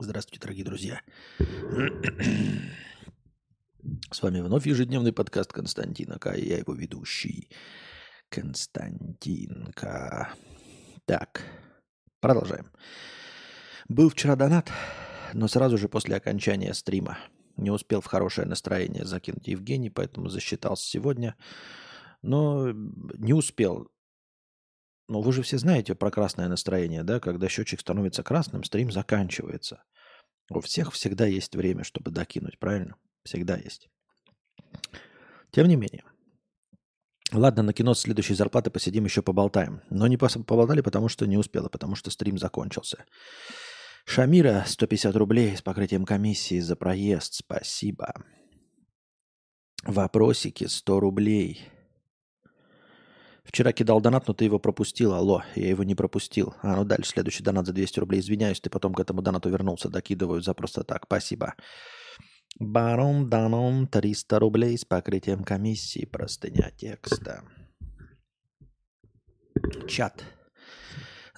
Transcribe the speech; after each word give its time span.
Здравствуйте, 0.00 0.40
дорогие 0.40 0.64
друзья. 0.64 1.00
С 4.12 4.22
вами 4.22 4.40
вновь 4.40 4.64
ежедневный 4.64 5.12
подкаст 5.12 5.52
Константина 5.52 6.20
К. 6.20 6.36
Я 6.36 6.58
его 6.58 6.72
ведущий 6.72 7.48
Константинка. 8.28 10.32
Так, 11.04 11.42
продолжаем. 12.20 12.70
Был 13.88 14.08
вчера 14.08 14.36
донат, 14.36 14.70
но 15.34 15.48
сразу 15.48 15.76
же 15.76 15.88
после 15.88 16.14
окончания 16.14 16.74
стрима. 16.74 17.18
Не 17.56 17.72
успел 17.72 18.00
в 18.00 18.06
хорошее 18.06 18.46
настроение 18.46 19.04
закинуть 19.04 19.48
Евгений, 19.48 19.90
поэтому 19.90 20.28
засчитался 20.28 20.88
сегодня. 20.88 21.34
Но 22.22 22.70
не 22.70 23.32
успел. 23.32 23.90
Но 25.08 25.22
вы 25.22 25.32
же 25.32 25.42
все 25.42 25.56
знаете 25.56 25.94
про 25.94 26.10
красное 26.10 26.48
настроение, 26.48 27.02
да? 27.02 27.18
Когда 27.18 27.48
счетчик 27.48 27.80
становится 27.80 28.22
красным, 28.22 28.62
стрим 28.62 28.92
заканчивается. 28.92 29.82
У 30.50 30.60
всех 30.60 30.92
всегда 30.92 31.26
есть 31.26 31.56
время, 31.56 31.82
чтобы 31.82 32.10
докинуть, 32.10 32.58
правильно? 32.58 32.96
Всегда 33.24 33.56
есть. 33.56 33.88
Тем 35.50 35.66
не 35.66 35.76
менее. 35.76 36.04
Ладно, 37.32 37.62
на 37.62 37.72
кино 37.72 37.94
с 37.94 38.00
следующей 38.00 38.34
зарплаты 38.34 38.70
посидим, 38.70 39.04
еще 39.04 39.22
поболтаем. 39.22 39.82
Но 39.90 40.06
не 40.06 40.16
поболтали, 40.16 40.82
потому 40.82 41.08
что 41.08 41.26
не 41.26 41.36
успела, 41.36 41.68
потому 41.68 41.94
что 41.94 42.10
стрим 42.10 42.38
закончился. 42.38 43.04
Шамира, 44.06 44.64
150 44.66 45.14
рублей 45.16 45.56
с 45.56 45.62
покрытием 45.62 46.06
комиссии 46.06 46.60
за 46.60 46.76
проезд. 46.76 47.34
Спасибо. 47.34 48.14
Вопросики, 49.84 50.64
100 50.64 51.00
рублей. 51.00 51.68
Вчера 53.48 53.72
кидал 53.72 54.02
донат, 54.02 54.28
но 54.28 54.34
ты 54.34 54.44
его 54.44 54.58
пропустил. 54.58 55.14
Алло, 55.14 55.42
я 55.54 55.70
его 55.70 55.82
не 55.82 55.94
пропустил. 55.94 56.54
А, 56.60 56.76
ну 56.76 56.84
дальше, 56.84 57.12
следующий 57.12 57.42
донат 57.42 57.64
за 57.64 57.72
200 57.72 58.00
рублей. 58.00 58.20
Извиняюсь, 58.20 58.60
ты 58.60 58.68
потом 58.68 58.92
к 58.92 59.00
этому 59.00 59.22
донату 59.22 59.48
вернулся. 59.48 59.88
Докидываю 59.88 60.42
за 60.42 60.52
просто 60.52 60.84
так. 60.84 61.04
Спасибо. 61.06 61.54
Барон 62.60 63.30
Данон 63.30 63.86
300 63.86 64.38
рублей 64.38 64.76
с 64.76 64.84
покрытием 64.84 65.44
комиссии. 65.44 66.04
Простыня 66.04 66.70
текста. 66.76 67.42
Чат. 69.88 70.22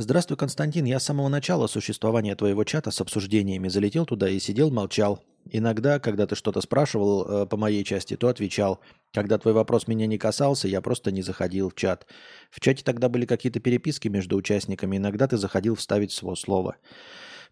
Здравствуй, 0.02 0.38
Константин. 0.38 0.86
Я 0.86 0.98
с 0.98 1.04
самого 1.04 1.28
начала 1.28 1.66
существования 1.66 2.34
твоего 2.34 2.64
чата 2.64 2.90
с 2.90 3.02
обсуждениями 3.02 3.68
залетел 3.68 4.06
туда 4.06 4.30
и 4.30 4.40
сидел, 4.40 4.70
молчал. 4.70 5.22
Иногда, 5.50 6.00
когда 6.00 6.26
ты 6.26 6.36
что-то 6.36 6.62
спрашивал 6.62 7.42
э, 7.42 7.46
по 7.46 7.58
моей 7.58 7.84
части, 7.84 8.16
то 8.16 8.28
отвечал. 8.28 8.80
Когда 9.12 9.36
твой 9.36 9.52
вопрос 9.52 9.88
меня 9.88 10.06
не 10.06 10.16
касался, 10.16 10.68
я 10.68 10.80
просто 10.80 11.12
не 11.12 11.20
заходил 11.20 11.68
в 11.68 11.74
чат. 11.74 12.06
В 12.50 12.60
чате 12.60 12.82
тогда 12.82 13.10
были 13.10 13.26
какие-то 13.26 13.60
переписки 13.60 14.08
между 14.08 14.38
участниками, 14.38 14.96
иногда 14.96 15.28
ты 15.28 15.36
заходил 15.36 15.74
вставить 15.74 16.12
свое 16.12 16.34
слово. 16.34 16.76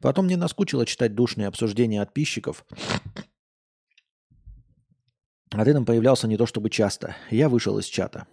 Потом 0.01 0.25
мне 0.25 0.39
наскучило 0.39 0.87
читать 0.87 1.15
душные 1.15 1.49
обсуждения 1.49 2.01
подписчиков. 2.01 2.65
А 5.51 5.65
ты 5.67 5.75
там 5.75 5.85
появлялся 5.85 6.27
не 6.27 6.39
то 6.39 6.47
чтобы 6.47 6.71
часто. 6.71 7.15
Я 7.31 7.51
вышел 7.51 7.79
из 7.79 7.85
чата. 7.85 8.27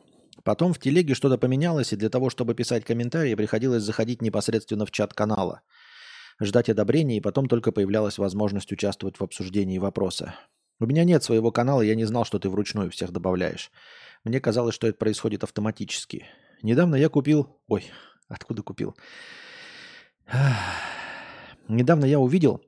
Потом 0.45 0.73
в 0.73 0.79
телеге 0.79 1.15
что-то 1.15 1.39
поменялось, 1.39 1.91
и 1.91 1.95
для 1.95 2.09
того, 2.09 2.29
чтобы 2.29 2.53
писать 2.53 2.85
комментарии, 2.85 3.33
приходилось 3.33 3.81
заходить 3.81 4.21
непосредственно 4.21 4.85
в 4.85 4.91
чат 4.91 5.11
канала– 5.13 5.61
ждать 6.39 6.69
одобрения, 6.69 7.17
и 7.17 7.21
потом 7.21 7.47
только 7.47 7.71
появлялась 7.71 8.19
возможность 8.19 8.71
участвовать 8.71 9.19
в 9.19 9.23
обсуждении 9.23 9.79
вопроса. 9.79 10.35
У 10.79 10.85
меня 10.85 11.03
нет 11.03 11.23
своего 11.23 11.51
канала, 11.51 11.81
я 11.81 11.95
не 11.95 12.05
знал, 12.05 12.25
что 12.25 12.37
ты 12.37 12.49
вручную 12.49 12.91
всех 12.91 13.11
добавляешь. 13.11 13.71
Мне 14.23 14.39
казалось, 14.39 14.75
что 14.75 14.87
это 14.87 14.99
происходит 14.99 15.43
автоматически. 15.43 16.27
Недавно 16.61 16.95
я 16.95 17.09
купил... 17.09 17.59
Ой, 17.67 17.85
откуда 18.27 18.61
купил? 18.61 18.95
Недавно 21.67 22.05
я 22.05 22.19
увидел... 22.19 22.61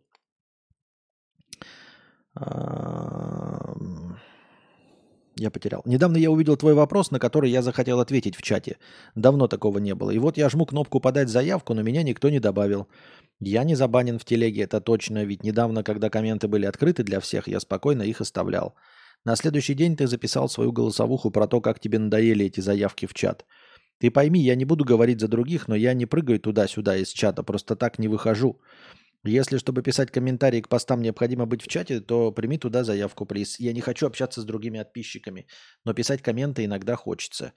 Я 5.40 5.52
потерял. 5.52 5.84
Недавно 5.86 6.18
я 6.18 6.32
увидел 6.32 6.58
твой 6.58 6.74
вопрос, 6.74 7.12
на 7.12 7.20
который 7.20 7.52
я 7.52 7.62
захотел 7.62 8.00
ответить 8.00 8.36
в 8.36 8.42
чате. 8.42 8.78
Давно 9.14 9.48
такого 9.48 9.78
не 9.78 9.94
было. 9.94 10.10
И 10.10 10.18
вот 10.18 10.38
я 10.38 10.50
жму 10.50 10.66
кнопку 10.66 11.00
«Подать 11.00 11.30
заявку», 11.30 11.76
но 11.76 11.84
меня 11.84 12.02
никто 12.02 12.30
не 12.30 12.40
добавил. 12.40 12.88
Я 13.40 13.64
не 13.64 13.76
забанен 13.76 14.18
в 14.18 14.26
телеге, 14.26 14.64
это 14.64 14.82
точно, 14.82 15.24
ведь 15.24 15.44
недавно, 15.44 15.84
когда 15.84 16.10
комменты 16.10 16.48
были 16.48 16.66
открыты 16.66 17.04
для 17.04 17.20
всех, 17.20 17.48
я 17.48 17.60
спокойно 17.60 18.02
их 18.02 18.20
оставлял. 18.20 18.74
На 19.26 19.36
следующий 19.36 19.76
день 19.76 19.96
ты 19.96 20.08
записал 20.08 20.50
свою 20.50 20.72
голосовуху 20.72 21.30
про 21.30 21.48
то, 21.48 21.62
как 21.62 21.80
тебе 21.80 22.00
надоели 22.00 22.46
эти 22.46 22.62
заявки 22.62 23.06
в 23.06 23.14
чат. 23.14 23.46
Ты 24.00 24.10
пойми, 24.10 24.40
я 24.40 24.56
не 24.56 24.66
буду 24.66 24.86
говорить 24.86 25.20
за 25.20 25.28
других, 25.28 25.68
но 25.68 25.76
я 25.76 25.94
не 25.94 26.06
прыгаю 26.08 26.40
туда-сюда 26.40 26.98
из 26.98 27.10
чата, 27.10 27.44
просто 27.44 27.76
так 27.76 28.00
не 28.00 28.08
выхожу. 28.08 28.60
Если, 29.28 29.58
чтобы 29.58 29.82
писать 29.84 30.12
комментарии 30.12 30.62
к 30.62 30.70
постам, 30.70 31.02
необходимо 31.02 31.46
быть 31.46 31.62
в 31.62 31.68
чате, 31.68 32.00
то 32.00 32.32
прими 32.32 32.58
туда 32.58 32.84
заявку, 32.84 33.26
приз. 33.26 33.60
Я 33.60 33.74
не 33.74 33.82
хочу 33.82 34.08
общаться 34.08 34.42
с 34.42 34.46
другими 34.46 34.80
подписчиками, 34.80 35.48
но 35.86 35.94
писать 35.94 36.22
комменты 36.22 36.64
иногда 36.66 36.96
хочется. 36.96 37.54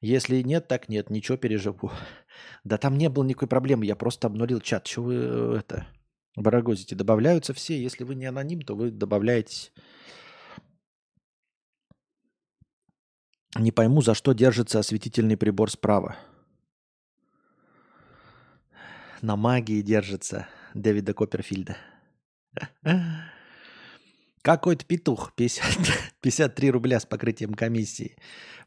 Если 0.00 0.42
нет, 0.42 0.68
так 0.68 0.88
нет, 0.88 1.10
ничего 1.10 1.38
переживу. 1.38 1.90
Да 2.64 2.76
там 2.76 2.98
не 2.98 3.08
было 3.08 3.24
никакой 3.24 3.48
проблемы, 3.48 3.86
я 3.86 3.96
просто 3.96 4.26
обнулил 4.26 4.60
чат. 4.60 4.84
Чего 4.84 5.06
вы 5.06 5.14
э, 5.14 5.56
это 5.60 5.86
барагозите? 6.36 6.94
Добавляются 6.94 7.54
все. 7.54 7.82
Если 7.82 8.04
вы 8.04 8.14
не 8.14 8.26
аноним, 8.26 8.60
то 8.60 8.74
вы 8.74 8.90
добавляетесь. 8.90 9.72
Не 13.58 13.72
пойму, 13.72 14.02
за 14.02 14.14
что 14.14 14.34
держится 14.34 14.80
осветительный 14.80 15.38
прибор 15.38 15.70
справа. 15.70 16.16
На 19.22 19.36
магии 19.36 19.80
держится 19.80 20.46
Дэвида 20.76 21.14
Копперфильда. 21.14 21.76
Какой-то 24.42 24.84
петух, 24.84 25.32
50, 25.34 25.64
53 26.20 26.70
рубля 26.70 27.00
с 27.00 27.06
покрытием 27.06 27.54
комиссии. 27.54 28.16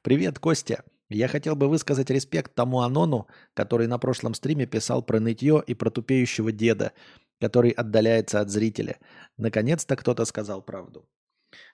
Привет, 0.02 0.40
Костя. 0.40 0.84
Я 1.10 1.28
хотел 1.28 1.56
бы 1.56 1.70
высказать 1.70 2.10
респект 2.10 2.54
тому 2.54 2.82
Анону, 2.82 3.28
который 3.54 3.88
на 3.88 3.98
прошлом 3.98 4.34
стриме 4.34 4.66
писал 4.66 5.02
про 5.02 5.20
нытье 5.20 5.64
и 5.66 5.74
про 5.74 5.90
тупеющего 5.90 6.52
деда, 6.52 6.92
который 7.40 7.72
отдаляется 7.72 8.42
от 8.42 8.50
зрителя. 8.50 8.98
Наконец-то 9.38 9.96
кто-то 9.96 10.26
сказал 10.26 10.62
правду. 10.62 11.08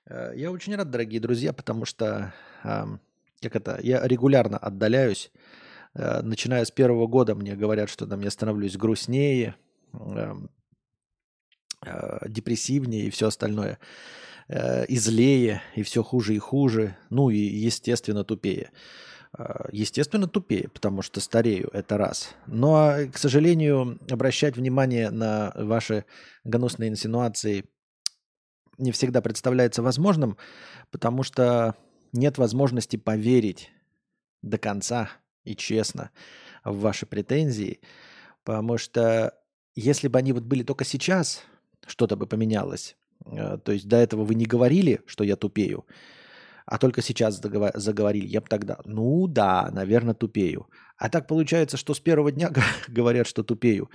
Э, 0.05 0.33
я 0.35 0.51
очень 0.51 0.75
рад, 0.75 0.91
дорогие 0.91 1.19
друзья, 1.19 1.51
потому 1.51 1.85
что, 1.85 2.33
как 2.61 3.55
это, 3.55 3.79
я 3.81 4.05
регулярно 4.07 4.57
отдаляюсь. 4.57 5.31
Э, 5.95 6.21
начиная 6.21 6.63
с 6.63 6.71
первого 6.71 7.07
года 7.07 7.35
мне 7.35 7.55
говорят, 7.55 7.89
что 7.89 8.05
там 8.05 8.21
я 8.21 8.29
становлюсь 8.29 8.77
грустнее, 8.77 9.55
депрессивнее 12.27 13.07
и 13.07 13.09
все 13.09 13.27
остальное. 13.27 13.79
И 14.87 14.97
злее, 14.97 15.61
и 15.75 15.83
все 15.83 16.03
хуже 16.03 16.35
и 16.35 16.39
хуже. 16.39 16.97
Ну 17.09 17.29
и, 17.29 17.37
естественно, 17.37 18.23
тупее. 18.23 18.71
А, 19.37 19.67
естественно, 19.71 20.27
тупее, 20.27 20.69
потому 20.69 21.01
что 21.01 21.19
старею, 21.19 21.69
это 21.73 21.97
раз. 21.97 22.35
Но, 22.47 22.75
а, 22.75 23.05
к 23.05 23.17
сожалению, 23.17 23.99
обращать 24.09 24.55
внимание 24.55 25.09
на 25.09 25.51
ваши 25.55 26.05
гнусные 26.45 26.89
инсинуации 26.89 27.65
не 28.77 28.91
всегда 28.91 29.21
представляется 29.21 29.81
возможным, 29.81 30.37
потому 30.91 31.23
что 31.23 31.75
нет 32.13 32.37
возможности 32.37 32.95
поверить 32.95 33.71
до 34.41 34.57
конца 34.57 35.09
и 35.43 35.55
честно 35.55 36.11
в 36.63 36.79
ваши 36.79 37.05
претензии, 37.05 37.81
потому 38.43 38.77
что 38.77 39.33
если 39.75 40.07
бы 40.07 40.19
они 40.19 40.33
вот 40.33 40.43
были 40.43 40.63
только 40.63 40.85
сейчас, 40.85 41.43
что-то 41.85 42.15
бы 42.15 42.27
поменялось. 42.27 42.95
А, 43.25 43.57
то 43.57 43.71
есть 43.71 43.87
до 43.87 43.97
этого 43.97 44.23
вы 44.23 44.35
не 44.35 44.45
говорили, 44.45 45.01
что 45.05 45.23
я 45.23 45.35
тупею, 45.35 45.85
а 46.65 46.77
только 46.77 47.01
сейчас 47.01 47.39
заговорили, 47.39 48.25
я 48.25 48.41
бы 48.41 48.47
тогда, 48.47 48.79
ну 48.85 49.27
да, 49.27 49.69
наверное, 49.71 50.15
тупею. 50.15 50.67
А 50.97 51.09
так 51.09 51.27
получается, 51.27 51.77
что 51.77 51.93
с 51.93 51.99
первого 51.99 52.31
дня 52.31 52.51
говорят, 52.87 53.27
что 53.27 53.43
тупею. 53.43 53.89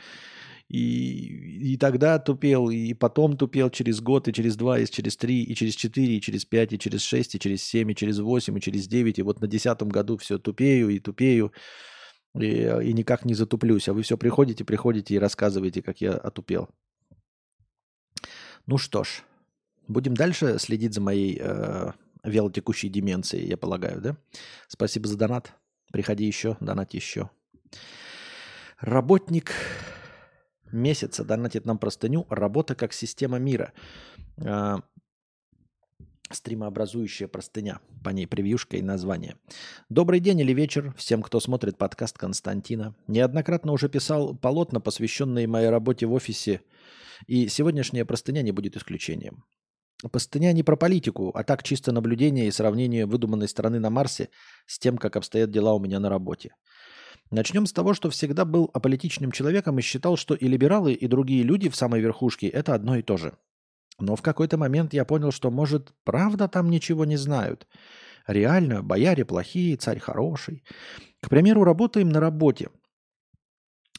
И, 0.68 1.72
и 1.72 1.77
тогда 1.78 2.21
тупел, 2.21 2.71
и 2.71 2.94
потом 2.94 3.36
тупел 3.36 3.71
через 3.71 4.00
год, 4.00 4.28
и 4.28 4.33
через 4.33 4.54
два, 4.54 4.78
и 4.78 4.86
через 4.86 5.16
три, 5.16 5.42
и 5.42 5.56
через 5.56 5.74
четыре, 5.74 6.16
и 6.16 6.21
через 6.21 6.44
пять, 6.44 6.72
и 6.72 6.78
через 6.78 7.03
шесть, 7.03 7.34
и 7.34 7.41
через 7.41 7.65
семь, 7.65 7.91
и 7.91 7.97
через 7.97 8.21
восемь, 8.21 8.56
и 8.56 8.60
через 8.60 8.86
девять. 8.86 9.18
И 9.18 9.22
вот 9.22 9.41
на 9.41 9.48
десятом 9.48 9.88
году 9.88 10.16
все 10.16 10.38
тупею 10.38 10.91
и 10.91 11.00
тупею, 11.00 11.53
и, 12.34 12.62
и 12.82 12.92
никак 12.92 13.24
не 13.24 13.34
затуплюсь. 13.34 13.88
А 13.88 13.92
вы 13.92 14.03
все 14.03 14.16
приходите, 14.16 14.65
приходите 14.65 15.15
и 15.15 15.18
рассказываете, 15.18 15.82
как 15.82 16.00
я 16.00 16.12
отупел. 16.12 16.68
Ну 18.66 18.78
что 18.78 19.04
ж, 19.04 19.22
будем 19.88 20.15
дальше 20.15 20.59
следить 20.59 20.94
за 20.94 21.00
моей 21.00 21.38
э, 21.41 21.92
вялотекущей 22.22 22.88
деменции, 22.88 23.44
я 23.44 23.56
полагаю, 23.56 24.00
да? 24.00 24.16
Спасибо 24.68 25.09
за 25.09 25.16
донат. 25.16 25.53
Приходи 25.92 26.24
еще, 26.24 26.56
донать 26.60 26.94
еще. 26.94 27.30
Работник 28.78 29.53
месяца 30.72 31.24
донатит 31.24 31.66
нам 31.66 31.78
простыню 31.78 32.26
«Работа 32.30 32.74
как 32.74 32.92
система 32.92 33.38
мира». 33.38 33.72
А, 34.42 34.80
стримообразующая 36.30 37.28
простыня. 37.28 37.80
По 38.03 38.10
ней 38.10 38.27
превьюшка 38.27 38.77
и 38.77 38.82
название. 38.82 39.36
Добрый 39.88 40.21
день 40.21 40.41
или 40.41 40.53
вечер 40.53 40.94
всем, 40.97 41.22
кто 41.22 41.41
смотрит 41.41 41.77
подкаст 41.77 42.16
Константина. 42.18 42.94
Неоднократно 43.06 43.72
уже 43.72 43.88
писал 43.88 44.34
полотна, 44.34 44.80
посвященные 44.80 45.47
моей 45.47 45.68
работе 45.68 46.06
в 46.06 46.12
офисе 46.12 46.62
И 47.27 47.48
сегодняшняя 47.48 48.04
простыня 48.04 48.42
не 48.42 48.53
будет 48.53 48.77
исключением. 48.77 49.44
Простыня 50.10 50.53
не 50.53 50.62
про 50.62 50.77
политику, 50.77 51.30
а 51.34 51.44
так 51.44 51.62
чисто 51.62 51.92
наблюдение 51.92 52.48
и 52.48 52.50
сравнение 52.50 53.04
выдуманной 53.04 53.48
страны 53.48 53.80
на 53.80 53.91
Марсе 53.91 54.30
с 54.66 54.78
тем, 54.78 54.97
как 54.97 55.16
обстоят 55.16 55.50
дела 55.50 55.74
у 55.74 55.78
меня 55.78 56.00
на 56.00 56.09
работе. 56.09 56.54
Начнем 57.30 57.66
с 57.66 57.72
того, 57.72 57.94
что 57.94 58.10
всегда 58.10 58.44
был 58.44 58.71
аполитичным 58.72 59.30
человеком 59.30 59.78
и 59.78 59.83
считал, 59.83 60.16
что 60.16 60.34
и 60.34 60.48
либералы, 60.48 60.94
и 60.94 61.06
другие 61.06 61.42
люди 61.42 61.68
в 61.68 61.76
самой 61.76 62.00
верхушке– 62.00 62.48
это 62.48 62.74
одно 62.74 62.97
и 62.97 63.03
то 63.03 63.16
же. 63.16 63.36
Но 64.00 64.16
в 64.16 64.22
какой-то 64.22 64.56
момент 64.56 64.92
я 64.92 65.04
понял, 65.04 65.30
что, 65.30 65.50
может, 65.50 65.92
правда 66.04 66.48
там 66.48 66.70
ничего 66.70 67.04
не 67.04 67.16
знают. 67.16 67.66
Реально, 68.26 68.82
бояре 68.82 69.24
плохие, 69.24 69.76
царь 69.76 69.98
хороший. 69.98 70.64
К 71.20 71.28
примеру, 71.28 71.64
работаем 71.64 72.08
на 72.08 72.20
работе. 72.20 72.68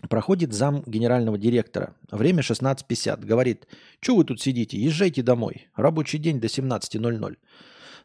Проходит 0.09 0.53
зам 0.53 0.83
генерального 0.85 1.37
директора. 1.37 1.95
Время 2.09 2.41
16.50. 2.41 3.25
Говорит, 3.25 3.67
что 3.99 4.15
вы 4.15 4.23
тут 4.23 4.41
сидите, 4.41 4.77
езжайте 4.77 5.21
домой. 5.21 5.67
Рабочий 5.75 6.17
день 6.17 6.39
до 6.39 6.47
17.00. 6.47 7.37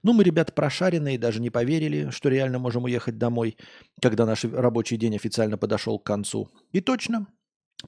Ну, 0.03 0.13
мы, 0.13 0.25
ребята, 0.25 0.53
прошаренные, 0.53 1.19
даже 1.19 1.41
не 1.41 1.51
поверили, 1.51 2.11
что 2.11 2.29
реально 2.29 2.59
можем 2.59 2.85
уехать 2.85 3.19
домой, 3.19 3.57
когда 4.03 4.27
наш 4.27 4.45
рабочий 4.45 4.99
день 4.99 5.17
официально 5.17 5.57
подошел 5.57 5.99
к 5.99 6.05
концу. 6.05 6.51
И 6.73 6.81
точно, 6.81 7.27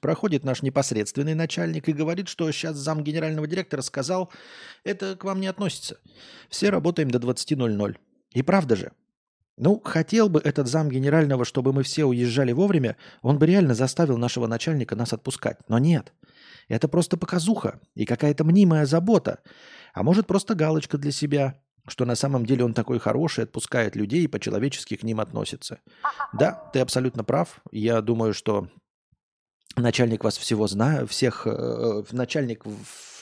проходит 0.01 0.43
наш 0.43 0.61
непосредственный 0.61 1.33
начальник 1.33 1.89
и 1.89 1.93
говорит, 1.93 2.27
что 2.27 2.51
сейчас 2.51 2.77
зам 2.77 3.03
генерального 3.03 3.47
директора 3.47 3.81
сказал, 3.81 4.31
это 4.83 5.15
к 5.15 5.23
вам 5.23 5.39
не 5.41 5.47
относится. 5.47 5.97
Все 6.49 6.69
работаем 6.69 7.11
до 7.11 7.19
20.00. 7.19 7.97
И 8.33 8.41
правда 8.43 8.75
же, 8.75 8.91
ну, 9.57 9.81
хотел 9.83 10.29
бы 10.29 10.39
этот 10.39 10.67
зам 10.67 10.89
генерального, 10.89 11.43
чтобы 11.43 11.73
мы 11.73 11.83
все 11.83 12.05
уезжали 12.05 12.53
вовремя, 12.53 12.95
он 13.21 13.37
бы 13.37 13.45
реально 13.45 13.73
заставил 13.73 14.17
нашего 14.17 14.47
начальника 14.47 14.95
нас 14.95 15.11
отпускать. 15.11 15.57
Но 15.67 15.79
нет. 15.79 16.13
Это 16.69 16.87
просто 16.87 17.17
показуха 17.17 17.81
и 17.95 18.05
какая-то 18.05 18.45
мнимая 18.45 18.85
забота. 18.85 19.39
А 19.93 20.03
может, 20.03 20.27
просто 20.27 20.55
галочка 20.55 20.97
для 20.97 21.11
себя, 21.11 21.59
что 21.87 22.05
на 22.05 22.15
самом 22.15 22.45
деле 22.45 22.63
он 22.63 22.73
такой 22.73 22.99
хороший, 22.99 23.43
отпускает 23.43 23.95
людей 23.95 24.23
и 24.23 24.27
по-человечески 24.27 24.95
к 24.95 25.03
ним 25.03 25.19
относится. 25.19 25.79
Да, 26.31 26.69
ты 26.71 26.79
абсолютно 26.79 27.23
прав. 27.23 27.59
Я 27.71 28.01
думаю, 28.01 28.33
что 28.33 28.69
начальник 29.81 30.23
вас 30.23 30.37
всего 30.37 30.67
знает, 30.67 31.09
всех, 31.09 31.45
э, 31.45 32.03
начальник, 32.11 32.63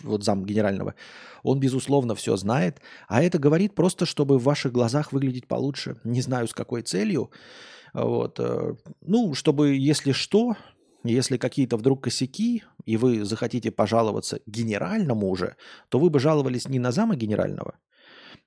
вот 0.01 0.23
зам 0.23 0.45
генерального, 0.45 0.95
он, 1.43 1.59
безусловно, 1.59 2.15
все 2.15 2.35
знает, 2.37 2.81
а 3.07 3.23
это 3.23 3.39
говорит 3.39 3.75
просто, 3.75 4.05
чтобы 4.05 4.37
в 4.37 4.43
ваших 4.43 4.71
глазах 4.71 5.11
выглядеть 5.11 5.47
получше. 5.47 5.97
Не 6.03 6.21
знаю, 6.21 6.47
с 6.47 6.53
какой 6.53 6.81
целью. 6.81 7.31
Вот. 7.93 8.39
Э, 8.39 8.75
ну, 9.01 9.33
чтобы, 9.33 9.75
если 9.75 10.11
что, 10.11 10.55
если 11.03 11.37
какие-то 11.37 11.77
вдруг 11.77 12.03
косяки, 12.03 12.63
и 12.85 12.97
вы 12.97 13.25
захотите 13.25 13.71
пожаловаться 13.71 14.39
генеральному 14.45 15.29
уже, 15.29 15.55
то 15.89 15.99
вы 15.99 16.09
бы 16.09 16.19
жаловались 16.19 16.67
не 16.67 16.79
на 16.79 16.91
зама 16.91 17.15
генерального, 17.15 17.75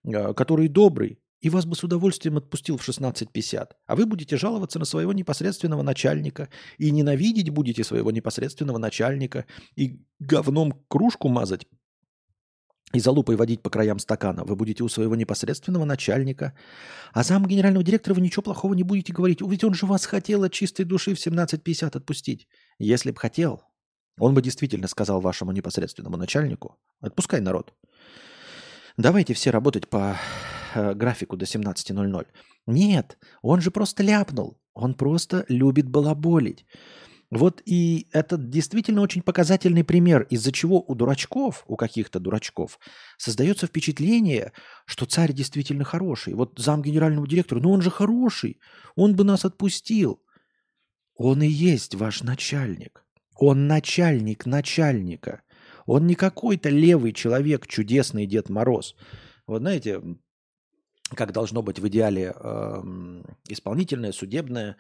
э, 0.05 0.35
который 0.35 0.69
добрый, 0.69 1.19
и 1.41 1.51
вас 1.51 1.65
бы 1.65 1.75
с 1.75 1.85
удовольствием 1.85 2.37
отпустил 2.37 2.77
в 2.77 2.89
16.50. 2.89 3.69
А 3.87 3.97
вы 3.97 4.07
будете 4.07 4.37
жаловаться 4.37 4.79
на 4.79 4.85
своего 4.85 5.13
непосредственного 5.13 5.83
начальника 5.83 6.49
и 6.79 6.91
ненавидеть 6.91 7.51
будете 7.51 7.85
своего 7.85 8.11
непосредственного 8.11 8.79
начальника 8.79 9.47
и 9.77 10.01
говном 10.19 10.85
кружку 10.89 11.29
мазать 11.29 11.67
и 12.93 12.99
залупой 12.99 13.37
водить 13.37 13.63
по 13.63 13.71
краям 13.71 13.99
стакана. 13.99 14.45
Вы 14.45 14.57
будете 14.57 14.83
у 14.83 14.89
своего 14.89 15.15
непосредственного 15.15 15.85
начальника. 15.85 16.57
А 17.13 17.23
зам 17.23 17.47
генерального 17.47 17.85
директора 17.85 18.15
вы 18.15 18.21
ничего 18.21 18.43
плохого 18.43 18.75
не 18.75 18.83
будете 18.83 19.13
говорить. 19.13 19.41
Ведь 19.41 19.65
он 19.65 19.75
же 19.75 19.87
вас 19.87 20.07
хотел 20.07 20.43
от 20.43 20.53
чистой 20.53 20.85
души 20.85 21.15
в 21.15 21.25
17.50 21.25 21.97
отпустить. 21.97 22.49
Если 22.79 23.13
бы 23.13 23.19
хотел, 23.19 23.63
он 24.19 24.35
бы 24.35 24.43
действительно 24.43 24.89
сказал 24.89 25.21
вашему 25.21 25.53
непосредственному 25.53 26.17
начальнику, 26.17 26.79
отпускай 27.01 27.41
народ. 27.41 27.75
Давайте 28.97 29.35
все 29.35 29.51
работать 29.51 29.89
по 29.89 30.17
э, 30.75 30.95
графику 30.95 31.37
до 31.37 31.45
17.00. 31.45 32.27
Нет, 32.67 33.19
он 33.43 33.61
же 33.61 33.71
просто 33.71 34.03
ляпнул. 34.03 34.59
Он 34.75 34.95
просто 34.95 35.45
любит 35.49 35.89
балаболить. 35.89 36.67
Вот 37.31 37.63
и 37.65 38.09
это 38.13 38.37
действительно 38.37 39.03
очень 39.03 39.23
показательный 39.23 39.85
пример, 39.85 40.23
из-за 40.31 40.51
чего 40.51 40.83
у 40.83 40.95
дурачков, 40.97 41.65
у 41.69 41.77
каких-то 41.77 42.19
дурачков, 42.19 42.81
создается 43.19 43.69
впечатление, 43.69 44.53
что 44.85 45.07
царь 45.07 45.33
действительно 45.33 45.85
хороший. 45.85 46.35
Вот 46.35 46.59
зам 46.59 46.83
генерального 46.83 47.29
директора, 47.29 47.61
ну 47.61 47.71
он 47.71 47.83
же 47.83 47.91
хороший, 47.91 48.61
он 48.97 49.15
бы 49.15 49.23
нас 49.23 49.45
отпустил. 49.45 50.21
Он 51.15 51.43
и 51.43 51.47
есть 51.47 51.95
ваш 51.95 52.23
начальник. 52.23 53.05
Он 53.37 53.69
начальник 53.69 54.45
начальника. 54.45 55.43
Он 55.91 56.07
не 56.07 56.15
какой-то 56.15 56.69
левый 56.69 57.13
человек, 57.13 57.67
чудесный 57.67 58.25
Дед 58.25 58.49
Мороз. 58.49 58.95
Вот 59.49 59.59
знаете, 59.59 60.01
как 61.17 61.33
должно 61.33 61.63
быть 61.63 61.81
в 61.81 61.89
идеале 61.89 62.33
э, 62.33 62.83
исполнительное, 63.49 64.13
судебное 64.13 64.77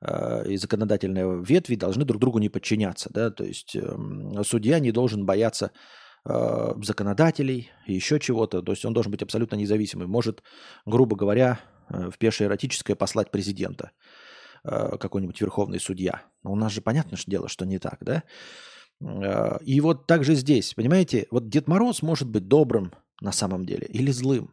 э, 0.00 0.52
и 0.52 0.56
законодательное 0.56 1.42
ветви 1.42 1.74
должны 1.74 2.04
друг 2.04 2.20
другу 2.20 2.38
не 2.38 2.48
подчиняться. 2.48 3.10
Да? 3.12 3.32
То 3.32 3.42
есть 3.42 3.74
э, 3.74 4.42
судья 4.44 4.78
не 4.78 4.92
должен 4.92 5.26
бояться 5.26 5.72
э, 6.24 6.74
законодателей 6.80 7.72
и 7.88 7.94
еще 7.94 8.20
чего-то. 8.20 8.62
То 8.62 8.70
есть 8.70 8.84
он 8.84 8.94
должен 8.94 9.10
быть 9.10 9.22
абсолютно 9.24 9.56
независимый. 9.56 10.06
Может, 10.06 10.44
грубо 10.86 11.16
говоря, 11.16 11.58
э, 11.88 12.08
в 12.08 12.18
пешее 12.18 12.46
эротическое 12.46 12.94
послать 12.94 13.32
президента 13.32 13.90
э, 14.62 14.96
какой-нибудь 14.96 15.40
верховный 15.40 15.80
судья. 15.80 16.22
Но 16.44 16.52
у 16.52 16.56
нас 16.56 16.70
же 16.70 16.82
понятно 16.82 17.16
что 17.16 17.28
дело, 17.28 17.48
что 17.48 17.66
не 17.66 17.80
так, 17.80 17.98
да? 18.02 18.22
Э, 19.02 19.58
и 19.62 19.80
вот 19.80 20.06
также 20.06 20.34
здесь, 20.34 20.74
понимаете, 20.74 21.26
вот 21.30 21.48
Дед 21.48 21.68
Мороз 21.68 22.02
может 22.02 22.28
быть 22.28 22.48
добрым 22.48 22.92
на 23.20 23.32
самом 23.32 23.64
деле 23.64 23.86
или 23.86 24.10
злым. 24.10 24.52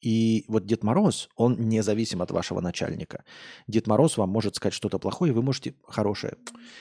И 0.00 0.44
вот 0.48 0.66
Дед 0.66 0.82
Мороз, 0.82 1.28
он 1.36 1.68
независим 1.68 2.22
от 2.22 2.32
вашего 2.32 2.60
начальника. 2.60 3.24
Дед 3.68 3.86
Мороз 3.86 4.16
вам 4.16 4.30
может 4.30 4.56
сказать 4.56 4.74
что-то 4.74 4.98
плохое, 4.98 5.30
и 5.30 5.34
вы 5.34 5.42
можете 5.42 5.76
хорошее. 5.86 6.34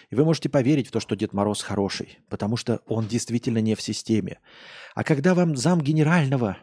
И 0.10 0.16
вы 0.16 0.26
можете 0.26 0.50
поверить 0.50 0.88
в 0.88 0.92
то, 0.92 1.00
что 1.00 1.16
Дед 1.16 1.32
Мороз 1.32 1.62
хороший, 1.62 2.18
потому 2.30 2.58
что 2.58 2.82
он 2.88 3.08
действительно 3.08 3.60
не 3.60 3.76
в 3.76 3.82
системе. 3.82 4.40
А 4.96 5.04
когда 5.04 5.36
вам 5.36 5.56
зам 5.56 5.82
генерального 5.82 6.58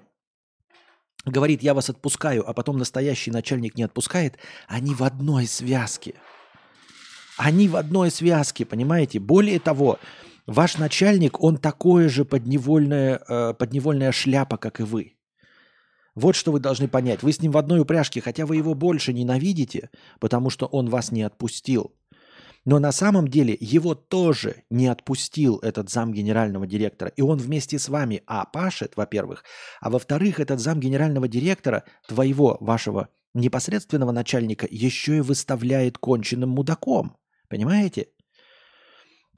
говорит, 1.25 1.63
я 1.63 1.75
вас 1.75 1.91
отпускаю, 1.91 2.49
а 2.49 2.53
потом 2.53 2.77
настоящий 2.77 3.31
начальник 3.31 3.77
не 3.77 3.85
отпускает, 3.85 4.37
они 4.67 4.95
в 4.95 5.05
одной 5.05 5.47
связке. 5.47 6.15
Они 7.37 7.69
в 7.69 7.77
одной 7.77 8.11
связке, 8.11 8.65
понимаете? 8.65 9.21
Более 9.21 9.61
того, 9.61 10.01
ваш 10.49 10.79
начальник, 10.79 11.41
он 11.41 11.59
такое 11.59 12.09
же 12.09 12.25
подневольная, 12.25 13.21
э, 13.29 13.55
подневольная 13.55 14.11
шляпа, 14.13 14.57
как 14.57 14.81
и 14.81 14.83
вы. 14.83 15.15
Вот 16.15 16.35
что 16.35 16.51
вы 16.51 16.59
должны 16.59 16.89
понять. 16.89 17.23
Вы 17.23 17.33
с 17.33 17.41
ним 17.41 17.53
в 17.53 17.59
одной 17.59 17.81
упряжке, 17.81 18.21
хотя 18.21 18.45
вы 18.45 18.57
его 18.57 18.75
больше 18.75 19.13
ненавидите, 19.13 19.91
потому 20.19 20.51
что 20.51 20.67
он 20.67 20.89
вас 20.89 21.13
не 21.13 21.23
отпустил. 21.23 21.95
Но 22.65 22.81
на 22.81 22.91
самом 22.91 23.29
деле 23.29 23.57
его 23.61 23.95
тоже 23.95 24.65
не 24.69 24.89
отпустил 24.89 25.59
этот 25.59 25.91
зам 25.91 26.13
генерального 26.13 26.67
директора. 26.67 27.13
И 27.15 27.23
он 27.23 27.39
вместе 27.39 27.79
с 27.79 27.89
вами, 27.89 28.23
а, 28.27 28.45
пашет, 28.47 28.97
во-первых, 28.97 29.45
а 29.81 29.91
во-вторых, 29.91 30.41
этот 30.41 30.61
зам 30.61 30.81
генерального 30.81 31.29
директора, 31.29 31.85
твоего, 32.09 32.59
вашего 32.61 33.11
непосредственного 33.33 34.11
начальника, 34.11 34.67
еще 34.69 35.19
и 35.19 35.21
выставляет 35.21 35.99
конченным 35.99 36.51
мудаком. 36.51 37.17
Понимаете? 37.49 38.09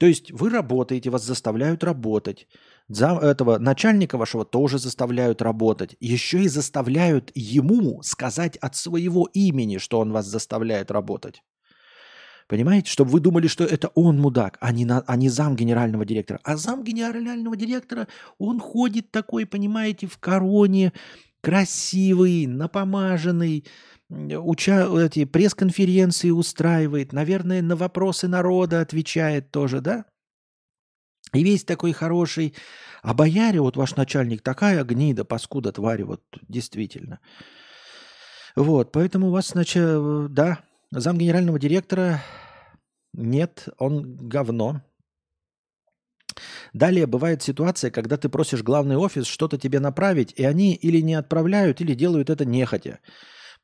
То 0.01 0.07
есть 0.07 0.31
вы 0.31 0.49
работаете, 0.49 1.11
вас 1.11 1.23
заставляют 1.23 1.83
работать. 1.83 2.47
Зам, 2.87 3.19
этого 3.19 3.59
начальника 3.59 4.17
вашего 4.17 4.43
тоже 4.45 4.79
заставляют 4.79 5.43
работать. 5.43 5.95
Еще 5.99 6.41
и 6.41 6.47
заставляют 6.47 7.31
ему 7.35 8.01
сказать 8.01 8.57
от 8.57 8.75
своего 8.75 9.29
имени, 9.31 9.77
что 9.77 9.99
он 9.99 10.11
вас 10.11 10.25
заставляет 10.25 10.89
работать. 10.89 11.43
Понимаете? 12.47 12.89
Чтобы 12.89 13.11
вы 13.11 13.19
думали, 13.19 13.45
что 13.45 13.63
это 13.63 13.91
он 13.93 14.19
мудак, 14.19 14.57
а 14.59 14.71
не, 14.71 14.85
на, 14.85 15.03
а 15.05 15.15
не 15.15 15.29
зам 15.29 15.55
генерального 15.55 16.03
директора. 16.03 16.39
А 16.43 16.57
зам 16.57 16.83
генерального 16.83 17.55
директора, 17.55 18.07
он 18.39 18.59
ходит 18.59 19.11
такой, 19.11 19.45
понимаете, 19.45 20.07
в 20.07 20.17
короне, 20.17 20.93
красивый, 21.41 22.47
напомаженный, 22.47 23.65
уча, 24.11 24.87
эти 24.99 25.25
пресс-конференции 25.25 26.29
устраивает, 26.29 27.13
наверное, 27.13 27.61
на 27.61 27.75
вопросы 27.75 28.27
народа 28.27 28.81
отвечает 28.81 29.51
тоже, 29.51 29.81
да? 29.81 30.05
И 31.33 31.43
весь 31.43 31.63
такой 31.63 31.93
хороший. 31.93 32.53
А 33.01 33.13
бояре, 33.13 33.61
вот 33.61 33.77
ваш 33.77 33.95
начальник, 33.95 34.41
такая 34.41 34.83
гнида, 34.83 35.23
паскуда, 35.23 35.71
тварь, 35.71 36.03
вот 36.03 36.21
действительно. 36.47 37.19
Вот, 38.55 38.91
поэтому 38.91 39.27
у 39.27 39.31
вас 39.31 39.47
сначала, 39.47 40.27
да, 40.27 40.59
зам 40.91 41.17
генерального 41.17 41.57
директора 41.57 42.21
нет, 43.13 43.69
он 43.77 44.17
говно. 44.27 44.81
Далее 46.73 47.07
бывает 47.07 47.41
ситуация, 47.41 47.91
когда 47.91 48.17
ты 48.17 48.29
просишь 48.29 48.63
главный 48.63 48.97
офис 48.97 49.25
что-то 49.25 49.57
тебе 49.57 49.79
направить, 49.79 50.33
и 50.35 50.43
они 50.43 50.73
или 50.73 51.01
не 51.01 51.15
отправляют, 51.15 51.81
или 51.81 51.93
делают 51.93 52.29
это 52.29 52.45
нехотя. 52.45 52.99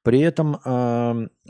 При 0.04 0.20
этом, 0.20 0.60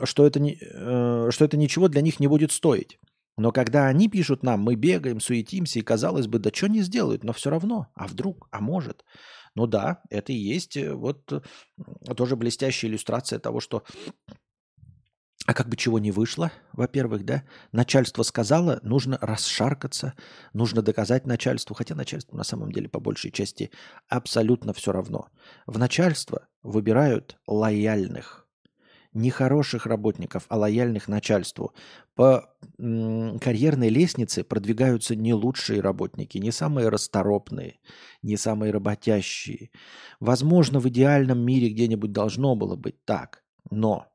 что 0.02 0.26
это, 0.26 0.40
не, 0.40 0.58
э, 0.60 1.30
что 1.30 1.44
это 1.44 1.56
ничего 1.56 1.88
для 1.88 2.00
них 2.00 2.18
не 2.18 2.26
будет 2.26 2.50
стоить. 2.50 2.98
Но 3.38 3.52
когда 3.52 3.86
они 3.86 4.08
пишут 4.08 4.42
нам, 4.42 4.60
мы 4.60 4.74
бегаем, 4.74 5.20
суетимся, 5.20 5.78
и 5.78 5.82
казалось 5.82 6.26
бы, 6.26 6.40
да 6.40 6.50
что 6.52 6.66
не 6.66 6.82
сделают, 6.82 7.22
но 7.22 7.32
все 7.32 7.50
равно, 7.50 7.86
а 7.94 8.08
вдруг, 8.08 8.48
а 8.50 8.60
может. 8.60 9.04
Ну 9.54 9.68
да, 9.68 10.02
это 10.10 10.32
и 10.32 10.36
есть 10.36 10.76
э, 10.76 10.92
вот 10.92 11.32
э, 11.32 11.40
тоже 12.16 12.34
блестящая 12.34 12.90
иллюстрация 12.90 13.38
того, 13.38 13.60
что 13.60 13.84
а 15.48 15.54
как 15.54 15.70
бы 15.70 15.78
чего 15.78 15.98
не 15.98 16.10
вышло, 16.10 16.52
во-первых, 16.74 17.24
да, 17.24 17.42
начальство 17.72 18.22
сказало, 18.22 18.80
нужно 18.82 19.16
расшаркаться, 19.22 20.12
нужно 20.52 20.82
доказать 20.82 21.26
начальству, 21.26 21.74
хотя 21.74 21.94
начальству 21.94 22.36
на 22.36 22.44
самом 22.44 22.70
деле 22.70 22.90
по 22.90 23.00
большей 23.00 23.30
части 23.30 23.70
абсолютно 24.08 24.74
все 24.74 24.92
равно. 24.92 25.28
В 25.66 25.78
начальство 25.78 26.48
выбирают 26.62 27.38
лояльных, 27.46 28.46
не 29.14 29.30
хороших 29.30 29.86
работников, 29.86 30.44
а 30.50 30.58
лояльных 30.58 31.08
начальству. 31.08 31.72
По 32.14 32.54
карьерной 32.76 33.88
лестнице 33.88 34.44
продвигаются 34.44 35.16
не 35.16 35.32
лучшие 35.32 35.80
работники, 35.80 36.36
не 36.36 36.50
самые 36.50 36.90
расторопные, 36.90 37.78
не 38.20 38.36
самые 38.36 38.70
работящие. 38.70 39.70
Возможно, 40.20 40.78
в 40.78 40.86
идеальном 40.90 41.38
мире 41.38 41.70
где-нибудь 41.70 42.12
должно 42.12 42.54
было 42.54 42.76
быть 42.76 43.02
так, 43.06 43.44
но 43.70 44.08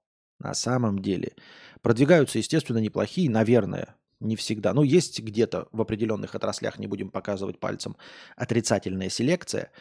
на 0.44 0.54
самом 0.54 1.00
деле. 1.00 1.34
Продвигаются, 1.82 2.38
естественно, 2.38 2.78
неплохие, 2.78 3.30
наверное, 3.30 3.96
не 4.20 4.36
всегда. 4.36 4.74
Ну, 4.74 4.84
есть 4.84 5.20
где-то 5.20 5.68
в 5.72 5.82
определенных 5.82 6.36
отраслях, 6.36 6.80
не 6.80 6.88
будем 6.88 7.10
показывать 7.10 7.60
пальцем, 7.60 7.98
отрицательная 8.36 9.10
селекция. 9.10 9.72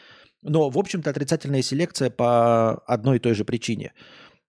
Но, 0.43 0.71
в 0.71 0.79
общем-то, 0.79 1.11
отрицательная 1.11 1.63
селекция 1.63 2.11
по 2.11 2.75
одной 2.87 3.17
и 3.17 3.21
той 3.21 3.35
же 3.35 3.45
причине. 3.45 3.93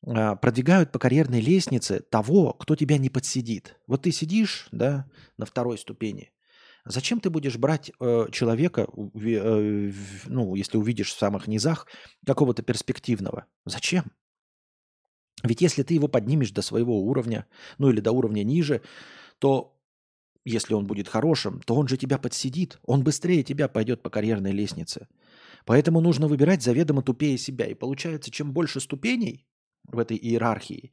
А, 0.05 0.35
продвигают 0.35 0.91
по 0.91 0.99
карьерной 0.99 1.41
лестнице 1.41 1.99
того, 1.99 2.53
кто 2.53 2.75
тебя 2.75 2.97
не 2.97 3.09
подсидит. 3.09 3.77
Вот 3.87 4.03
ты 4.03 4.11
сидишь, 4.11 4.67
да, 4.71 5.05
на 5.37 5.45
второй 5.45 5.77
ступени. 5.77 6.31
Зачем 6.85 7.21
ты 7.21 7.29
будешь 7.29 7.55
брать 7.55 7.91
э, 8.01 8.27
человека, 8.31 8.87
э, 9.15 9.91
ну, 10.25 10.55
если 10.55 10.77
увидишь 10.77 11.13
в 11.13 11.17
самых 11.17 11.47
низах, 11.47 11.87
какого-то 12.25 12.61
перспективного? 12.61 13.45
Зачем? 13.65 14.11
Ведь 15.43 15.61
если 15.61 15.83
ты 15.83 15.93
его 15.93 16.07
поднимешь 16.07 16.51
до 16.51 16.61
своего 16.61 17.01
уровня, 17.01 17.45
ну 17.77 17.89
или 17.89 17.99
до 17.99 18.11
уровня 18.11 18.43
ниже, 18.43 18.81
то 19.39 19.77
если 20.45 20.73
он 20.73 20.87
будет 20.87 21.07
хорошим, 21.07 21.61
то 21.61 21.75
он 21.75 21.87
же 21.87 21.97
тебя 21.97 22.17
подсидит, 22.17 22.79
он 22.83 23.03
быстрее 23.03 23.43
тебя 23.43 23.67
пойдет 23.67 24.01
по 24.01 24.09
карьерной 24.09 24.51
лестнице. 24.51 25.07
Поэтому 25.65 26.01
нужно 26.01 26.27
выбирать 26.27 26.61
заведомо 26.61 27.01
тупее 27.01 27.37
себя. 27.37 27.65
И 27.65 27.73
получается, 27.73 28.31
чем 28.31 28.51
больше 28.51 28.79
ступеней 28.79 29.45
в 29.85 29.99
этой 29.99 30.17
иерархии, 30.17 30.91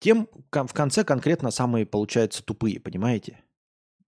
тем 0.00 0.28
в 0.52 0.72
конце 0.72 1.04
конкретно 1.04 1.50
самые 1.50 1.86
получаются 1.86 2.44
тупые, 2.44 2.78
понимаете? 2.78 3.42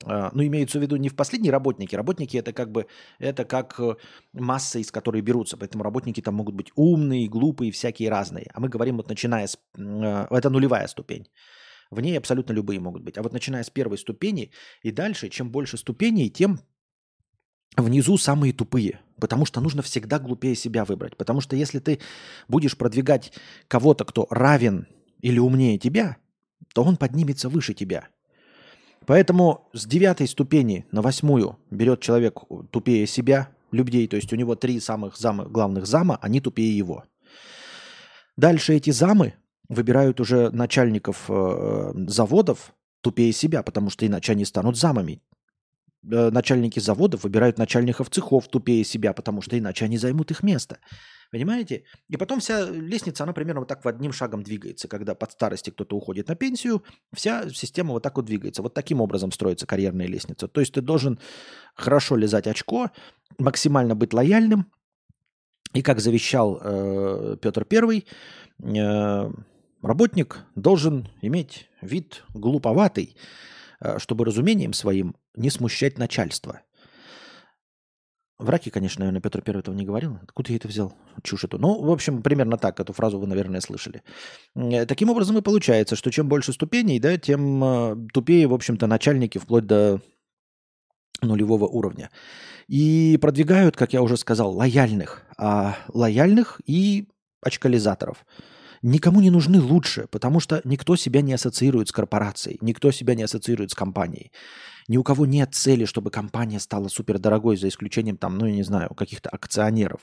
А, 0.04 0.30
ну, 0.32 0.42
имеется 0.46 0.78
в 0.78 0.82
виду 0.82 0.96
не 0.96 1.08
в 1.08 1.16
последние 1.16 1.52
работники. 1.52 1.94
Работники 1.94 2.36
это 2.36 2.52
как 2.52 2.72
бы, 2.72 2.86
это 3.18 3.44
как 3.44 3.78
э, 3.78 3.96
масса, 4.32 4.78
из 4.78 4.90
которой 4.90 5.20
берутся. 5.20 5.56
Поэтому 5.56 5.84
работники 5.84 6.22
там 6.22 6.34
могут 6.34 6.54
быть 6.54 6.72
умные, 6.74 7.28
глупые, 7.28 7.70
всякие 7.70 8.08
разные. 8.08 8.50
А 8.54 8.60
мы 8.60 8.68
говорим 8.68 8.96
вот 8.96 9.08
начиная 9.08 9.46
с... 9.46 9.58
Э, 9.76 10.26
это 10.30 10.48
нулевая 10.48 10.86
ступень. 10.86 11.28
В 11.90 12.00
ней 12.00 12.16
абсолютно 12.16 12.52
любые 12.52 12.80
могут 12.80 13.02
быть. 13.02 13.18
А 13.18 13.22
вот 13.22 13.32
начиная 13.32 13.62
с 13.62 13.70
первой 13.70 13.98
ступени 13.98 14.52
и 14.82 14.90
дальше, 14.90 15.28
чем 15.28 15.50
больше 15.50 15.76
ступеней, 15.76 16.30
тем 16.30 16.60
внизу 17.76 18.16
самые 18.16 18.54
тупые. 18.54 19.00
Потому 19.20 19.44
что 19.44 19.60
нужно 19.60 19.82
всегда 19.82 20.18
глупее 20.18 20.54
себя 20.54 20.86
выбрать. 20.86 21.16
Потому 21.18 21.42
что 21.42 21.56
если 21.56 21.78
ты 21.78 22.00
будешь 22.48 22.78
продвигать 22.78 23.34
кого-то, 23.68 24.06
кто 24.06 24.26
равен 24.30 24.86
или 25.20 25.38
умнее 25.38 25.78
тебя, 25.78 26.16
то 26.72 26.84
он 26.84 26.96
поднимется 26.96 27.50
выше 27.50 27.74
тебя– 27.74 28.08
Поэтому 29.06 29.68
с 29.72 29.86
девятой 29.86 30.28
ступени 30.28 30.86
на 30.92 31.02
восьмую 31.02 31.58
берет 31.70 32.00
человек 32.00 32.40
тупее 32.70 33.06
себя, 33.06 33.48
людей, 33.72 34.06
то 34.08 34.16
есть 34.16 34.32
у 34.32 34.36
него 34.36 34.54
три 34.56 34.80
самых 34.80 35.16
зама, 35.16 35.44
главных 35.44 35.86
зама, 35.86 36.18
они 36.20 36.40
тупее 36.40 36.76
его. 36.76 37.04
Дальше 38.36 38.74
эти 38.74 38.90
замы 38.90 39.34
выбирают 39.68 40.20
уже 40.20 40.50
начальников 40.50 41.26
э, 41.28 41.92
заводов 42.08 42.74
тупее 43.00 43.32
себя, 43.32 43.62
потому 43.62 43.90
что 43.90 44.06
иначе 44.06 44.32
они 44.32 44.44
станут 44.44 44.76
замами. 44.76 45.22
Э, 46.02 46.30
начальники 46.30 46.80
заводов 46.80 47.24
выбирают 47.24 47.58
начальников 47.58 48.10
цехов 48.10 48.48
тупее 48.48 48.84
себя, 48.84 49.12
потому 49.12 49.42
что 49.42 49.58
иначе 49.58 49.84
они 49.84 49.98
займут 49.98 50.30
их 50.30 50.42
место. 50.42 50.78
Понимаете? 51.30 51.84
И 52.08 52.16
потом 52.16 52.40
вся 52.40 52.68
лестница, 52.68 53.22
она 53.22 53.32
примерно 53.32 53.60
вот 53.60 53.68
так 53.68 53.84
в 53.84 53.88
одним 53.88 54.12
шагом 54.12 54.42
двигается. 54.42 54.88
Когда 54.88 55.14
под 55.14 55.32
старости 55.32 55.70
кто-то 55.70 55.96
уходит 55.96 56.28
на 56.28 56.34
пенсию, 56.34 56.82
вся 57.12 57.48
система 57.50 57.92
вот 57.92 58.02
так 58.02 58.16
вот 58.16 58.26
двигается. 58.26 58.62
Вот 58.62 58.74
таким 58.74 59.00
образом 59.00 59.30
строится 59.30 59.66
карьерная 59.66 60.06
лестница. 60.06 60.48
То 60.48 60.60
есть 60.60 60.74
ты 60.74 60.80
должен 60.80 61.20
хорошо 61.74 62.16
лизать 62.16 62.48
очко, 62.48 62.90
максимально 63.38 63.94
быть 63.94 64.12
лояльным. 64.12 64.66
И 65.72 65.82
как 65.82 66.00
завещал 66.00 66.60
э, 66.60 67.36
Петр 67.40 67.64
Первый, 67.64 68.06
э, 68.58 69.30
работник 69.82 70.44
должен 70.56 71.08
иметь 71.22 71.70
вид 71.80 72.24
глуповатый, 72.34 73.16
э, 73.80 74.00
чтобы 74.00 74.24
разумением 74.24 74.72
своим 74.72 75.14
не 75.36 75.48
смущать 75.48 75.96
начальство– 75.96 76.62
в 78.40 78.48
раке, 78.48 78.70
конечно, 78.70 79.00
наверное, 79.00 79.20
Петр 79.20 79.42
Первый 79.42 79.60
этого 79.60 79.74
не 79.74 79.84
говорил. 79.84 80.18
Откуда 80.22 80.50
я 80.50 80.56
это 80.56 80.68
взял? 80.68 80.94
Чушь 81.22 81.44
эту. 81.44 81.58
Ну, 81.58 81.82
в 81.82 81.90
общем, 81.90 82.22
примерно 82.22 82.56
так. 82.56 82.80
Эту 82.80 82.92
фразу 82.92 83.18
вы, 83.18 83.26
наверное, 83.26 83.60
слышали. 83.60 84.02
Э, 84.54 84.86
таким 84.86 85.10
образом 85.10 85.36
и 85.38 85.42
получается, 85.42 85.96
что 85.96 86.10
чем 86.10 86.28
больше 86.28 86.52
ступеней, 86.52 86.98
да, 86.98 87.18
тем 87.18 87.62
э, 87.62 87.96
тупее, 88.12 88.46
в 88.46 88.54
общем-то, 88.54 88.86
начальники 88.86 89.38
вплоть 89.38 89.66
до 89.66 90.00
нулевого 91.22 91.66
уровня. 91.66 92.10
И 92.66 93.18
продвигают, 93.20 93.76
как 93.76 93.92
я 93.92 94.00
уже 94.00 94.16
сказал, 94.16 94.52
лояльных. 94.56 95.22
А 95.36 95.76
лояльных 95.88 96.60
и 96.66 97.08
очкализаторов 97.42 98.24
никому 98.82 99.20
не 99.20 99.30
нужны 99.30 99.60
лучше, 99.60 100.06
потому 100.10 100.40
что 100.40 100.60
никто 100.64 100.96
себя 100.96 101.20
не 101.20 101.32
ассоциирует 101.32 101.88
с 101.88 101.92
корпорацией, 101.92 102.58
никто 102.60 102.90
себя 102.90 103.14
не 103.14 103.22
ассоциирует 103.22 103.70
с 103.70 103.74
компанией. 103.74 104.32
Ни 104.88 104.96
у 104.96 105.02
кого 105.02 105.26
нет 105.26 105.54
цели, 105.54 105.84
чтобы 105.84 106.10
компания 106.10 106.58
стала 106.58 106.88
супердорогой, 106.88 107.56
за 107.56 107.68
исключением 107.68 108.16
там, 108.16 108.38
ну, 108.38 108.46
я 108.46 108.52
не 108.52 108.62
знаю, 108.62 108.94
каких-то 108.94 109.30
акционеров. 109.30 110.00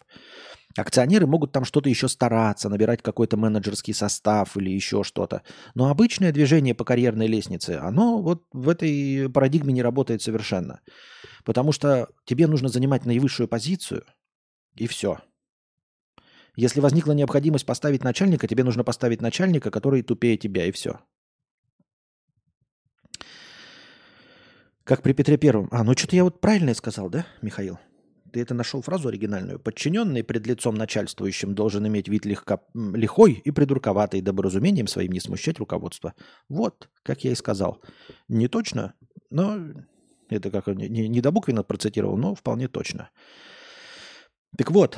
Акционеры 0.77 1.25
могут 1.25 1.51
там 1.51 1.65
что-то 1.65 1.89
еще 1.89 2.07
стараться, 2.07 2.69
набирать 2.69 3.01
какой-то 3.01 3.35
менеджерский 3.35 3.93
состав 3.93 4.55
или 4.55 4.69
еще 4.69 5.03
что-то. 5.03 5.41
Но 5.73 5.89
обычное 5.89 6.31
движение 6.31 6.75
по 6.75 6.85
карьерной 6.85 7.27
лестнице, 7.27 7.79
оно 7.81 8.21
вот 8.21 8.43
в 8.53 8.69
этой 8.69 9.29
парадигме 9.29 9.73
не 9.73 9.81
работает 9.81 10.21
совершенно. 10.21 10.81
Потому 11.43 11.71
что 11.71 12.09
тебе 12.25 12.47
нужно 12.47 12.69
занимать 12.69 13.05
наивысшую 13.05 13.47
позицию, 13.47 14.03
и 14.75 14.87
все– 14.87 15.19
если 16.57 16.81
возникла 16.81 17.11
необходимость 17.11 17.67
поставить 17.67 18.03
начальника, 18.03 18.47
тебе 18.47 18.63
нужно 18.63 18.83
поставить 18.83 19.21
начальника, 19.21 19.69
который 19.69 20.01
тупее 20.01 20.37
тебя, 20.37 20.65
и 20.65 20.71
все. 20.71 20.99
Как 24.83 25.03
при 25.03 25.13
Петре 25.13 25.37
Первом. 25.37 25.67
А, 25.71 25.83
ну 25.83 25.93
что-то 25.95 26.15
я 26.15 26.23
вот 26.23 26.41
правильно 26.41 26.73
сказал, 26.73 27.09
да, 27.09 27.27
Михаил? 27.43 27.77
Ты 28.33 28.41
это 28.41 28.55
нашел 28.55 28.81
фразу 28.81 29.09
оригинальную. 29.09 29.59
Подчиненный 29.59 30.23
пред 30.23 30.47
лицом 30.47 30.73
начальствующим 30.75 31.53
должен 31.53 31.85
иметь 31.87 32.07
вид 32.07 32.25
легко, 32.25 32.65
лихой 32.73 33.33
и 33.33 33.51
придурковатый, 33.51 34.21
дабы 34.21 34.41
разумением 34.41 34.87
своим 34.87 35.11
не 35.11 35.19
смущать 35.19 35.59
руководство. 35.59 36.15
Вот, 36.49 36.89
как 37.03 37.23
я 37.23 37.31
и 37.31 37.35
сказал. 37.35 37.83
Не 38.27 38.47
точно, 38.47 38.95
но 39.29 39.59
это 40.29 40.49
как 40.49 40.65
не, 40.67 41.07
не 41.07 41.21
до 41.21 41.31
буквенно 41.31 41.63
процитировал, 41.63 42.17
но 42.17 42.33
вполне 42.33 42.67
точно. 42.67 43.11
Так 44.57 44.71
вот, 44.71 44.97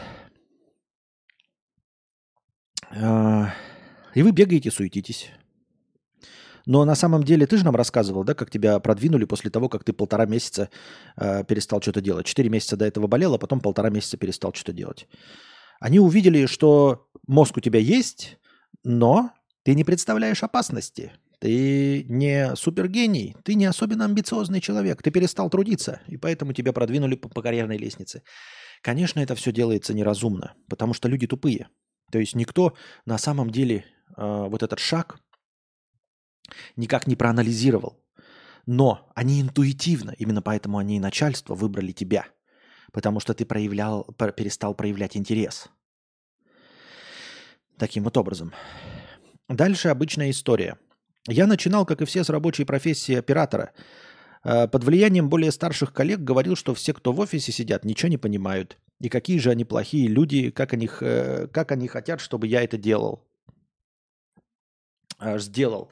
и 2.93 4.21
вы 4.21 4.31
бегаете, 4.31 4.71
суетитесь. 4.71 5.31
Но 6.65 6.85
на 6.85 6.95
самом 6.95 7.23
деле 7.23 7.47
ты 7.47 7.57
же 7.57 7.65
нам 7.65 7.75
рассказывал, 7.75 8.23
да, 8.23 8.35
как 8.35 8.51
тебя 8.51 8.79
продвинули 8.79 9.25
после 9.25 9.49
того, 9.49 9.69
как 9.69 9.83
ты 9.83 9.91
полтора 9.91 10.25
месяца 10.25 10.69
э, 11.17 11.43
перестал 11.43 11.81
что-то 11.81 11.99
делать. 11.99 12.27
Четыре 12.27 12.49
месяца 12.49 12.77
до 12.77 12.85
этого 12.85 13.07
болел, 13.07 13.33
а 13.33 13.39
потом 13.39 13.59
полтора 13.59 13.89
месяца 13.89 14.17
перестал 14.17 14.53
что-то 14.53 14.71
делать. 14.71 15.07
Они 15.79 15.99
увидели, 15.99 16.45
что 16.45 17.07
мозг 17.25 17.57
у 17.57 17.59
тебя 17.59 17.79
есть, 17.79 18.37
но 18.83 19.31
ты 19.63 19.73
не 19.73 19.83
представляешь 19.83 20.43
опасности. 20.43 21.13
Ты 21.39 22.03
не 22.03 22.53
супергений, 22.55 23.35
ты 23.43 23.55
не 23.55 23.65
особенно 23.65 24.05
амбициозный 24.05 24.59
человек, 24.59 25.01
ты 25.01 25.09
перестал 25.09 25.49
трудиться, 25.49 26.01
и 26.05 26.17
поэтому 26.17 26.51
тебя 26.51 26.73
продвинули 26.73 27.15
по, 27.15 27.29
по 27.29 27.41
карьерной 27.41 27.77
лестнице. 27.77 28.23
Конечно, 28.81 29.21
это 29.21 29.35
все 29.35 29.53
делается 29.53 29.93
неразумно, 29.93 30.53
потому 30.67 30.93
что 30.93 31.07
люди 31.07 31.27
тупые. 31.27 31.69
То 32.11 32.19
есть 32.19 32.35
никто 32.35 32.75
на 33.05 33.17
самом 33.17 33.49
деле 33.49 33.85
э, 34.17 34.47
вот 34.49 34.63
этот 34.63 34.79
шаг 34.79 35.19
никак 36.75 37.07
не 37.07 37.15
проанализировал. 37.15 37.99
Но 38.65 39.11
они 39.15 39.41
интуитивно, 39.41 40.13
именно 40.17 40.41
поэтому 40.41 40.77
они 40.77 40.97
и 40.97 40.99
начальство 40.99 41.55
выбрали 41.55 41.91
тебя. 41.91 42.27
Потому 42.91 43.19
что 43.19 43.33
ты 43.33 43.45
проявлял, 43.45 44.03
перестал 44.35 44.73
проявлять 44.73 45.15
интерес. 45.15 45.69
Таким 47.77 48.03
вот 48.03 48.17
образом. 48.17 48.53
Дальше 49.47 49.89
обычная 49.89 50.29
история. 50.31 50.77
Я 51.27 51.47
начинал, 51.47 51.85
как 51.85 52.01
и 52.01 52.05
все, 52.05 52.23
с 52.23 52.29
рабочей 52.29 52.65
профессии 52.65 53.15
оператора. 53.15 53.71
Э, 54.43 54.67
под 54.67 54.83
влиянием 54.83 55.29
более 55.29 55.51
старших 55.51 55.93
коллег 55.93 56.19
говорил, 56.19 56.55
что 56.55 56.73
все, 56.73 56.93
кто 56.93 57.11
в 57.11 57.19
офисе 57.19 57.51
сидят, 57.51 57.85
ничего 57.85 58.09
не 58.09 58.17
понимают. 58.17 58.77
И 58.99 59.09
какие 59.09 59.39
же 59.39 59.49
они 59.51 59.65
плохие 59.65 60.07
люди, 60.07 60.51
как 60.51 60.73
они, 60.73 60.89
э, 61.01 61.47
как 61.51 61.71
они 61.71 61.87
хотят, 61.87 62.19
чтобы 62.19 62.47
я 62.47 62.61
это 62.63 62.77
делал. 62.77 63.25
Аж 65.17 65.43
сделал. 65.43 65.91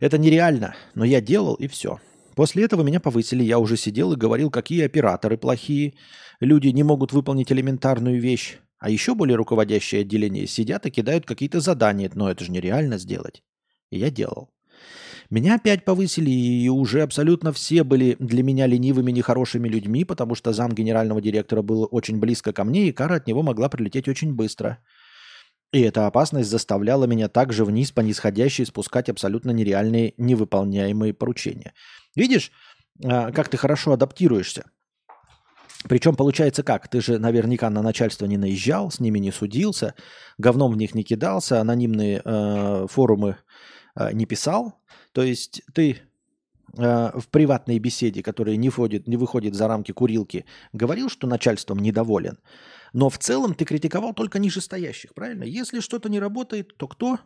Это 0.00 0.18
нереально, 0.18 0.74
но 0.94 1.04
я 1.04 1.20
делал 1.20 1.54
и 1.54 1.68
все. 1.68 2.00
После 2.34 2.64
этого 2.64 2.82
меня 2.82 2.98
повысили, 2.98 3.42
я 3.42 3.58
уже 3.58 3.76
сидел 3.76 4.12
и 4.12 4.16
говорил, 4.16 4.50
какие 4.50 4.84
операторы 4.84 5.36
плохие, 5.36 5.94
люди 6.40 6.68
не 6.68 6.82
могут 6.82 7.12
выполнить 7.12 7.52
элементарную 7.52 8.20
вещь. 8.20 8.58
А 8.78 8.90
еще 8.90 9.14
более 9.14 9.36
руководящее 9.36 10.00
отделение 10.00 10.46
сидят 10.46 10.86
и 10.86 10.90
кидают 10.90 11.24
какие-то 11.24 11.60
задания, 11.60 12.10
но 12.14 12.30
это 12.30 12.44
же 12.44 12.50
нереально 12.50 12.98
сделать. 12.98 13.42
И 13.90 13.98
я 13.98 14.10
делал. 14.10 14.51
Меня 15.30 15.54
опять 15.54 15.84
повысили, 15.84 16.30
и 16.30 16.68
уже 16.68 17.02
абсолютно 17.02 17.52
все 17.52 17.84
были 17.84 18.16
для 18.18 18.42
меня 18.42 18.66
ленивыми, 18.66 19.12
нехорошими 19.12 19.68
людьми, 19.68 20.04
потому 20.04 20.34
что 20.34 20.52
зам 20.52 20.72
генерального 20.72 21.20
директора 21.20 21.62
был 21.62 21.88
очень 21.90 22.18
близко 22.18 22.52
ко 22.52 22.64
мне, 22.64 22.88
и 22.88 22.92
кара 22.92 23.16
от 23.16 23.26
него 23.26 23.42
могла 23.42 23.68
прилететь 23.68 24.08
очень 24.08 24.34
быстро. 24.34 24.78
И 25.72 25.80
эта 25.80 26.06
опасность 26.06 26.50
заставляла 26.50 27.06
меня 27.06 27.28
также 27.28 27.64
вниз 27.64 27.92
по 27.92 28.00
нисходящей 28.00 28.66
спускать 28.66 29.08
абсолютно 29.08 29.52
нереальные, 29.52 30.12
невыполняемые 30.18 31.14
поручения. 31.14 31.72
Видишь, 32.14 32.52
а, 33.02 33.32
как 33.32 33.48
ты 33.48 33.56
хорошо 33.56 33.92
адаптируешься. 33.92 34.66
Причем 35.88 36.14
получается 36.14 36.62
как? 36.62 36.88
Ты 36.88 37.00
же 37.00 37.18
наверняка 37.18 37.68
на 37.70 37.82
начальство 37.82 38.26
не 38.26 38.36
наезжал, 38.36 38.90
с 38.90 39.00
ними 39.00 39.18
не 39.18 39.32
судился, 39.32 39.94
говном 40.38 40.72
в 40.72 40.76
них 40.76 40.94
не 40.94 41.02
кидался, 41.02 41.60
анонимные 41.60 42.22
э, 42.24 42.86
форумы 42.88 43.38
не 43.94 44.26
писал. 44.26 44.80
То 45.12 45.22
есть 45.22 45.62
ты 45.74 45.98
э, 46.76 47.18
в 47.18 47.28
приватной 47.28 47.78
беседе, 47.78 48.22
которая 48.22 48.56
не, 48.56 48.70
входит, 48.70 49.06
не 49.06 49.16
выходит 49.16 49.54
за 49.54 49.68
рамки 49.68 49.92
курилки, 49.92 50.44
говорил, 50.72 51.08
что 51.08 51.26
начальством 51.26 51.78
недоволен. 51.78 52.38
Но 52.92 53.08
в 53.08 53.18
целом 53.18 53.54
ты 53.54 53.64
критиковал 53.64 54.14
только 54.14 54.38
нижестоящих, 54.38 55.14
правильно? 55.14 55.44
Если 55.44 55.80
что-то 55.80 56.08
не 56.08 56.20
работает, 56.20 56.76
то 56.76 56.88
кто 56.88 57.18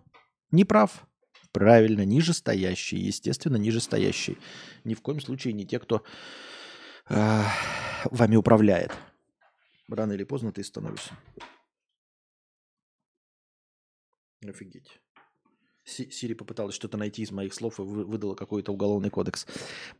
не 0.50 0.64
прав? 0.64 1.06
Правильно, 1.52 2.04
нижестоящий, 2.04 2.98
естественно, 2.98 3.56
нижестоящий. 3.56 4.38
Ни 4.84 4.94
в 4.94 5.00
коем 5.00 5.20
случае 5.20 5.54
не 5.54 5.64
те, 5.64 5.78
кто 5.78 6.02
э, 7.08 7.42
вами 8.10 8.36
управляет. 8.36 8.92
Рано 9.88 10.12
или 10.12 10.24
поздно 10.24 10.52
ты 10.52 10.62
становишься. 10.64 11.16
Офигеть. 14.44 15.00
Сири 15.86 16.34
попыталась 16.34 16.74
что-то 16.74 16.98
найти 16.98 17.22
из 17.22 17.30
моих 17.30 17.54
слов 17.54 17.78
и 17.78 17.82
выдала 17.82 18.34
какой-то 18.34 18.72
уголовный 18.72 19.08
кодекс. 19.08 19.46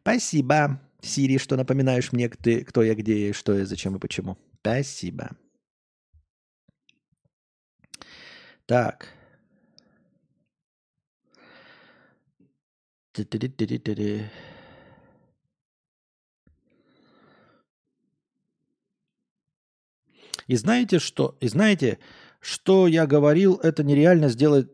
Спасибо, 0.01 0.81
Сири, 1.01 1.39
что 1.39 1.57
напоминаешь 1.57 2.13
мне, 2.13 2.29
ты, 2.29 2.65
кто 2.65 2.83
я, 2.83 2.95
где 2.95 3.29
я, 3.29 3.33
что 3.33 3.55
я, 3.55 3.65
зачем 3.65 3.95
и 3.97 4.01
почему. 4.01 4.37
Спасибо. 4.61 5.31
Так. 8.67 9.13
И 20.49 20.57
знаете 20.57 20.99
что? 20.99 21.37
И 21.41 21.49
знаете, 21.49 21.99
что 22.41 22.89
я 22.89 23.07
говорил, 23.07 23.55
это 23.63 23.85
нереально 23.85 24.29
сделать... 24.29 24.69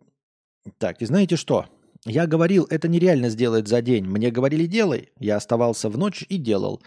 Так, 0.78 1.02
и 1.02 1.06
знаете 1.06 1.36
что? 1.36 1.66
Я 2.04 2.26
говорил, 2.26 2.66
это 2.70 2.88
нереально 2.88 3.28
сделать 3.28 3.68
за 3.68 3.82
день. 3.82 4.04
Мне 4.04 4.30
говорили, 4.30 4.66
делай. 4.66 5.10
Я 5.18 5.36
оставался 5.36 5.88
в 5.88 5.96
ночь 5.96 6.24
и 6.28 6.36
делал. 6.36 6.82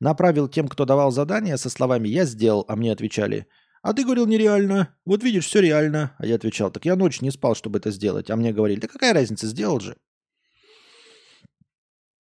Направил 0.00 0.48
тем, 0.48 0.68
кто 0.68 0.84
давал 0.84 1.12
задание, 1.12 1.56
со 1.56 1.70
словами 1.70 2.08
«я 2.08 2.24
сделал», 2.24 2.64
а 2.68 2.76
мне 2.76 2.92
отвечали 2.92 3.46
«а 3.82 3.92
ты 3.92 4.02
говорил 4.02 4.26
нереально, 4.26 4.96
вот 5.04 5.22
видишь, 5.22 5.46
все 5.46 5.60
реально». 5.60 6.14
А 6.18 6.26
я 6.26 6.34
отвечал 6.36 6.70
«так 6.70 6.84
я 6.84 6.96
ночь 6.96 7.20
не 7.20 7.30
спал, 7.30 7.54
чтобы 7.54 7.78
это 7.78 7.90
сделать». 7.90 8.30
А 8.30 8.36
мне 8.36 8.52
говорили 8.52 8.80
«да 8.80 8.88
какая 8.88 9.12
разница, 9.14 9.46
сделал 9.46 9.80
же». 9.80 9.96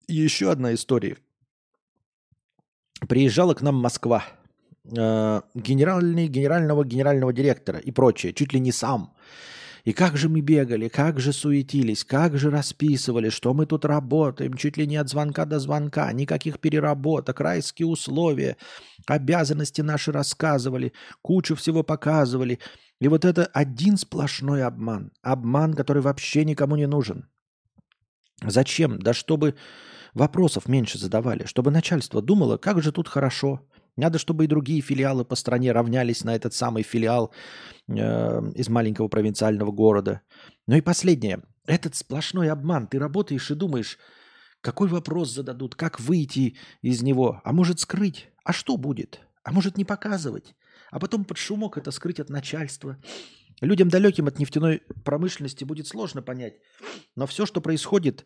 Еще 0.08 0.52
одна 0.52 0.74
история. 0.74 1.18
Приезжала 3.08 3.54
к 3.54 3.62
нам 3.62 3.76
Москва 3.76 4.26
э, 4.86 5.42
генеральный, 5.56 6.28
генерального 6.28 6.84
генерального 6.84 7.34
директора 7.34 7.80
и 7.80 7.92
прочее, 7.92 8.34
чуть 8.34 8.54
ли 8.54 8.60
не 8.60 8.72
сам. 8.72 9.16
И 9.84 9.92
как 9.92 10.16
же 10.16 10.30
мы 10.30 10.40
бегали, 10.40 10.88
как 10.88 11.20
же 11.20 11.34
суетились, 11.34 12.06
как 12.06 12.38
же 12.38 12.50
расписывали, 12.50 13.30
что 13.30 13.54
мы 13.54 13.66
тут 13.66 13.84
работаем, 13.84 14.54
чуть 14.54 14.78
ли 14.78 14.88
не 14.88 14.96
от 14.96 15.10
звонка 15.10 15.46
до 15.46 15.60
звонка, 15.60 16.12
никаких 16.14 16.60
переработок, 16.60 17.42
райские 17.42 17.88
условия, 17.88 18.56
обязанности 19.06 19.82
наши 19.82 20.14
рассказывали, 20.14 20.94
кучу 21.22 21.56
всего 21.56 21.84
показывали. 21.84 22.60
И 23.02 23.10
вот 23.10 23.26
это 23.26 23.46
один 23.48 23.98
сплошной 23.98 24.64
обман. 24.64 25.12
Обман, 25.22 25.74
который 25.74 26.02
вообще 26.02 26.46
никому 26.46 26.78
не 26.78 26.88
нужен. 26.88 27.28
Зачем? 28.42 29.00
Да 29.00 29.14
чтобы 29.14 29.56
вопросов 30.14 30.70
меньше 30.70 30.98
задавали, 30.98 31.46
чтобы 31.46 31.72
начальство 31.72 32.22
думало, 32.22 32.56
как 32.56 32.82
же 32.82 32.94
тут 32.94 33.10
хорошо, 33.10 33.68
надо, 33.96 34.18
чтобы 34.18 34.46
и 34.46 34.48
другие 34.48 34.82
филиалы 34.82 35.24
по 35.24 35.36
стране 35.36 35.72
равнялись 35.72 36.24
на 36.24 36.36
этот 36.36 36.54
самый 36.54 36.84
филиал 36.84 37.32
э, 37.88 37.94
из 38.56 38.70
маленького 38.70 39.08
провинциального 39.08 39.72
города. 39.72 40.22
Ну 40.68 40.76
и 40.76 40.82
последнее. 40.82 41.44
Этот 41.66 41.96
сплошной 41.96 42.50
обман. 42.50 42.88
Ты 42.88 43.00
работаешь 43.00 43.52
и 43.52 43.56
думаешь, 43.56 43.98
какой 44.62 44.88
вопрос 44.88 45.32
зададут, 45.32 45.76
как 45.76 46.00
выйти 46.00 46.58
из 46.82 47.04
него, 47.04 47.42
а 47.44 47.54
может 47.54 47.80
скрыть. 47.80 48.30
А 48.44 48.52
что 48.52 48.78
будет? 48.78 49.20
А 49.44 49.52
может 49.52 49.78
не 49.78 49.86
показывать? 49.86 50.56
А 50.90 51.00
потом 51.00 51.26
под 51.26 51.38
шумок 51.38 51.78
это 51.78 51.92
скрыть 51.92 52.20
от 52.20 52.30
начальства. 52.30 52.98
Людям 53.62 53.90
далеким 53.90 54.28
от 54.28 54.40
нефтяной 54.40 54.82
промышленности 55.06 55.64
будет 55.64 55.88
сложно 55.88 56.22
понять. 56.22 56.56
Но 57.16 57.28
все, 57.28 57.46
что 57.46 57.62
происходит, 57.62 58.26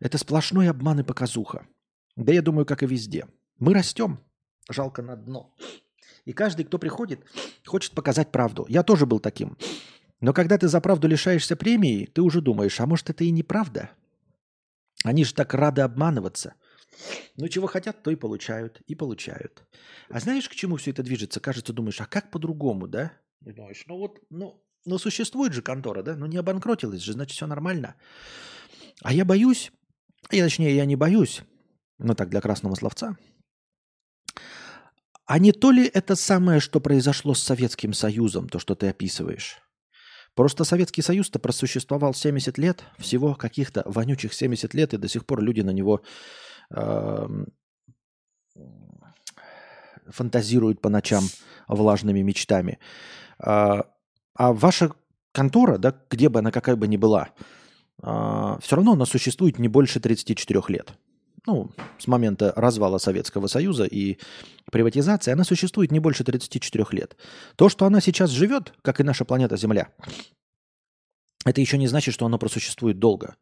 это 0.00 0.18
сплошной 0.18 0.68
обман 0.68 1.00
и 1.00 1.04
показуха. 1.04 1.66
Да 2.16 2.32
я 2.32 2.42
думаю, 2.42 2.66
как 2.66 2.82
и 2.82 2.86
везде. 2.86 3.26
Мы 3.58 3.74
растем, 3.74 4.20
жалко 4.68 5.02
на 5.02 5.16
дно. 5.16 5.54
И 6.24 6.32
каждый, 6.32 6.64
кто 6.64 6.78
приходит, 6.78 7.24
хочет 7.66 7.92
показать 7.92 8.30
правду. 8.30 8.66
Я 8.68 8.82
тоже 8.82 9.06
был 9.06 9.18
таким. 9.18 9.56
Но 10.20 10.32
когда 10.32 10.58
ты 10.58 10.68
за 10.68 10.80
правду 10.80 11.08
лишаешься 11.08 11.56
премии, 11.56 12.06
ты 12.06 12.22
уже 12.22 12.40
думаешь, 12.40 12.80
а 12.80 12.86
может 12.86 13.08
это 13.08 13.24
и 13.24 13.30
неправда? 13.30 13.90
Они 15.04 15.24
же 15.24 15.32
так 15.32 15.54
рады 15.54 15.82
обманываться. 15.82 16.54
Ну, 17.36 17.48
чего 17.48 17.66
хотят, 17.66 18.02
то 18.02 18.10
и 18.10 18.16
получают. 18.16 18.82
И 18.86 18.94
получают. 18.94 19.64
А 20.10 20.18
знаешь, 20.18 20.48
к 20.48 20.54
чему 20.54 20.76
все 20.76 20.90
это 20.90 21.02
движется? 21.02 21.40
Кажется, 21.40 21.72
думаешь, 21.72 22.00
а 22.00 22.06
как 22.06 22.30
по-другому, 22.30 22.88
да? 22.88 23.12
И 23.46 23.52
думаешь, 23.52 23.84
ну 23.86 23.96
вот, 23.96 24.18
ну, 24.30 24.62
ну 24.84 24.98
существует 24.98 25.52
же 25.52 25.62
контора, 25.62 26.02
да? 26.02 26.16
Ну 26.16 26.26
не 26.26 26.36
обанкротилась 26.36 27.00
же, 27.00 27.12
значит 27.12 27.36
все 27.36 27.46
нормально. 27.46 27.94
А 29.02 29.12
я 29.12 29.24
боюсь, 29.24 29.70
и 30.30 30.42
точнее 30.42 30.74
я 30.74 30.84
не 30.84 30.96
боюсь, 30.96 31.42
ну 31.98 32.14
так 32.14 32.28
для 32.30 32.40
красного 32.40 32.74
словца– 32.74 33.16
а 35.28 35.38
не 35.38 35.52
то 35.52 35.70
ли 35.70 35.84
это 35.92 36.16
самое, 36.16 36.58
что 36.58 36.80
произошло 36.80 37.34
с 37.34 37.42
Советским 37.42 37.92
Союзом, 37.92 38.48
то, 38.48 38.58
что 38.58 38.74
ты 38.74 38.88
описываешь? 38.88 39.58
Просто 40.34 40.64
Советский 40.64 41.02
Союз-то 41.02 41.38
просуществовал 41.38 42.14
70 42.14 42.56
лет, 42.56 42.82
всего 42.96 43.34
каких-то 43.34 43.82
вонючих 43.84 44.32
70 44.32 44.72
лет, 44.72 44.94
и 44.94 44.96
до 44.96 45.06
сих 45.06 45.26
пор 45.26 45.42
люди 45.42 45.60
на 45.60 45.68
него 45.68 46.00
э, 46.74 47.28
фантазируют 50.06 50.80
по 50.80 50.88
ночам 50.88 51.24
влажными 51.68 52.22
мечтами. 52.22 52.78
А, 53.38 53.84
а 54.34 54.54
ваша 54.54 54.92
контора, 55.32 55.76
да, 55.76 55.94
где 56.08 56.30
бы 56.30 56.38
она 56.38 56.50
какая 56.50 56.76
бы 56.76 56.88
ни 56.88 56.96
была, 56.96 57.28
э, 58.02 58.56
все 58.62 58.76
равно 58.76 58.92
она 58.92 59.04
существует 59.04 59.58
не 59.58 59.68
больше 59.68 60.00
34 60.00 60.62
лет 60.68 60.94
ну, 61.46 61.70
с 61.98 62.06
момента 62.06 62.52
развала 62.56 62.98
Советского 62.98 63.46
Союза 63.46 63.84
и 63.84 64.18
приватизации, 64.70 65.32
она 65.32 65.44
существует 65.44 65.92
не 65.92 66.00
больше 66.00 66.24
34 66.24 66.86
лет. 66.92 67.16
То, 67.56 67.68
что 67.68 67.86
она 67.86 68.00
сейчас 68.00 68.30
живет, 68.30 68.72
как 68.82 69.00
и 69.00 69.04
наша 69.04 69.24
планета 69.24 69.56
Земля, 69.56 69.88
это 71.44 71.60
еще 71.60 71.78
не 71.78 71.86
значит, 71.86 72.14
что 72.14 72.26
она 72.26 72.38
просуществует 72.38 72.98
долго. 72.98 73.36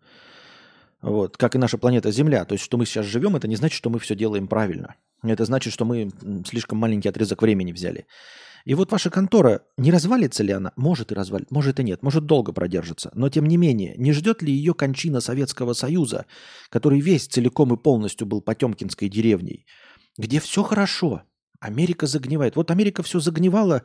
Вот, 1.02 1.37
как 1.37 1.54
и 1.54 1.59
наша 1.59 1.78
планета 1.78 2.11
Земля. 2.11 2.44
То 2.44 2.54
есть, 2.54 2.64
что 2.64 2.76
мы 2.76 2.87
сейчас 2.87 3.06
живем, 3.06 3.37
это 3.37 3.48
не 3.48 3.56
значит, 3.56 3.76
что 3.76 3.90
мы 3.90 3.98
все 3.98 4.14
делаем 4.14 4.48
правильно. 4.48 4.96
Это 5.22 5.44
значит, 5.44 5.72
что 5.72 5.85
мы 5.85 6.11
слишком 6.46 6.78
маленький 6.78 7.09
отрезок 7.09 7.42
времени 7.42 7.72
взяли. 7.72 8.06
И 8.66 8.74
вот 8.74 8.90
ваша 8.90 9.11
контора, 9.11 9.62
не 9.79 9.92
развалится 9.92 10.42
ли 10.42 10.52
она? 10.52 10.72
Может 10.74 11.12
и 11.12 11.14
развалится, 11.14 11.55
может 11.55 11.79
и 11.79 11.85
нет, 11.85 12.02
может 12.02 12.26
долго 12.26 12.52
продержится. 12.52 13.12
Но 13.14 13.29
тем 13.29 13.46
не 13.46 13.57
менее, 13.57 13.94
не 13.96 14.12
ждет 14.12 14.42
ли 14.42 14.52
ее 14.52 14.74
кончина 14.74 15.20
Советского 15.20 15.72
Союза, 15.72 16.26
который 16.68 17.00
весь 17.00 17.29
целиком 17.29 17.72
и 17.72 17.76
полностью 17.76 18.26
был 18.26 18.40
Потемкинской 18.40 19.09
деревней, 19.09 19.66
где 20.18 20.40
все 20.40 20.64
хорошо, 20.64 21.22
Америка 21.61 22.09
загнивает. 22.09 22.57
Вот 22.57 22.72
Америка 22.72 23.05
все 23.05 23.20
загнивала, 23.20 23.85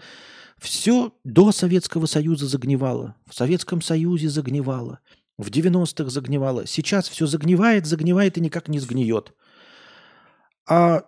все 0.57 1.13
до 1.23 1.51
Советского 1.51 2.07
Союза 2.07 2.47
загнивало, 2.47 3.15
в 3.29 3.35
Советском 3.35 3.83
Союзе 3.83 4.29
загнивало, 4.29 4.97
в 5.37 5.51
90-х 5.51 6.09
загнивало. 6.09 6.65
Сейчас 6.65 7.07
все 7.07 7.27
загнивает, 7.27 7.85
загнивает 7.85 8.39
и 8.39 8.41
никак 8.41 8.67
не 8.67 8.79
сгниет. 8.79 9.31
А, 10.67 11.03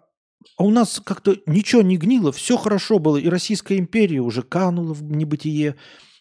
а 0.58 0.64
у 0.64 0.72
нас 0.72 1.02
как-то 1.04 1.38
ничего 1.46 1.82
не 1.82 1.98
гнило, 1.98 2.32
все 2.32 2.58
хорошо 2.58 3.00
было. 3.00 3.18
И 3.18 3.28
Российская 3.28 3.78
империя 3.78 4.20
уже 4.20 4.42
канула 4.42 4.94
в 4.94 5.04
небытие, 5.04 5.76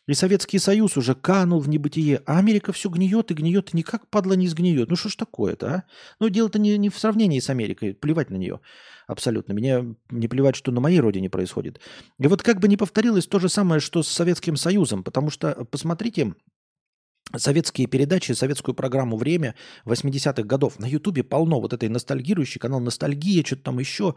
и 0.09 0.15
Советский 0.15 0.59
Союз 0.59 0.97
уже 0.97 1.15
канул 1.15 1.61
в 1.61 1.69
небытие, 1.69 2.23
а 2.27 2.39
Америка 2.39 2.73
все 2.73 2.89
гниет 2.89 3.31
и 3.31 3.35
гниет, 3.35 3.73
и 3.73 3.77
никак, 3.77 4.09
падла, 4.09 4.33
не 4.33 4.49
сгниет. 4.49 4.91
Ну 4.91 4.97
что 4.97 5.09
ж 5.09 5.15
такое-то, 5.15 5.67
а? 5.69 5.85
Ну 6.19 6.29
дело-то 6.29 6.59
не, 6.59 6.77
не 6.77 6.89
в 6.89 6.99
сравнении 6.99 7.39
с 7.39 7.49
Америкой, 7.51 7.95
плевать 7.95 8.31
на 8.31 8.37
нее 8.37 8.61
абсолютно. 9.07 9.53
Меня 9.53 9.85
не 10.11 10.27
плевать, 10.27 10.57
что 10.57 10.73
на 10.73 10.81
моей 10.81 10.99
родине 10.99 11.31
происходит. 11.31 11.81
И 12.19 12.27
вот 12.27 12.43
как 12.43 12.59
бы 12.59 12.67
не 12.67 12.77
повторилось 12.77 13.27
то 13.27 13.39
же 13.39 13.49
самое, 13.49 13.81
что 13.81 14.03
с 14.03 14.09
Советским 14.09 14.57
Союзом, 14.57 15.05
потому 15.05 15.31
что, 15.31 15.67
посмотрите, 15.71 16.35
советские 17.37 17.87
передачи, 17.87 18.33
советскую 18.33 18.75
программу 18.75 19.17
«Время» 19.17 19.55
80-х 19.85 20.43
годов. 20.43 20.79
На 20.79 20.87
Ютубе 20.87 21.23
полно 21.23 21.61
вот 21.61 21.73
этой 21.73 21.89
ностальгирующей, 21.89 22.61
канал 22.61 22.81
«Ностальгия», 22.81 23.45
что-то 23.45 23.63
там 23.63 23.79
еще. 23.79 24.15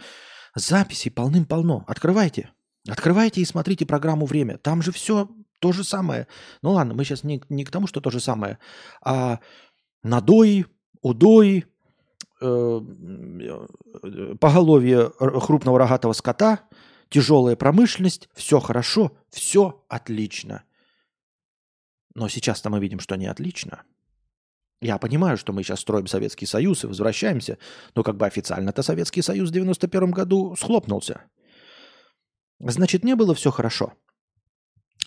Записей 0.55 1.11
полным-полно. 1.11 1.83
Открывайте. 1.87 2.49
Открывайте 2.87 3.41
и 3.41 3.45
смотрите 3.45 3.85
программу 3.85 4.25
«Время». 4.25 4.57
Там 4.57 4.81
же 4.81 4.91
все 4.91 5.29
то 5.59 5.71
же 5.71 5.83
самое. 5.83 6.27
Ну 6.61 6.71
ладно, 6.71 6.93
мы 6.93 7.03
сейчас 7.03 7.23
не, 7.23 7.41
не 7.49 7.63
к 7.63 7.71
тому, 7.71 7.87
что 7.87 8.01
то 8.01 8.11
же 8.11 8.19
самое, 8.19 8.59
а 9.01 9.39
надои, 10.03 10.65
удои, 11.01 11.65
э, 12.41 12.81
поголовье 14.39 15.11
крупного 15.17 15.79
рогатого 15.79 16.13
скота, 16.13 16.61
тяжелая 17.09 17.55
промышленность, 17.55 18.29
все 18.33 18.59
хорошо, 18.59 19.17
все 19.29 19.83
отлично. 19.87 20.63
Но 22.15 22.29
сейчас-то 22.29 22.69
мы 22.69 22.79
видим, 22.79 22.99
что 22.99 23.15
не 23.15 23.27
отлично. 23.27 23.83
Я 24.81 24.97
понимаю, 24.97 25.37
что 25.37 25.53
мы 25.53 25.63
сейчас 25.63 25.81
строим 25.81 26.07
Советский 26.07 26.45
Союз 26.45 26.83
и 26.83 26.87
возвращаемся, 26.87 27.57
но 27.95 28.03
как 28.03 28.17
бы 28.17 28.25
официально-то 28.25 28.83
Советский 28.83 29.21
Союз 29.21 29.49
в 29.49 29.53
91 29.53 30.11
году 30.11 30.55
схлопнулся. 30.55 31.21
Значит, 32.59 33.03
не 33.03 33.15
было 33.15 33.35
все 33.35 33.51
хорошо. 33.51 33.93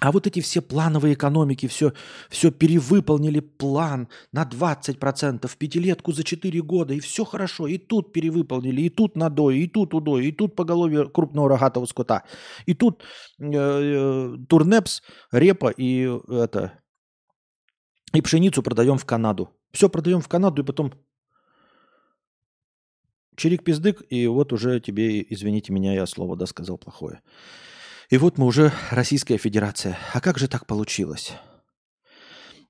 А 0.00 0.12
вот 0.12 0.26
эти 0.26 0.40
все 0.40 0.62
плановые 0.62 1.14
экономики, 1.14 1.66
все, 1.66 1.92
все 2.28 2.52
перевыполнили 2.52 3.40
план 3.40 4.08
на 4.32 4.44
20%, 4.44 5.50
пятилетку 5.58 6.12
за 6.12 6.22
4 6.22 6.62
года, 6.62 6.94
и 6.94 7.00
все 7.00 7.24
хорошо. 7.24 7.66
И 7.66 7.78
тут 7.78 8.12
перевыполнили, 8.12 8.82
и 8.82 8.90
тут 8.90 9.16
надой, 9.16 9.58
и 9.58 9.66
тут 9.66 9.94
удой, 9.94 10.26
и 10.26 10.32
тут 10.32 10.54
поголовье 10.54 11.08
крупного 11.08 11.48
рогатого 11.48 11.86
скота, 11.86 12.22
и 12.66 12.74
тут 12.74 13.02
э, 13.40 13.44
э, 13.50 14.36
турнепс, 14.48 15.02
репа 15.32 15.70
и 15.70 16.08
это 16.28 16.78
и 18.12 18.20
пшеницу 18.20 18.62
продаем 18.62 18.98
в 18.98 19.04
Канаду. 19.04 19.50
Все 19.72 19.88
продаем 19.88 20.20
в 20.20 20.28
Канаду, 20.28 20.62
и 20.62 20.64
потом 20.64 20.92
чирик-пиздык, 23.36 24.02
и 24.08 24.26
вот 24.26 24.52
уже 24.52 24.80
тебе, 24.80 25.22
извините 25.22 25.72
меня, 25.72 25.94
я 25.94 26.06
слово, 26.06 26.36
да, 26.36 26.46
сказал 26.46 26.78
плохое. 26.78 27.20
И 28.10 28.16
вот 28.16 28.38
мы 28.38 28.46
уже 28.46 28.72
Российская 28.90 29.36
Федерация. 29.36 29.98
А 30.14 30.20
как 30.20 30.38
же 30.38 30.48
так 30.48 30.66
получилось? 30.66 31.32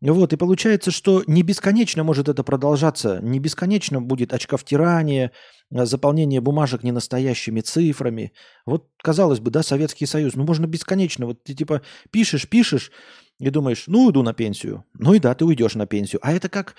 Вот, 0.00 0.32
и 0.32 0.36
получается, 0.36 0.92
что 0.92 1.24
не 1.26 1.42
бесконечно 1.42 2.04
может 2.04 2.28
это 2.28 2.44
продолжаться, 2.44 3.18
не 3.20 3.40
бесконечно 3.40 4.00
будет 4.00 4.32
очковтирание, 4.32 5.32
а, 5.74 5.86
заполнение 5.86 6.40
бумажек 6.40 6.84
ненастоящими 6.84 7.60
цифрами. 7.60 8.32
Вот, 8.64 8.88
казалось 9.02 9.40
бы, 9.40 9.50
да, 9.50 9.64
Советский 9.64 10.06
Союз, 10.06 10.34
ну 10.34 10.44
можно 10.44 10.66
бесконечно. 10.66 11.26
Вот 11.26 11.42
ты 11.42 11.54
типа 11.54 11.82
пишешь, 12.12 12.48
пишешь 12.48 12.92
и 13.40 13.50
думаешь, 13.50 13.84
ну 13.88 14.04
уйду 14.04 14.22
на 14.22 14.34
пенсию. 14.34 14.84
Ну 14.94 15.14
и 15.14 15.18
да, 15.18 15.34
ты 15.34 15.44
уйдешь 15.44 15.74
на 15.74 15.86
пенсию. 15.86 16.20
А 16.22 16.32
это 16.32 16.48
как 16.48 16.76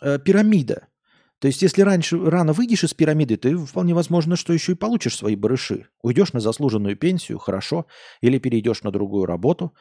э, 0.00 0.20
пирамида. 0.20 0.86
То 1.40 1.48
есть, 1.48 1.60
если 1.60 1.82
раньше 1.82 2.24
рано 2.24 2.52
выйдешь 2.52 2.84
из 2.84 2.94
пирамиды, 2.94 3.36
ты 3.36 3.56
вполне 3.56 3.94
возможно, 3.94 4.36
что 4.36 4.52
еще 4.52 4.72
и 4.72 4.76
получишь 4.76 5.16
свои 5.16 5.34
барыши. 5.34 5.88
Уйдешь 6.00 6.32
на 6.32 6.38
заслуженную 6.38 6.96
пенсию, 6.96 7.38
хорошо, 7.40 7.86
или 8.20 8.38
перейдешь 8.38 8.84
на 8.84 8.92
другую 8.92 9.26
работу. 9.26 9.74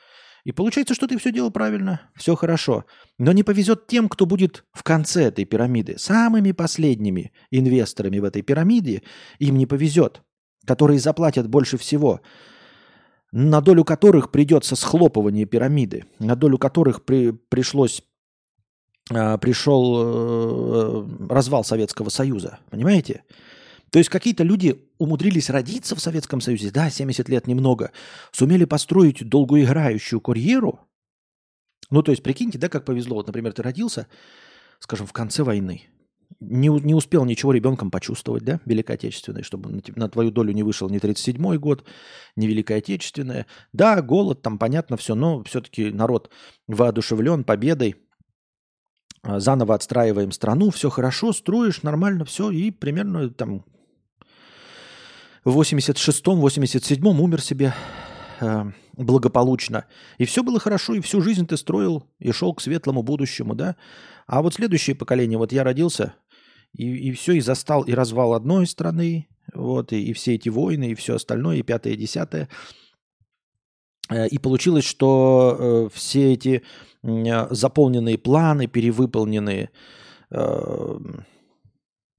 И 0.43 0.51
получается, 0.51 0.95
что 0.95 1.07
ты 1.07 1.17
все 1.17 1.31
делал 1.31 1.51
правильно, 1.51 2.01
все 2.15 2.35
хорошо. 2.35 2.85
Но 3.17 3.31
не 3.31 3.43
повезет 3.43 3.87
тем, 3.87 4.09
кто 4.09 4.25
будет 4.25 4.65
в 4.73 4.83
конце 4.83 5.25
этой 5.25 5.45
пирамиды. 5.45 5.97
Самыми 5.97 6.51
последними 6.51 7.31
инвесторами 7.51 8.19
в 8.19 8.23
этой 8.23 8.41
пирамиде 8.41 9.03
им 9.39 9.57
не 9.57 9.65
повезет, 9.65 10.21
которые 10.65 10.99
заплатят 10.99 11.47
больше 11.47 11.77
всего, 11.77 12.21
на 13.31 13.61
долю 13.61 13.83
которых 13.83 14.31
придется 14.31 14.75
схлопывание 14.75 15.45
пирамиды, 15.45 16.05
на 16.19 16.35
долю 16.35 16.57
которых 16.57 17.05
при, 17.05 17.31
пришлось 17.31 18.03
а, 19.09 19.37
пришел 19.37 19.97
э, 19.99 21.07
развал 21.29 21.63
Советского 21.63 22.09
Союза. 22.09 22.59
Понимаете? 22.69 23.23
То 23.91 23.99
есть 23.99 24.09
какие-то 24.09 24.43
люди 24.43 24.89
умудрились 24.97 25.49
родиться 25.49 25.95
в 25.95 25.99
Советском 25.99 26.39
Союзе, 26.39 26.71
да, 26.71 26.89
70 26.89 27.27
лет 27.27 27.45
немного, 27.45 27.91
сумели 28.31 28.63
построить 28.63 29.27
долгоиграющую 29.27 30.21
карьеру. 30.21 30.79
Ну, 31.89 32.01
то 32.01 32.11
есть, 32.11 32.23
прикиньте, 32.23 32.57
да, 32.57 32.69
как 32.69 32.85
повезло. 32.85 33.17
Вот, 33.17 33.27
например, 33.27 33.51
ты 33.51 33.61
родился, 33.61 34.07
скажем, 34.79 35.07
в 35.07 35.13
конце 35.13 35.43
войны, 35.43 35.83
не, 36.39 36.69
не 36.69 36.95
успел 36.95 37.25
ничего 37.25 37.51
ребенком 37.51 37.91
почувствовать, 37.91 38.43
да, 38.43 38.61
Великой 38.65 38.95
Отечественной, 38.95 39.43
чтобы 39.43 39.69
на, 39.69 39.81
на 39.95 40.09
твою 40.09 40.31
долю 40.31 40.53
не 40.53 40.63
вышел 40.63 40.89
ни 40.89 40.97
37-й 40.97 41.57
год, 41.57 41.85
ни 42.37 42.47
Великая 42.47 42.77
Отечественная. 42.77 43.45
Да, 43.73 44.01
голод, 44.01 44.41
там 44.41 44.57
понятно 44.57 44.95
все, 44.95 45.15
но 45.15 45.43
все-таки 45.43 45.91
народ 45.91 46.31
воодушевлен 46.67 47.43
победой, 47.43 47.97
а, 49.23 49.41
заново 49.41 49.75
отстраиваем 49.75 50.31
страну, 50.31 50.69
все 50.69 50.89
хорошо, 50.89 51.33
строишь 51.33 51.83
нормально, 51.83 52.23
все, 52.23 52.51
и 52.51 52.71
примерно 52.71 53.29
там 53.29 53.65
в 55.43 55.59
86-м, 55.59 56.45
87-м 56.45 57.19
умер 57.19 57.41
себе 57.41 57.73
э, 58.39 58.71
благополучно. 58.93 59.85
И 60.17 60.25
все 60.25 60.43
было 60.43 60.59
хорошо, 60.59 60.93
и 60.93 61.01
всю 61.01 61.21
жизнь 61.21 61.47
ты 61.47 61.57
строил 61.57 62.03
и 62.19 62.31
шел 62.31 62.53
к 62.53 62.61
светлому 62.61 63.01
будущему, 63.01 63.55
да? 63.55 63.75
А 64.27 64.41
вот 64.41 64.53
следующее 64.53 64.95
поколение, 64.95 65.37
вот 65.37 65.51
я 65.51 65.63
родился, 65.63 66.13
и, 66.73 67.09
и 67.09 67.11
все, 67.11 67.33
и 67.33 67.41
застал 67.41 67.83
и 67.83 67.93
развал 67.93 68.33
одной 68.33 68.67
страны, 68.67 69.27
вот, 69.53 69.91
и, 69.93 70.03
и 70.03 70.13
все 70.13 70.35
эти 70.35 70.49
войны, 70.49 70.91
и 70.91 70.95
все 70.95 71.15
остальное, 71.15 71.57
и 71.57 71.63
пятое, 71.63 71.93
и 71.93 71.97
десятое. 71.97 72.47
Э, 74.09 74.27
и 74.27 74.37
получилось, 74.37 74.85
что 74.85 75.57
э, 75.57 75.89
все 75.93 76.33
эти 76.33 76.61
э, 77.03 77.47
заполненные 77.49 78.17
планы, 78.17 78.67
перевыполненные 78.67 79.71
э, 80.29 80.99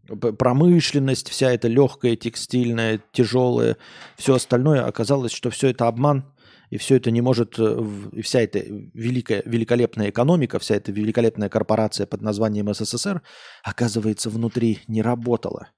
промышленность, 0.07 1.29
вся 1.29 1.53
эта 1.53 1.69
легкая, 1.69 2.17
текстильная, 2.17 3.01
тяжелая, 3.13 3.77
все 4.17 4.35
остальное, 4.35 4.85
оказалось, 4.85 5.33
что 5.33 5.51
все 5.51 5.69
это 5.69 5.87
обман, 5.87 6.25
и 6.71 6.79
все 6.79 6.97
это 6.97 7.11
не 7.11 7.21
может, 7.21 7.59
э, 7.59 7.85
и 8.13 8.23
вся 8.23 8.41
эта 8.41 8.61
великая, 8.61 9.43
великолепная 9.45 10.09
экономика, 10.09 10.59
вся 10.59 10.77
эта 10.77 10.91
великолепная 10.91 11.51
корпорация 11.51 12.07
под 12.07 12.23
названием 12.23 12.73
СССР, 12.73 13.21
оказывается, 13.63 14.31
внутри 14.31 14.81
не 14.89 15.03
работала. 15.03 15.69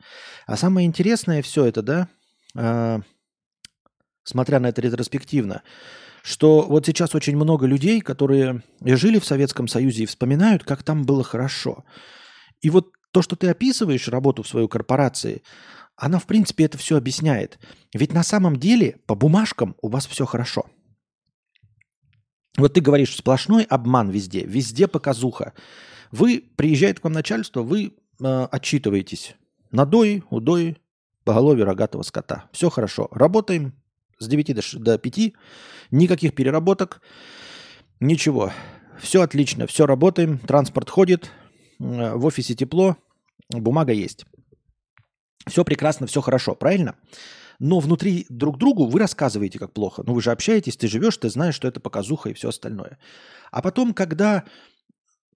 А 0.46 0.56
самое 0.56 0.87
интересное 0.87 1.42
все 1.42 1.64
это, 1.64 1.82
да, 1.82 2.08
э, 2.56 3.00
смотря 4.22 4.60
на 4.60 4.68
это 4.68 4.80
ретроспективно, 4.82 5.62
что 6.22 6.62
вот 6.62 6.87
сейчас 6.87 7.14
очень 7.16 7.34
много 7.34 7.66
людей, 7.66 8.00
которые 8.00 8.62
жили 8.80 9.18
в 9.18 9.24
Советском 9.24 9.66
Союзе 9.66 10.04
и 10.04 10.06
вспоминают, 10.06 10.62
как 10.62 10.84
там 10.84 11.04
было 11.04 11.24
хорошо. 11.24 11.84
И 12.62 12.70
вот 12.70 12.92
то, 13.14 13.22
что 13.22 13.37
ты 13.37 13.48
описываешь 13.48 14.09
работу 14.09 14.42
в 14.42 14.48
своей 14.48 14.66
корпорации, 14.66 15.44
она, 15.94 16.18
в 16.18 16.27
принципе, 16.27 16.64
это 16.64 16.79
все 16.79 16.96
объясняет. 16.96 17.61
Ведь 17.94 18.12
на 18.12 18.24
самом 18.24 18.57
деле 18.57 18.96
по 19.07 19.14
бумажкам 19.14 19.77
у 19.81 19.88
вас 19.88 20.05
все 20.09 20.27
хорошо. 20.27 20.66
Вот 22.57 22.74
ты 22.74 22.81
говоришь, 22.81 23.14
сплошной 23.14 23.62
обман 23.62 24.11
везде, 24.11 24.44
везде 24.44 24.88
показуха. 24.88 25.53
Вы, 26.11 26.42
приезжает 26.57 26.98
к 26.98 27.05
вам 27.05 27.12
начальство, 27.12 27.62
вы 27.62 27.94
э, 28.20 28.48
отчитываетесь. 28.50 29.37
Надои, 29.70 30.24
удои, 30.31 30.77
поголовье 31.22 31.64
рогатого 31.64 32.03
скота. 32.03 32.46
Все 32.50 32.68
хорошо. 32.68 33.07
Работаем, 33.12 33.74
с 34.18 34.27
9 34.27 34.57
до, 34.57 34.79
до 34.81 34.98
5, 34.98 35.33
никаких 35.92 36.35
переработок, 36.35 37.00
ничего. 38.00 38.53
Все 39.00 39.22
отлично, 39.22 39.68
все 39.68 39.87
работаем, 39.87 40.38
транспорт 40.38 40.90
ходит, 40.90 41.31
в 41.78 42.24
офисе 42.24 42.54
тепло, 42.54 42.96
бумага 43.50 43.92
есть. 43.92 44.24
Все 45.46 45.64
прекрасно, 45.64 46.06
все 46.06 46.20
хорошо, 46.20 46.54
правильно? 46.54 46.96
Но 47.58 47.78
внутри 47.80 48.26
друг 48.28 48.58
другу 48.58 48.87
вы 48.87 48.98
рассказываете, 48.98 49.58
как 49.58 49.72
плохо. 49.72 50.02
Ну 50.06 50.14
вы 50.14 50.22
же 50.22 50.32
общаетесь, 50.32 50.76
ты 50.76 50.88
живешь, 50.88 51.16
ты 51.16 51.28
знаешь, 51.30 51.54
что 51.54 51.68
это 51.68 51.80
показуха 51.80 52.30
и 52.30 52.34
все 52.34 52.48
остальное. 52.48 52.98
А 53.50 53.62
потом, 53.62 53.94
когда 53.94 54.44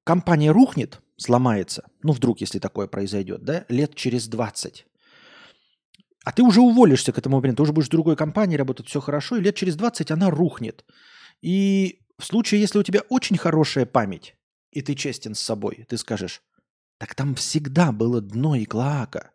компания 0.04 0.50
рухнет, 0.50 1.00
сломается, 1.16 1.84
ну 2.02 2.12
вдруг, 2.12 2.40
если 2.40 2.58
такое 2.58 2.86
произойдет, 2.86 3.44
да, 3.44 3.64
лет 3.68 3.94
через 3.94 4.26
20, 4.28 4.86
а 6.24 6.32
ты 6.32 6.42
уже 6.42 6.60
уволишься 6.60 7.12
к 7.12 7.18
этому 7.18 7.36
моменту, 7.36 7.58
ты 7.58 7.62
уже 7.62 7.72
будешь 7.72 7.88
в 7.88 7.92
другой 7.92 8.16
компании 8.16 8.56
работать, 8.56 8.88
все 8.88 9.00
хорошо, 9.00 9.36
и 9.36 9.40
лет 9.40 9.54
через 9.54 9.76
20 9.76 10.10
она 10.10 10.30
рухнет. 10.30 10.84
И 11.40 12.00
в 12.18 12.24
случае, 12.24 12.60
если 12.60 12.78
у 12.78 12.82
тебя 12.82 13.02
очень 13.08 13.38
хорошая 13.38 13.86
память, 13.86 14.34
и 14.70 14.82
ты 14.82 14.94
честен 14.94 15.34
с 15.34 15.40
собой, 15.40 15.86
ты 15.88 15.96
скажешь, 15.96 16.42
так 16.98 17.14
там 17.14 17.34
всегда 17.34 17.92
было 17.92 18.20
дно 18.20 18.54
и 18.56 18.64
клоака. 18.64 19.30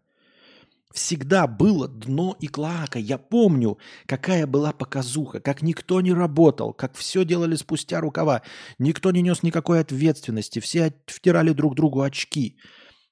Всегда 0.93 1.48
было 1.48 1.88
дно 1.88 2.38
и 2.39 2.46
клака. 2.46 3.00
Я 3.00 3.17
помню, 3.17 3.80
какая 4.06 4.46
была 4.46 4.74
показуха, 4.74 5.39
как 5.39 5.63
никто 5.63 6.02
не 6.02 6.13
работал, 6.13 6.72
как 6.72 6.96
все 6.96 7.26
делали 7.26 7.56
спустя 7.56 8.00
рукава. 8.00 8.43
Никто 8.78 9.10
не 9.10 9.24
нес 9.24 9.41
никакой 9.41 9.80
ответственности, 9.80 10.60
все 10.60 10.93
втирали 11.08 11.52
друг 11.52 11.74
другу 11.74 12.02
очки. 12.02 12.58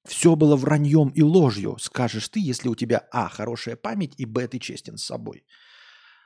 Все 0.05 0.35
было 0.35 0.55
враньем 0.55 1.09
и 1.09 1.23
ложью, 1.23 1.77
скажешь 1.79 2.29
ты, 2.29 2.39
если 2.39 2.69
у 2.69 2.75
тебя 2.75 3.07
а. 3.11 3.29
хорошая 3.29 3.75
память 3.75 4.13
и 4.17 4.25
б. 4.25 4.47
ты 4.47 4.59
честен 4.59 4.97
с 4.97 5.03
собой. 5.03 5.43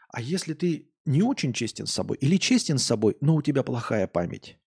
А 0.10 0.22
если 0.22 0.54
ты 0.54 0.90
не 1.06 1.22
очень 1.22 1.54
честен 1.54 1.86
с 1.86 1.94
собой 1.94 2.18
или 2.20 2.38
честен 2.38 2.78
с 2.78 2.84
собой, 2.84 3.16
но 3.22 3.36
у 3.36 3.42
тебя 3.42 3.64
плохая 3.64 4.08
память, 4.08 4.58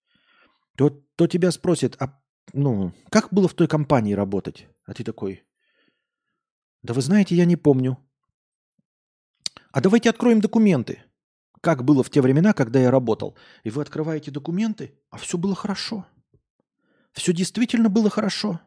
то, 0.78 0.90
то 1.16 1.26
тебя 1.26 1.50
спросят, 1.50 1.96
а 2.00 2.22
ну, 2.52 2.92
как 3.10 3.32
было 3.32 3.48
в 3.48 3.54
той 3.54 3.66
компании 3.66 4.12
работать? 4.12 4.68
А 4.86 4.94
ты 4.94 5.02
такой, 5.02 5.44
да 6.82 6.94
вы 6.94 7.02
знаете, 7.02 7.34
я 7.34 7.44
не 7.46 7.56
помню. 7.56 7.98
А 9.72 9.80
давайте 9.80 10.08
откроем 10.08 10.40
документы. 10.40 11.02
Как 11.60 11.82
было 11.82 12.04
в 12.04 12.10
те 12.10 12.22
времена, 12.22 12.52
когда 12.52 12.78
я 12.78 12.92
работал. 12.92 13.36
И 13.64 13.70
вы 13.70 13.82
открываете 13.82 14.30
документы, 14.30 14.96
а 15.10 15.16
все 15.16 15.36
было 15.36 15.56
хорошо. 15.56 16.06
Все 17.12 17.32
действительно 17.32 17.88
было 17.88 18.08
хорошо. 18.08 18.60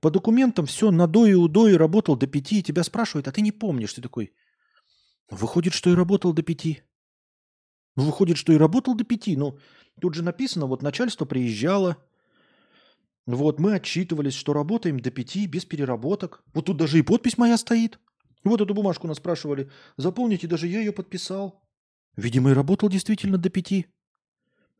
По 0.00 0.12
документам 0.12 0.66
все 0.66 0.92
на 0.92 1.08
до 1.08 1.26
и 1.26 1.34
удо 1.34 1.76
работал 1.76 2.16
до 2.16 2.28
пяти, 2.28 2.60
и 2.60 2.62
тебя 2.62 2.84
спрашивают, 2.84 3.26
а 3.26 3.32
ты 3.32 3.40
не 3.40 3.50
помнишь. 3.50 3.94
Ты 3.94 4.00
такой, 4.00 4.32
выходит, 5.28 5.72
что 5.72 5.90
и 5.90 5.94
работал 5.96 6.32
до 6.32 6.42
пяти. 6.42 6.82
Выходит, 7.96 8.36
что 8.36 8.52
и 8.52 8.56
работал 8.56 8.94
до 8.94 9.02
пяти. 9.04 9.36
Ну, 9.36 9.58
тут 10.02 10.14
же 10.14 10.22
написано, 10.24 10.66
вот 10.66 10.82
начальство 10.82 11.24
приезжало, 11.24 11.96
вот, 13.24 13.60
мы 13.60 13.74
отчитывались, 13.74 14.34
что 14.34 14.52
работаем 14.52 14.98
до 14.98 15.12
пяти, 15.12 15.46
без 15.46 15.64
переработок. 15.64 16.42
Вот 16.52 16.66
тут 16.66 16.76
даже 16.76 16.98
и 16.98 17.02
подпись 17.02 17.38
моя 17.38 17.56
стоит. 17.56 18.00
Вот 18.42 18.60
эту 18.60 18.74
бумажку 18.74 19.06
нас 19.06 19.18
спрашивали. 19.18 19.70
Заполните, 19.96 20.48
даже 20.48 20.66
я 20.66 20.80
ее 20.80 20.90
подписал. 20.90 21.62
Видимо, 22.16 22.50
и 22.50 22.54
работал 22.54 22.88
действительно 22.88 23.38
до 23.38 23.48
пяти. 23.48 23.86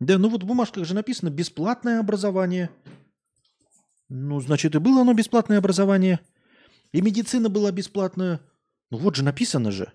Да, 0.01 0.19
ну 0.19 0.29
вот 0.29 0.43
в 0.43 0.47
бумажках 0.47 0.85
же 0.85 0.95
написано 0.95 1.31
«бесплатное 1.31 2.01
образование». 2.01 2.71
Ну, 4.09 4.41
значит, 4.41 4.75
и 4.75 4.79
было 4.79 5.03
оно 5.03 5.15
бесплатное 5.15 5.59
образование. 5.59 6.19
И 6.91 7.01
медицина 7.01 7.49
была 7.49 7.71
бесплатная. 7.71 8.41
Ну 8.91 8.99
вот 8.99 9.15
же 9.15 9.23
написано 9.23 9.71
же. 9.71 9.93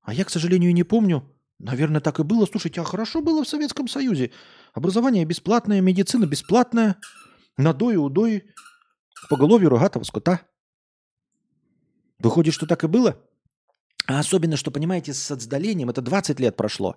А 0.00 0.14
я, 0.14 0.24
к 0.24 0.30
сожалению, 0.30 0.72
не 0.72 0.82
помню. 0.82 1.30
Наверное, 1.60 2.00
так 2.00 2.18
и 2.18 2.22
было. 2.22 2.46
Слушайте, 2.46 2.80
а 2.80 2.84
хорошо 2.84 3.20
было 3.20 3.44
в 3.44 3.48
Советском 3.48 3.86
Союзе. 3.86 4.32
Образование 4.72 5.26
бесплатное, 5.26 5.82
медицина 5.82 6.24
бесплатная 6.24 6.96
надои, 7.58 7.96
удои, 7.96 8.44
поголовью 9.28 9.68
рогатого 9.68 10.02
скота. 10.04 10.40
Выходит, 12.18 12.54
что 12.54 12.66
так 12.66 12.82
и 12.84 12.86
было? 12.86 13.22
А 14.06 14.18
особенно, 14.18 14.56
что, 14.56 14.70
понимаете, 14.70 15.12
с 15.12 15.30
отдалением, 15.30 15.90
это 15.90 16.00
20 16.00 16.40
лет 16.40 16.56
прошло, 16.56 16.96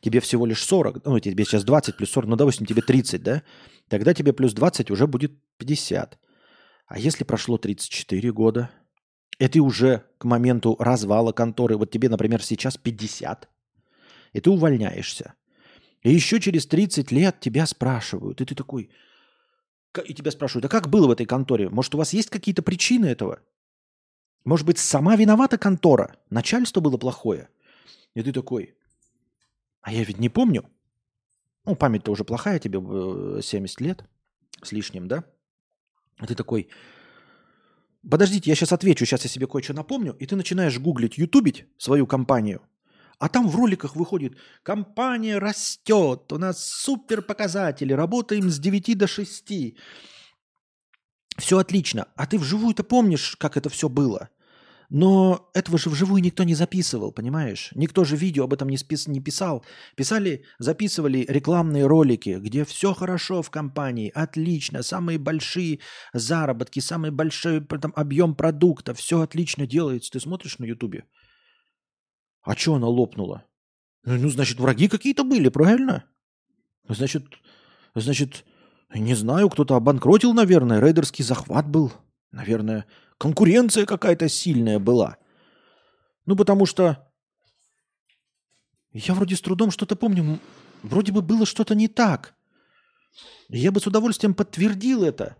тебе 0.00 0.20
всего 0.20 0.46
лишь 0.46 0.62
40, 0.62 1.04
ну, 1.04 1.18
тебе 1.18 1.44
сейчас 1.44 1.64
20 1.64 1.96
плюс 1.96 2.10
40, 2.10 2.30
ну, 2.30 2.36
допустим, 2.36 2.66
тебе 2.66 2.82
30, 2.82 3.22
да? 3.22 3.42
Тогда 3.88 4.14
тебе 4.14 4.32
плюс 4.32 4.52
20 4.54 4.92
уже 4.92 5.08
будет 5.08 5.32
50. 5.58 6.18
А 6.86 6.98
если 6.98 7.24
прошло 7.24 7.58
34 7.58 8.32
года, 8.32 8.70
и 9.38 9.48
ты 9.48 9.60
уже 9.60 10.04
к 10.18 10.24
моменту 10.24 10.76
развала 10.78 11.32
конторы, 11.32 11.76
вот 11.76 11.90
тебе, 11.90 12.08
например, 12.08 12.42
сейчас 12.42 12.76
50, 12.76 13.48
и 14.34 14.40
ты 14.40 14.50
увольняешься. 14.50 15.34
И 16.02 16.12
еще 16.12 16.38
через 16.38 16.66
30 16.66 17.10
лет 17.12 17.40
тебя 17.40 17.64
спрашивают, 17.64 18.42
и 18.42 18.44
ты 18.44 18.54
такой, 18.54 18.90
и 20.04 20.12
тебя 20.12 20.30
спрашивают, 20.30 20.66
а 20.66 20.68
как 20.68 20.90
было 20.90 21.06
в 21.06 21.10
этой 21.10 21.24
конторе? 21.24 21.70
Может, 21.70 21.94
у 21.94 21.98
вас 21.98 22.12
есть 22.12 22.28
какие-то 22.28 22.62
причины 22.62 23.06
этого? 23.06 23.40
Может 24.44 24.66
быть, 24.66 24.78
сама 24.78 25.16
виновата 25.16 25.56
контора? 25.56 26.16
Начальство 26.28 26.80
было 26.80 26.98
плохое? 26.98 27.48
И 28.14 28.22
ты 28.22 28.32
такой, 28.32 28.74
а 29.80 29.92
я 29.92 30.04
ведь 30.04 30.18
не 30.18 30.28
помню. 30.28 30.68
Ну, 31.64 31.76
память-то 31.76 32.10
уже 32.10 32.24
плохая, 32.24 32.58
тебе 32.58 32.78
70 32.78 33.80
э, 33.80 33.84
лет 33.84 34.04
с 34.62 34.72
лишним, 34.72 35.08
да? 35.08 35.24
А 36.18 36.26
ты 36.26 36.34
такой, 36.34 36.68
подождите, 38.08 38.50
я 38.50 38.56
сейчас 38.56 38.72
отвечу, 38.72 39.06
сейчас 39.06 39.22
я 39.22 39.30
себе 39.30 39.46
кое-что 39.46 39.72
напомню, 39.72 40.14
и 40.18 40.26
ты 40.26 40.36
начинаешь 40.36 40.78
гуглить, 40.78 41.16
ютубить 41.16 41.66
свою 41.78 42.06
компанию– 42.06 42.60
а 43.18 43.28
там 43.28 43.48
в 43.48 43.56
роликах 43.56 43.96
выходит, 43.96 44.36
компания 44.62 45.38
растет, 45.38 46.32
у 46.32 46.38
нас 46.38 46.64
супер 46.64 47.22
показатели, 47.22 47.92
работаем 47.92 48.50
с 48.50 48.58
9 48.58 48.98
до 48.98 49.06
6. 49.06 49.52
Все 51.38 51.58
отлично. 51.58 52.06
А 52.16 52.26
ты 52.26 52.38
вживую-то 52.38 52.84
помнишь, 52.84 53.36
как 53.36 53.56
это 53.56 53.68
все 53.68 53.88
было? 53.88 54.30
Но 54.90 55.50
этого 55.54 55.78
же 55.78 55.90
вживую 55.90 56.22
никто 56.22 56.44
не 56.44 56.54
записывал, 56.54 57.10
понимаешь? 57.10 57.70
Никто 57.74 58.04
же 58.04 58.16
видео 58.16 58.44
об 58.44 58.52
этом 58.52 58.68
не, 58.68 58.76
спис, 58.76 59.08
не 59.08 59.20
писал. 59.20 59.64
Писали, 59.96 60.44
записывали 60.58 61.24
рекламные 61.28 61.86
ролики, 61.86 62.38
где 62.40 62.64
все 62.64 62.94
хорошо 62.94 63.42
в 63.42 63.50
компании, 63.50 64.12
отлично, 64.14 64.82
самые 64.82 65.18
большие 65.18 65.80
заработки, 66.12 66.80
самый 66.80 67.10
большой 67.10 67.64
там, 67.64 67.92
объем 67.96 68.34
продукта, 68.34 68.94
все 68.94 69.20
отлично 69.20 69.66
делается. 69.66 70.12
Ты 70.12 70.20
смотришь 70.20 70.58
на 70.58 70.64
ютубе, 70.64 71.04
а 72.44 72.54
что 72.54 72.74
она 72.74 72.86
лопнула? 72.86 73.44
Ну, 74.04 74.18
ну, 74.18 74.28
значит, 74.28 74.60
враги 74.60 74.88
какие-то 74.88 75.24
были, 75.24 75.48
правильно? 75.48 76.04
Значит, 76.88 77.24
значит, 77.94 78.44
не 78.94 79.14
знаю, 79.14 79.48
кто-то 79.48 79.76
обанкротил, 79.76 80.34
наверное, 80.34 80.80
рейдерский 80.80 81.24
захват 81.24 81.66
был. 81.66 81.92
Наверное, 82.30 82.86
конкуренция 83.18 83.86
какая-то 83.86 84.28
сильная 84.28 84.78
была. 84.78 85.16
Ну, 86.26 86.36
потому 86.36 86.66
что 86.66 87.10
я 88.92 89.14
вроде 89.14 89.36
с 89.36 89.40
трудом 89.40 89.70
что-то 89.70 89.96
помню. 89.96 90.38
Вроде 90.82 91.12
бы 91.12 91.22
было 91.22 91.46
что-то 91.46 91.74
не 91.74 91.88
так. 91.88 92.34
Я 93.48 93.72
бы 93.72 93.80
с 93.80 93.86
удовольствием 93.86 94.34
подтвердил 94.34 95.02
это. 95.02 95.36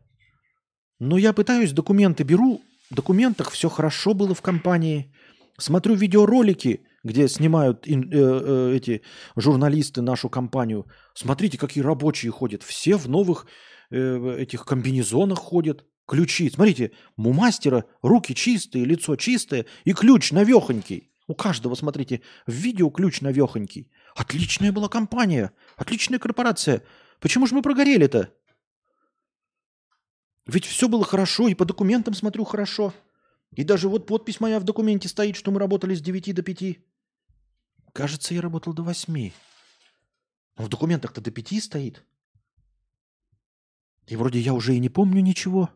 Но 0.98 1.18
я 1.18 1.32
пытаюсь, 1.32 1.72
документы 1.72 2.22
беру. 2.22 2.62
В 2.90 2.94
документах 2.94 3.50
все 3.50 3.68
хорошо 3.68 4.14
было 4.14 4.34
в 4.34 4.42
компании. 4.42 5.12
Смотрю 5.58 5.94
видеоролики, 5.94 6.86
где 7.04 7.28
снимают 7.28 7.86
э, 7.86 7.92
э, 7.92 8.74
эти 8.74 9.02
журналисты 9.36 10.00
нашу 10.02 10.28
компанию. 10.28 10.86
Смотрите, 11.14 11.58
какие 11.58 11.84
рабочие 11.84 12.32
ходят. 12.32 12.62
Все 12.62 12.96
в 12.96 13.08
новых 13.08 13.46
э, 13.90 14.36
этих 14.40 14.64
комбинезонах 14.64 15.38
ходят. 15.38 15.84
Ключи. 16.06 16.50
Смотрите, 16.50 16.92
у 17.16 17.32
мастера 17.32 17.84
руки 18.02 18.34
чистые, 18.34 18.84
лицо 18.84 19.16
чистое 19.16 19.66
и 19.84 19.92
ключ 19.92 20.32
навехонький. 20.32 21.10
У 21.26 21.34
каждого, 21.34 21.74
смотрите, 21.74 22.20
в 22.46 22.52
видео 22.52 22.90
ключ 22.90 23.20
навехонький. 23.22 23.90
Отличная 24.14 24.72
была 24.72 24.88
компания, 24.88 25.52
отличная 25.76 26.18
корпорация. 26.18 26.82
Почему 27.20 27.46
же 27.46 27.54
мы 27.54 27.62
прогорели-то? 27.62 28.34
Ведь 30.46 30.66
все 30.66 30.88
было 30.88 31.06
хорошо, 31.06 31.48
и 31.48 31.54
по 31.54 31.64
документам 31.64 32.12
смотрю 32.12 32.44
хорошо. 32.44 32.92
И 33.56 33.64
даже 33.64 33.88
вот 33.88 34.06
подпись 34.06 34.40
моя 34.40 34.60
в 34.60 34.64
документе 34.64 35.08
стоит, 35.08 35.36
что 35.36 35.50
мы 35.50 35.58
работали 35.58 35.94
с 35.94 36.02
9 36.02 36.34
до 36.34 36.42
5. 36.42 36.78
Кажется, 37.94 38.34
я 38.34 38.40
работал 38.40 38.72
до 38.72 38.82
восьми. 38.82 39.32
Но 40.58 40.64
в 40.64 40.68
документах-то 40.68 41.20
до 41.20 41.30
пяти 41.30 41.60
стоит. 41.60 42.04
И 44.08 44.16
вроде 44.16 44.40
я 44.40 44.52
уже 44.52 44.74
и 44.74 44.80
не 44.80 44.88
помню 44.88 45.22
ничего. 45.22 45.70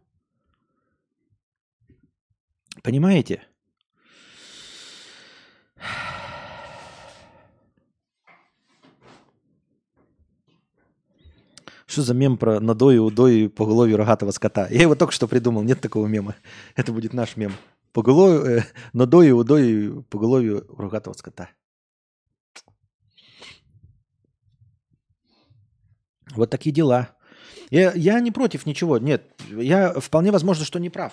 Понимаете? 2.83 3.45
Что 11.87 12.03
за 12.03 12.15
мем 12.15 12.37
про 12.37 12.59
надои, 12.59 12.99
удои 12.99 13.47
по 13.47 13.65
голове 13.65 13.95
рогатого 13.95 14.33
скота? 14.33 14.67
Я 14.71 14.83
его 14.83 14.97
только 14.97 15.13
что 15.13 15.29
придумал, 15.29 15.63
нет 15.63 15.81
такого 15.81 16.09
мема. 16.09 16.35
Это 16.75 16.93
будет 16.93 17.13
наш 17.13 17.37
мем. 17.37 17.53
По 17.93 18.03
голове, 18.03 18.59
э, 18.59 18.63
надои, 18.93 19.31
удои 19.31 20.03
по 20.11 20.19
голове 20.19 20.65
рогатого 20.77 21.15
скота. 21.15 21.51
Вот 26.39 26.51
такие 26.51 26.73
дела. 26.73 27.11
Я, 27.71 27.93
я 27.95 28.21
не 28.21 28.31
против 28.31 28.65
ничего. 28.65 28.99
Нет, 28.99 29.25
я 29.51 29.93
вполне 30.01 30.31
возможно, 30.31 30.65
что 30.65 30.79
не 30.79 30.89
прав. 30.89 31.13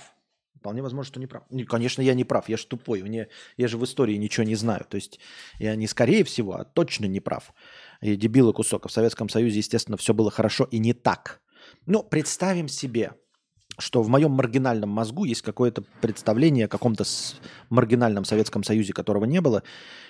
Вполне 0.60 0.82
возможно, 0.82 1.08
что 1.08 1.20
не 1.20 1.28
прав. 1.28 1.44
Ну, 1.50 1.66
конечно, 1.66 2.02
я 2.02 2.14
не 2.14 2.24
прав, 2.24 2.48
я 2.48 2.58
же 2.58 2.66
тупой. 2.66 3.02
Мне, 3.02 3.28
я 3.58 3.68
же 3.68 3.78
в 3.78 3.84
истории 3.84 4.16
ничего 4.16 4.46
не 4.46 4.56
знаю. 4.56 4.86
То 4.88 4.96
есть 4.96 5.20
я 5.60 5.76
не 5.76 5.88
скорее 5.88 6.24
всего, 6.24 6.56
а 6.56 6.64
точно 6.64 7.06
не 7.06 7.20
прав. 7.20 7.54
И 8.02 8.16
дебилы 8.16 8.54
кусок. 8.54 8.88
В 8.88 8.92
Советском 8.92 9.30
Союзе, 9.30 9.58
естественно, 9.58 9.98
все 9.98 10.14
было 10.14 10.32
хорошо 10.32 10.66
и 10.66 10.78
не 10.78 10.94
так. 10.94 11.42
Но 11.86 12.04
представим 12.04 12.68
себе, 12.68 13.14
что 13.78 14.02
в 14.02 14.08
моем 14.08 14.32
маргинальном 14.32 14.90
мозгу 14.90 15.26
есть 15.26 15.42
какое-то 15.42 15.84
представление 16.02 16.66
о 16.66 16.70
каком-то 16.70 17.04
маргинальном 17.70 18.26
Советском 18.26 18.64
Союзе, 18.64 18.94
которого 18.94 19.26
не 19.26 19.42
было, 19.42 19.64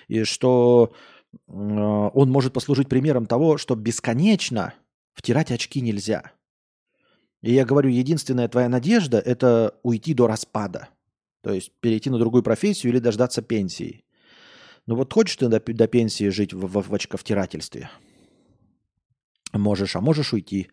и 0.08 0.24
что 0.24 0.92
э, 1.32 1.38
он 1.48 2.30
может 2.30 2.52
послужить 2.52 2.88
примером 2.88 3.26
того, 3.26 3.58
что 3.58 3.74
бесконечно 3.74 4.74
Втирать 5.16 5.50
очки 5.50 5.80
нельзя. 5.80 6.30
И 7.42 7.52
я 7.52 7.64
говорю, 7.64 7.88
единственная 7.90 8.48
твоя 8.48 8.68
надежда– 8.68 9.18
это 9.24 9.74
уйти 9.82 10.14
до 10.14 10.26
распада. 10.26 10.88
То 11.42 11.52
есть 11.52 11.72
перейти 11.80 12.10
на 12.10 12.18
другую 12.18 12.42
профессию 12.42 12.92
или 12.92 12.98
дождаться 12.98 13.40
пенсии. 13.40 14.04
Ну 14.86 14.94
вот 14.94 15.12
хочешь 15.12 15.36
ты 15.36 15.48
до, 15.48 15.58
до 15.58 15.86
пенсии 15.88 16.28
жить 16.28 16.52
в, 16.52 16.66
в, 16.66 16.88
в 16.88 16.94
очковтирательстве? 16.94 17.90
Можешь, 19.52 19.96
а 19.96 20.00
можешь 20.00 20.34
уйти 20.34 20.68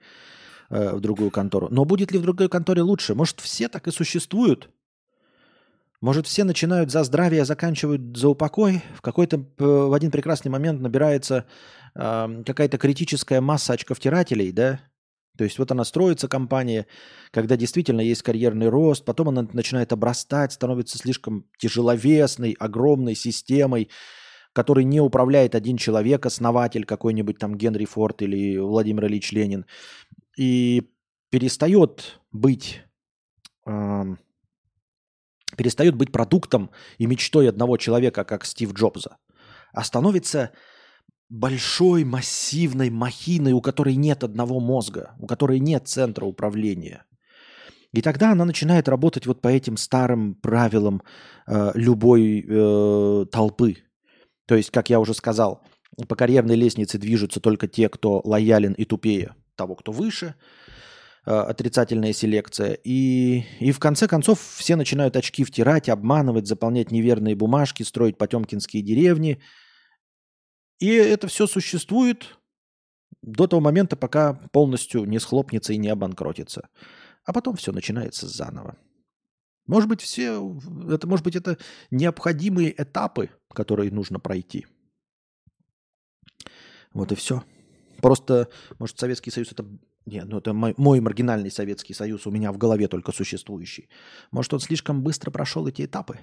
э, 0.69 0.95
в 0.95 0.99
другую 0.99 1.31
контору. 1.31 1.69
Но 1.71 1.85
будет 1.85 2.11
ли 2.11 2.19
в 2.19 2.23
другой 2.23 2.49
конторе 2.49 2.81
лучше? 2.81 3.15
Может, 3.15 3.39
все 3.39 3.69
так 3.69 3.87
и 3.87 3.91
существуют? 3.91 4.69
Может, 6.03 6.27
все 6.27 6.43
начинают 6.43 6.91
за 6.91 7.05
здравие, 7.05 7.45
заканчивают 7.45 8.17
за 8.17 8.27
упокой? 8.27 8.81
В 8.93 9.01
какой-то 9.01 9.37
э, 9.37 9.63
в 9.63 9.93
один 9.93 10.11
прекрасный 10.11 10.51
момент 10.51 10.81
набирается 10.81 11.45
э, 11.95 12.43
какая-то 12.45 12.77
критическая 12.77 13.39
масса 13.39 13.71
очковтирателей, 13.71 14.51
да? 14.51 14.81
То 15.37 15.45
есть 15.45 15.57
вот 15.57 15.71
она 15.71 15.85
строится, 15.85 16.27
компания, 16.27 16.87
когда 17.31 17.55
действительно 17.55 18.01
есть 18.01 18.21
карьерный 18.21 18.67
рост, 18.67 19.05
потом 19.05 19.29
она 19.29 19.47
начинает 19.53 19.93
обрастать, 19.93 20.51
становится 20.51 20.97
слишком 20.97 21.45
тяжеловесной, 21.57 22.57
огромной 22.59 23.15
системой, 23.15 23.87
которой 24.51 24.83
не 24.83 24.99
управляет 24.99 25.55
один 25.55 25.77
человек, 25.77 26.25
основатель 26.25 26.83
какой-нибудь 26.83 27.37
там 27.37 27.55
Генри 27.55 27.85
Форд 27.85 28.23
или 28.23 28.57
Владимир 28.57 29.05
Ильич 29.05 29.31
Ленин, 29.31 29.65
и 30.37 30.91
перестает 31.29 32.19
быть, 32.33 32.81
э, 33.65 34.15
перестает 35.57 35.95
быть 35.95 36.11
продуктом 36.11 36.71
и 36.97 37.05
мечтой 37.05 37.49
одного 37.49 37.77
человека, 37.77 38.23
как 38.23 38.45
Стив 38.45 38.73
Джобса, 38.73 39.17
а 39.73 39.83
становится 39.83 40.51
большой, 41.29 42.03
массивной 42.03 42.89
махиной, 42.89 43.53
у 43.53 43.61
которой 43.61 43.95
нет 43.95 44.23
одного 44.23 44.59
мозга, 44.59 45.15
у 45.19 45.25
которой 45.25 45.59
нет 45.59 45.87
центра 45.87 46.25
управления. 46.25 47.05
И 47.91 48.01
тогда 48.01 48.31
она 48.31 48.45
начинает 48.45 48.89
работать 48.89 49.25
вот 49.27 49.41
по 49.41 49.47
этим 49.47 49.77
старым 49.77 50.35
правилам 50.35 51.03
э, 51.47 51.71
любой 51.75 52.45
э, 52.47 53.25
толпы. 53.31 53.77
То 54.47 54.55
есть, 54.55 54.71
как 54.71 54.89
я 54.89 54.99
уже 54.99 55.13
сказал, 55.13 55.63
по 56.07 56.15
карьерной 56.15 56.55
лестнице 56.55 56.97
движутся 56.97 57.39
только 57.39 57.67
те, 57.67 57.89
кто 57.89 58.21
лоялен 58.23 58.73
и 58.73 58.85
тупее 58.85 59.35
того, 59.55 59.75
кто 59.75 59.91
выше. 59.91 60.35
Э, 61.25 61.39
отрицательная 61.39 62.13
селекция. 62.13 62.73
И, 62.83 63.43
и 63.59 63.71
в 63.71 63.79
конце 63.79 64.07
концов 64.07 64.39
все 64.41 64.75
начинают 64.75 65.15
очки 65.15 65.43
втирать, 65.43 65.89
обманывать, 65.89 66.47
заполнять 66.47 66.91
неверные 66.91 67.35
бумажки, 67.35 67.83
строить 67.83 68.17
потемкинские 68.17 68.83
деревни– 68.83 69.41
и 70.83 70.89
это 70.89 71.29
все 71.29 71.47
существует 71.47 72.37
до 73.21 73.47
того 73.47 73.61
момента, 73.61 73.95
пока 73.95 74.33
полностью 74.51 75.05
не 75.05 75.17
схлопнется 75.17 75.71
и 75.71 75.77
не 75.77 75.87
обанкротится. 75.87 76.67
А 77.23 77.31
потом 77.31 77.55
все 77.55 77.71
начинается 77.71 78.27
заново. 78.27 78.75
Может 79.65 79.87
быть, 79.87 80.01
все, 80.01 80.59
это, 80.89 81.07
может 81.07 81.23
быть, 81.23 81.37
это 81.37 81.57
необходимые 81.89 82.73
этапы, 82.81 83.29
которые 83.53 83.91
нужно 83.91 84.19
пройти. 84.19 84.67
Вот 86.91 87.13
и 87.13 87.15
все. 87.15 87.45
Просто, 88.01 88.49
может, 88.77 88.99
Советский 88.99 89.31
Союз 89.31 89.53
это... 89.53 89.65
Нет, 90.05 90.25
ну 90.27 90.37
это 90.39 90.53
мой, 90.53 90.73
мой 90.77 90.99
маргинальный 90.99 91.51
Советский 91.51 91.93
Союз, 91.93 92.27
у 92.27 92.31
меня 92.31 92.51
в 92.51 92.57
голове 92.57 92.87
только 92.87 93.11
существующий. 93.11 93.87
Может, 94.31 94.53
он 94.53 94.59
слишком 94.59 95.01
быстро 95.01 95.31
прошел 95.31 95.65
эти 95.67 95.85
этапы? 95.85 96.19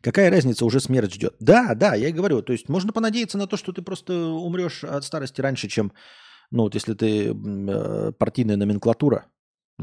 Какая 0.00 0.30
разница, 0.30 0.64
уже 0.64 0.80
смерть 0.80 1.14
ждет. 1.14 1.34
Да, 1.40 1.74
да, 1.74 1.94
я 1.94 2.08
и 2.08 2.12
говорю. 2.12 2.40
То 2.40 2.52
есть 2.52 2.68
можно 2.68 2.92
понадеяться 2.92 3.38
на 3.38 3.46
то, 3.46 3.56
что 3.56 3.72
ты 3.72 3.82
просто 3.82 4.14
умрешь 4.14 4.84
от 4.84 5.04
старости 5.04 5.40
раньше, 5.40 5.68
чем, 5.68 5.92
ну 6.50 6.62
вот 6.62 6.74
если 6.74 6.94
ты 6.94 7.34
э, 7.34 8.12
партийная 8.12 8.56
номенклатура, 8.56 9.26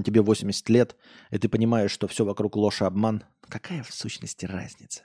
тебе 0.04 0.22
80 0.22 0.70
лет, 0.70 0.96
и 1.30 1.38
ты 1.38 1.50
понимаешь, 1.50 1.92
что 1.92 2.08
все 2.08 2.26
вокруг 2.26 2.56
ложь 2.56 2.82
и 2.82 2.86
обман. 2.86 3.24
Какая 3.50 3.84
в 3.84 3.94
сущности 3.94 4.46
разница? 4.46 5.04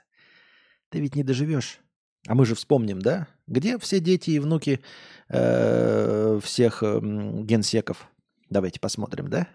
Ты 0.89 0.99
ведь 0.99 1.15
не 1.15 1.23
доживешь. 1.23 1.79
А 2.27 2.35
мы 2.35 2.45
же 2.45 2.55
вспомним, 2.55 3.01
да? 3.01 3.27
Где 3.47 3.77
все 3.79 3.99
дети 3.99 4.31
и 4.31 4.39
внуки 4.39 4.81
э, 5.29 6.39
всех 6.43 6.83
э, 6.83 6.99
генсеков? 7.01 8.09
Давайте 8.49 8.79
посмотрим, 8.79 9.29
да? 9.29 9.47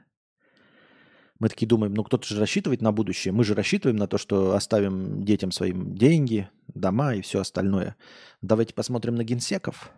Мы 1.40 1.48
такие 1.48 1.66
думаем, 1.66 1.92
ну 1.94 2.04
кто-то 2.04 2.26
же 2.26 2.38
рассчитывает 2.38 2.80
на 2.80 2.92
будущее. 2.92 3.32
Мы 3.32 3.44
же 3.44 3.54
рассчитываем 3.54 3.96
на 3.96 4.06
то, 4.06 4.18
что 4.18 4.54
оставим 4.54 5.24
детям 5.24 5.50
своим 5.50 5.94
деньги, 5.94 6.48
дома 6.68 7.14
и 7.14 7.20
все 7.20 7.40
остальное. 7.40 7.96
Давайте 8.40 8.72
посмотрим 8.72 9.16
на 9.16 9.24
генсеков. 9.24 9.90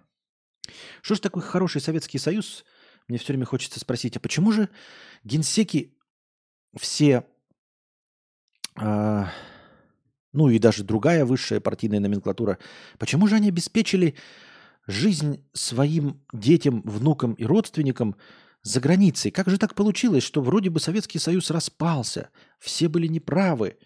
Что 1.03 1.15
ж 1.15 1.21
такой 1.21 1.43
хороший 1.43 1.81
Советский 1.81 2.19
Союз? 2.19 2.65
Мне 3.07 3.19
все 3.19 3.29
время 3.29 3.45
хочется 3.45 3.79
спросить, 3.79 4.17
а 4.17 4.21
почему 4.21 4.51
же 4.51 4.69
генсеки 5.23 5.95
все, 6.77 7.25
э, 8.81 9.25
ну 10.37 10.51
и 10.51 10.59
даже 10.59 10.85
другая 10.85 11.25
высшая 11.25 11.61
партийная 11.61 11.99
номенклатура, 11.99 12.59
почему 12.99 13.27
же 13.27 13.37
они 13.37 13.49
обеспечили 13.49 14.15
жизнь 14.87 15.43
своим 15.53 16.21
детям, 16.33 16.83
внукам 16.83 17.33
и 17.35 17.45
родственникам 17.45 18.15
за 18.63 18.81
границей. 18.81 19.31
Как 19.31 19.49
же 19.49 19.59
так 19.59 19.75
получилось, 19.75 20.23
что 20.23 20.43
вроде 20.43 20.71
бы 20.71 20.79
Советский 20.79 21.19
Союз 21.19 21.51
распался, 21.51 22.29
все 22.59 22.89
были 22.89 23.07
неправы, 23.07 23.79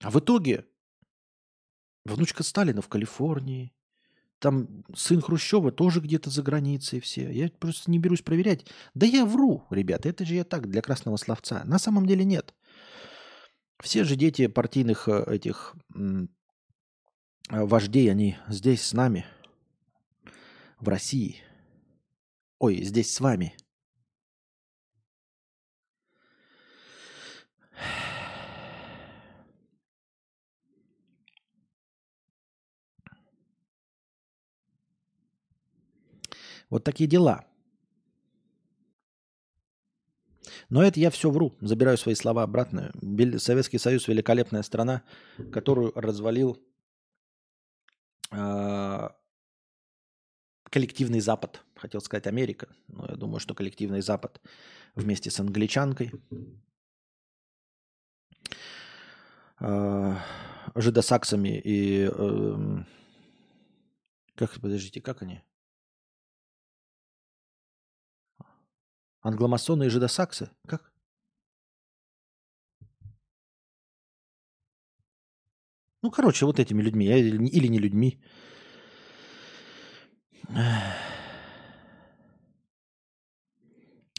а 0.00 0.10
в 0.10 0.18
итоге 0.20 0.64
внучка 2.04 2.42
Сталина 2.42 2.80
в 2.80 2.88
Калифорнии, 2.88 3.72
там 4.38 4.84
сын 4.94 5.20
Хрущева 5.20 5.70
тоже 5.70 6.00
где-то 6.00 6.30
за 6.30 6.42
границей 6.42 7.00
все. 7.00 7.30
Я 7.30 7.50
просто 7.58 7.90
не 7.90 7.98
берусь 7.98 8.22
проверять. 8.22 8.64
Да 8.94 9.06
я 9.06 9.26
вру, 9.26 9.64
ребята, 9.70 10.08
это 10.08 10.24
же 10.24 10.34
я 10.34 10.44
так, 10.44 10.68
для 10.70 10.80
красного 10.80 11.16
словца. 11.16 11.62
На 11.64 11.78
самом 11.78 12.06
деле 12.06 12.24
нет. 12.24 12.54
Все 13.82 14.04
же 14.04 14.16
дети 14.16 14.46
партийных 14.46 15.08
э, 15.08 15.24
этих 15.26 15.74
вождей, 17.48 18.10
они 18.10 18.36
здесь 18.48 18.82
с 18.82 18.92
нами, 18.92 19.26
в 20.78 20.88
России. 20.88 21.42
Ой, 22.58 22.82
здесь 22.82 23.12
с 23.12 23.20
вами– 23.20 23.54
Вот 36.70 36.84
такие 36.84 37.10
дела. 37.10 37.49
Но 40.70 40.84
это 40.84 41.00
я 41.00 41.10
все 41.10 41.30
вру, 41.30 41.56
забираю 41.60 41.98
свои 41.98 42.14
слова 42.14 42.44
обратно. 42.44 42.92
Советский 43.38 43.78
Союз 43.78 44.06
великолепная 44.06 44.62
страна, 44.62 45.02
которую 45.52 45.92
развалил 45.96 46.58
э, 48.30 49.08
коллективный 50.64 51.20
Запад. 51.20 51.64
Хотел 51.74 52.00
сказать 52.00 52.28
Америка, 52.28 52.68
но 52.86 53.06
я 53.08 53.16
думаю, 53.16 53.40
что 53.40 53.54
коллективный 53.54 54.00
Запад 54.00 54.40
вместе 54.94 55.28
с 55.30 55.40
англичанкой, 55.40 56.12
э, 59.58 60.14
жидосаксами 60.76 61.60
и... 61.62 62.08
Э, 62.12 62.84
как, 64.36 64.52
подождите, 64.60 65.00
как 65.00 65.22
они? 65.22 65.42
Англомасоны 69.22 69.84
и 69.84 69.88
жидосаксы? 69.88 70.50
Как? 70.66 70.92
Ну, 76.02 76.10
короче, 76.10 76.46
вот 76.46 76.58
этими 76.58 76.82
людьми, 76.82 77.06
или 77.06 77.68
не 77.68 77.78
людьми. 77.78 78.18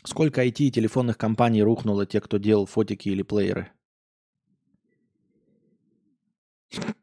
Сколько 0.03 0.45
IT 0.45 0.59
и 0.59 0.71
телефонных 0.71 1.17
компаний 1.17 1.63
рухнуло 1.63 2.05
те, 2.05 2.21
кто 2.21 2.37
делал 2.37 2.67
фотики 2.67 3.09
или 3.09 3.23
плееры? 3.23 3.71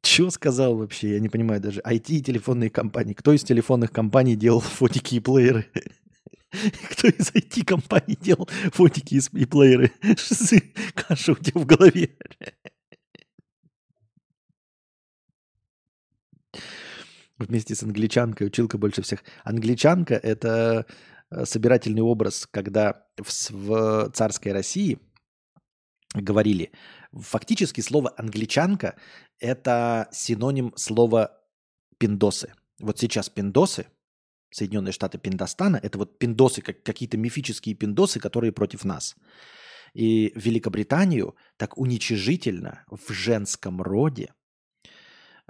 Чего 0.00 0.30
сказал 0.30 0.76
вообще? 0.76 1.10
Я 1.10 1.20
не 1.20 1.28
понимаю 1.28 1.60
даже. 1.60 1.82
IT 1.82 2.08
и 2.08 2.22
телефонные 2.22 2.70
компании. 2.70 3.12
Кто 3.12 3.34
из 3.34 3.44
телефонных 3.44 3.92
компаний 3.92 4.36
делал 4.36 4.60
фотики 4.60 5.16
и 5.16 5.20
плееры? 5.20 5.66
Кто 6.90 7.08
из 7.08 7.30
IT-компаний 7.32 8.16
делал 8.20 8.48
фотики 8.72 9.20
и 9.32 9.44
плееры? 9.46 9.92
Каша 10.94 11.32
у 11.32 11.36
тебя 11.36 11.60
в 11.60 11.66
голове. 11.66 12.16
Вместе 17.38 17.74
с 17.74 17.82
англичанкой, 17.82 18.46
училка 18.46 18.78
больше 18.78 19.02
всех. 19.02 19.22
Англичанка– 19.44 20.14
это 20.22 20.86
э, 21.30 21.44
собирательный 21.44 22.00
образ, 22.00 22.46
когда 22.50 23.06
в, 23.18 23.50
в 23.50 24.10
царской 24.12 24.52
России 24.52 24.98
говорили, 26.14 26.72
фактически 27.12 27.82
слово 27.82 28.14
«англичанка»– 28.16 28.96
это 29.38 30.08
синоним 30.12 30.72
слова 30.76 31.38
«пиндосы». 31.98 32.54
Вот 32.78 32.98
сейчас 32.98 33.28
пиндосы 33.28 33.86
Соединенные 34.50 34.92
Штаты 34.92 35.18
Пиндостана, 35.18 35.76
это 35.82 35.98
вот 35.98 36.18
пиндосы, 36.18 36.62
как 36.62 36.82
какие-то 36.82 37.16
мифические 37.16 37.74
пиндосы, 37.74 38.20
которые 38.20 38.52
против 38.52 38.84
нас. 38.84 39.16
И 39.94 40.32
Великобританию 40.34 41.34
так 41.56 41.78
уничижительно 41.78 42.84
в 42.90 43.12
женском 43.12 43.80
роде 43.82 44.34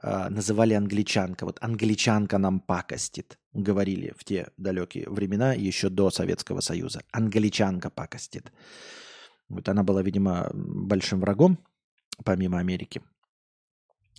э, 0.02 0.28
называли 0.28 0.74
англичанка. 0.74 1.44
Вот 1.44 1.58
англичанка 1.60 2.38
нам 2.38 2.60
пакостит, 2.60 3.38
говорили 3.52 4.12
в 4.16 4.24
те 4.24 4.50
далекие 4.56 5.08
времена, 5.08 5.52
еще 5.54 5.88
до 5.88 6.10
Советского 6.10 6.60
Союза. 6.60 7.02
Англичанка 7.12 7.90
пакостит. 7.90 8.52
Вот 9.48 9.68
она 9.68 9.82
была, 9.82 10.02
видимо, 10.02 10.50
большим 10.54 11.20
врагом, 11.20 11.58
помимо 12.24 12.58
Америки. 12.58 13.02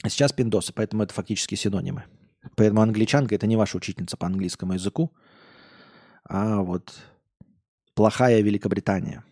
А 0.03 0.09
сейчас 0.09 0.33
пиндосы, 0.33 0.73
поэтому 0.73 1.03
это 1.03 1.13
фактически 1.13 1.55
синонимы. 1.55 2.03
Поэтому 2.55 2.81
англичанка 2.81 3.35
это 3.35 3.47
не 3.47 3.55
ваша 3.55 3.77
учительница 3.77 4.17
по 4.17 4.27
английскому 4.27 4.73
языку, 4.73 5.11
а 6.23 6.61
вот 6.61 6.93
плохая 7.93 8.41
Великобритания. 8.41 9.23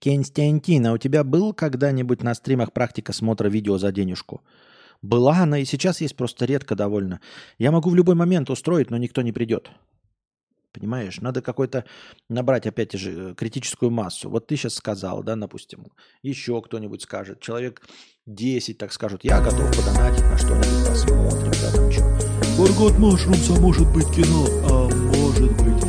Константин, 0.00 0.86
а 0.86 0.92
у 0.92 0.98
тебя 0.98 1.24
был 1.24 1.52
когда-нибудь 1.52 2.22
на 2.22 2.34
стримах 2.34 2.72
практика 2.72 3.12
смотра 3.12 3.48
видео 3.48 3.76
за 3.76 3.92
денежку? 3.92 4.42
Была 5.02 5.38
она 5.42 5.58
и 5.58 5.64
сейчас 5.64 6.00
есть 6.00 6.16
просто 6.16 6.44
редко 6.44 6.74
довольно. 6.74 7.20
Я 7.58 7.70
могу 7.70 7.90
в 7.90 7.94
любой 7.94 8.14
момент 8.14 8.50
устроить, 8.50 8.90
но 8.90 8.96
никто 8.96 9.22
не 9.22 9.32
придет. 9.32 9.70
Понимаешь, 10.72 11.20
надо 11.20 11.42
какой-то 11.42 11.84
набрать, 12.28 12.66
опять 12.66 12.92
же, 12.92 13.34
критическую 13.34 13.90
массу. 13.90 14.30
Вот 14.30 14.46
ты 14.46 14.56
сейчас 14.56 14.74
сказал, 14.74 15.24
да, 15.24 15.34
допустим, 15.34 15.88
еще 16.22 16.62
кто-нибудь 16.62 17.02
скажет, 17.02 17.40
человек 17.40 17.82
10 18.26 18.78
так 18.78 18.92
скажут, 18.92 19.24
я 19.24 19.40
готов 19.40 19.68
подонатить 19.76 20.24
на 20.24 20.38
что-нибудь, 20.38 20.88
посмотрим, 20.88 21.52
да, 21.60 21.72
там 21.74 21.90
что. 21.90 22.02
Фаргот 22.56 22.98
Машрумс, 22.98 23.50
а 23.50 23.60
может 23.60 23.92
быть 23.92 24.06
кино, 24.14 24.46
а 24.64 24.88
может 24.88 25.50
быть, 25.56 25.82
а 25.82 25.86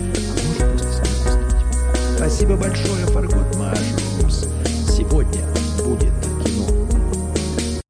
может 0.48 0.68
просто 0.72 1.06
снова 1.06 2.16
Спасибо 2.16 2.58
большое, 2.58 3.06
Фаргот 3.08 3.56
Машрумс. 3.58 4.46
Сегодня 4.90 5.46
будет 5.84 6.14
кино. 6.44 7.82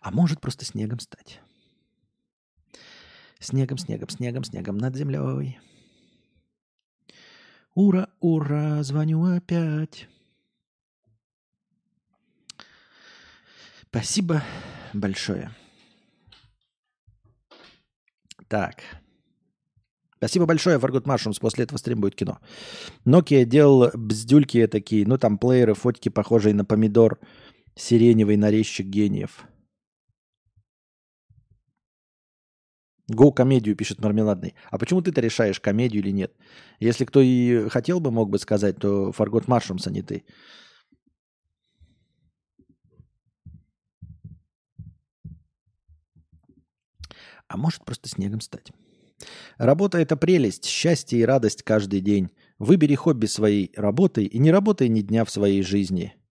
А 0.00 0.10
может 0.10 0.40
просто 0.40 0.64
снегом 0.64 1.00
стать. 1.00 1.40
Снегом, 3.40 3.76
снегом, 3.76 4.08
снегом, 4.08 4.44
снегом 4.44 4.78
над 4.78 4.96
землей. 4.96 5.58
Ура, 7.74 8.08
ура, 8.20 8.82
звоню 8.82 9.24
опять. 9.24 10.08
Спасибо 13.88 14.42
большое. 14.92 15.50
Так. 18.48 18.82
Спасибо 20.16 20.46
большое, 20.46 20.78
Фаргут 20.78 21.06
Машрумс. 21.06 21.38
После 21.38 21.64
этого 21.64 21.78
стрим 21.78 22.00
будет 22.00 22.14
кино. 22.14 22.38
Nokia 23.06 23.44
делал 23.44 23.90
бздюльки 23.94 24.66
такие, 24.66 25.06
ну 25.06 25.16
там 25.16 25.38
плееры, 25.38 25.74
фотики, 25.74 26.10
похожие 26.10 26.54
на 26.54 26.64
помидор, 26.64 27.18
сиреневый 27.74 28.36
нарезчик 28.36 28.86
гениев. 28.86 29.44
Го 33.08 33.32
комедию 33.32 33.76
пишет 33.76 34.00
Мармеладный. 34.00 34.54
А 34.70 34.78
почему 34.78 35.02
ты-то 35.02 35.20
решаешь, 35.20 35.60
комедию 35.60 36.02
или 36.02 36.10
нет? 36.12 36.32
Если 36.78 37.04
кто 37.04 37.20
и 37.20 37.68
хотел 37.68 38.00
бы, 38.00 38.10
мог 38.10 38.30
бы 38.30 38.38
сказать, 38.38 38.78
то 38.78 39.12
Фаргот 39.12 39.48
Маршрумс, 39.48 39.86
а 39.86 39.90
не 39.90 40.02
ты. 40.02 40.24
А 47.48 47.56
может 47.56 47.84
просто 47.84 48.08
снегом 48.08 48.40
стать. 48.40 48.72
Работа– 49.58 49.98
это 50.00 50.16
прелесть, 50.16 50.64
счастье 50.64 51.20
и 51.20 51.24
радость 51.24 51.62
каждый 51.62 52.00
день. 52.00 52.30
Выбери 52.58 52.94
хобби 52.94 53.26
своей 53.26 53.72
работой 53.76 54.24
и 54.24 54.38
не 54.38 54.50
работай 54.50 54.88
ни 54.88 55.00
дня 55.00 55.24
в 55.24 55.30
своей 55.30 55.62
жизни– 55.62 56.14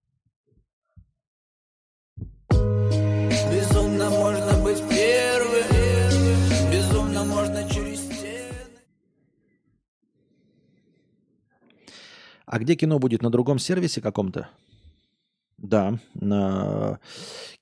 А 12.52 12.58
где 12.58 12.74
кино 12.74 12.98
будет? 12.98 13.22
На 13.22 13.30
другом 13.30 13.58
сервисе 13.58 14.02
каком-то? 14.02 14.50
Да, 15.56 15.98
на 16.12 17.00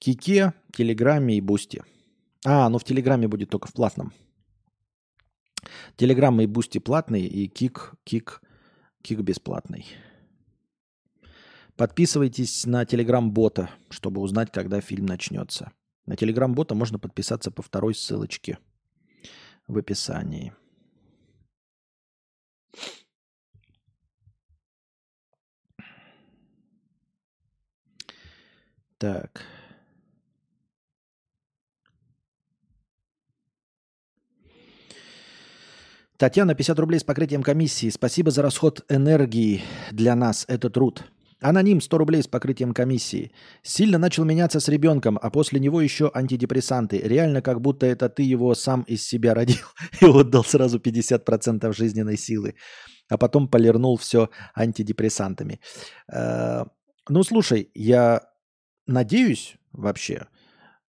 Kick 0.00 0.35
е, 0.35 0.52
Телеграме 0.72 1.36
и 1.36 1.40
Boosty. 1.40 1.84
А, 2.44 2.68
ну 2.68 2.78
в 2.78 2.82
Телеграме 2.82 3.28
будет 3.28 3.50
только 3.50 3.68
в 3.68 3.72
платном. 3.72 4.12
Телеграм 5.94 6.40
и 6.40 6.46
Boosty 6.46 6.78
платный, 6.78 7.24
и 7.24 7.46
Kick, 7.46 7.94
Kick, 8.02 8.42
Kick 9.00 9.20
бесплатный. 9.20 9.86
Подписывайтесь 11.76 12.66
на 12.66 12.84
Телеграм-бота, 12.84 13.70
чтобы 13.90 14.20
узнать, 14.20 14.50
когда 14.50 14.80
фильм 14.80 15.06
начнется. 15.06 15.70
На 16.06 16.16
Телеграм-бота 16.16 16.74
можно 16.74 16.98
подписаться 16.98 17.52
по 17.52 17.62
второй 17.62 17.94
ссылочке 17.94 18.58
в 19.68 19.78
описании. 19.78 20.52
Так. 29.00 29.46
Татьяна, 36.18 36.54
50 36.54 36.78
рублей 36.78 37.00
с 37.00 37.04
покрытием 37.04 37.42
комиссии. 37.42 37.88
Спасибо 37.88 38.30
за 38.30 38.42
расход 38.42 38.84
энергии 38.90 39.62
для 39.90 40.14
нас. 40.14 40.44
Это 40.48 40.68
труд. 40.68 41.04
Аноним 41.40 41.80
100 41.80 41.96
рублей 41.98 42.22
с 42.22 42.26
покрытием 42.26 42.74
комиссии. 42.74 43.32
Сильно 43.62 43.96
начал 43.96 44.26
меняться 44.26 44.60
с 44.60 44.68
ребенком, 44.68 45.18
а 45.22 45.30
после 45.30 45.60
него 45.60 45.80
еще 45.80 46.10
антидепрессанты. 46.14 46.98
Реально, 46.98 47.40
как 47.40 47.62
будто 47.62 47.86
это 47.86 48.10
ты 48.10 48.22
его 48.22 48.54
сам 48.54 48.82
из 48.82 49.02
себя 49.08 49.32
родил 49.32 49.64
и 50.02 50.04
отдал 50.04 50.44
сразу 50.44 50.78
50% 50.78 51.72
жизненной 51.72 52.18
силы. 52.18 52.54
А 53.08 53.16
потом 53.16 53.48
полирнул 53.48 53.96
все 53.96 54.28
антидепрессантами. 54.54 55.58
Э, 56.12 56.64
ну, 57.08 57.22
слушай, 57.22 57.70
я 57.74 58.29
надеюсь 58.86 59.56
вообще, 59.72 60.28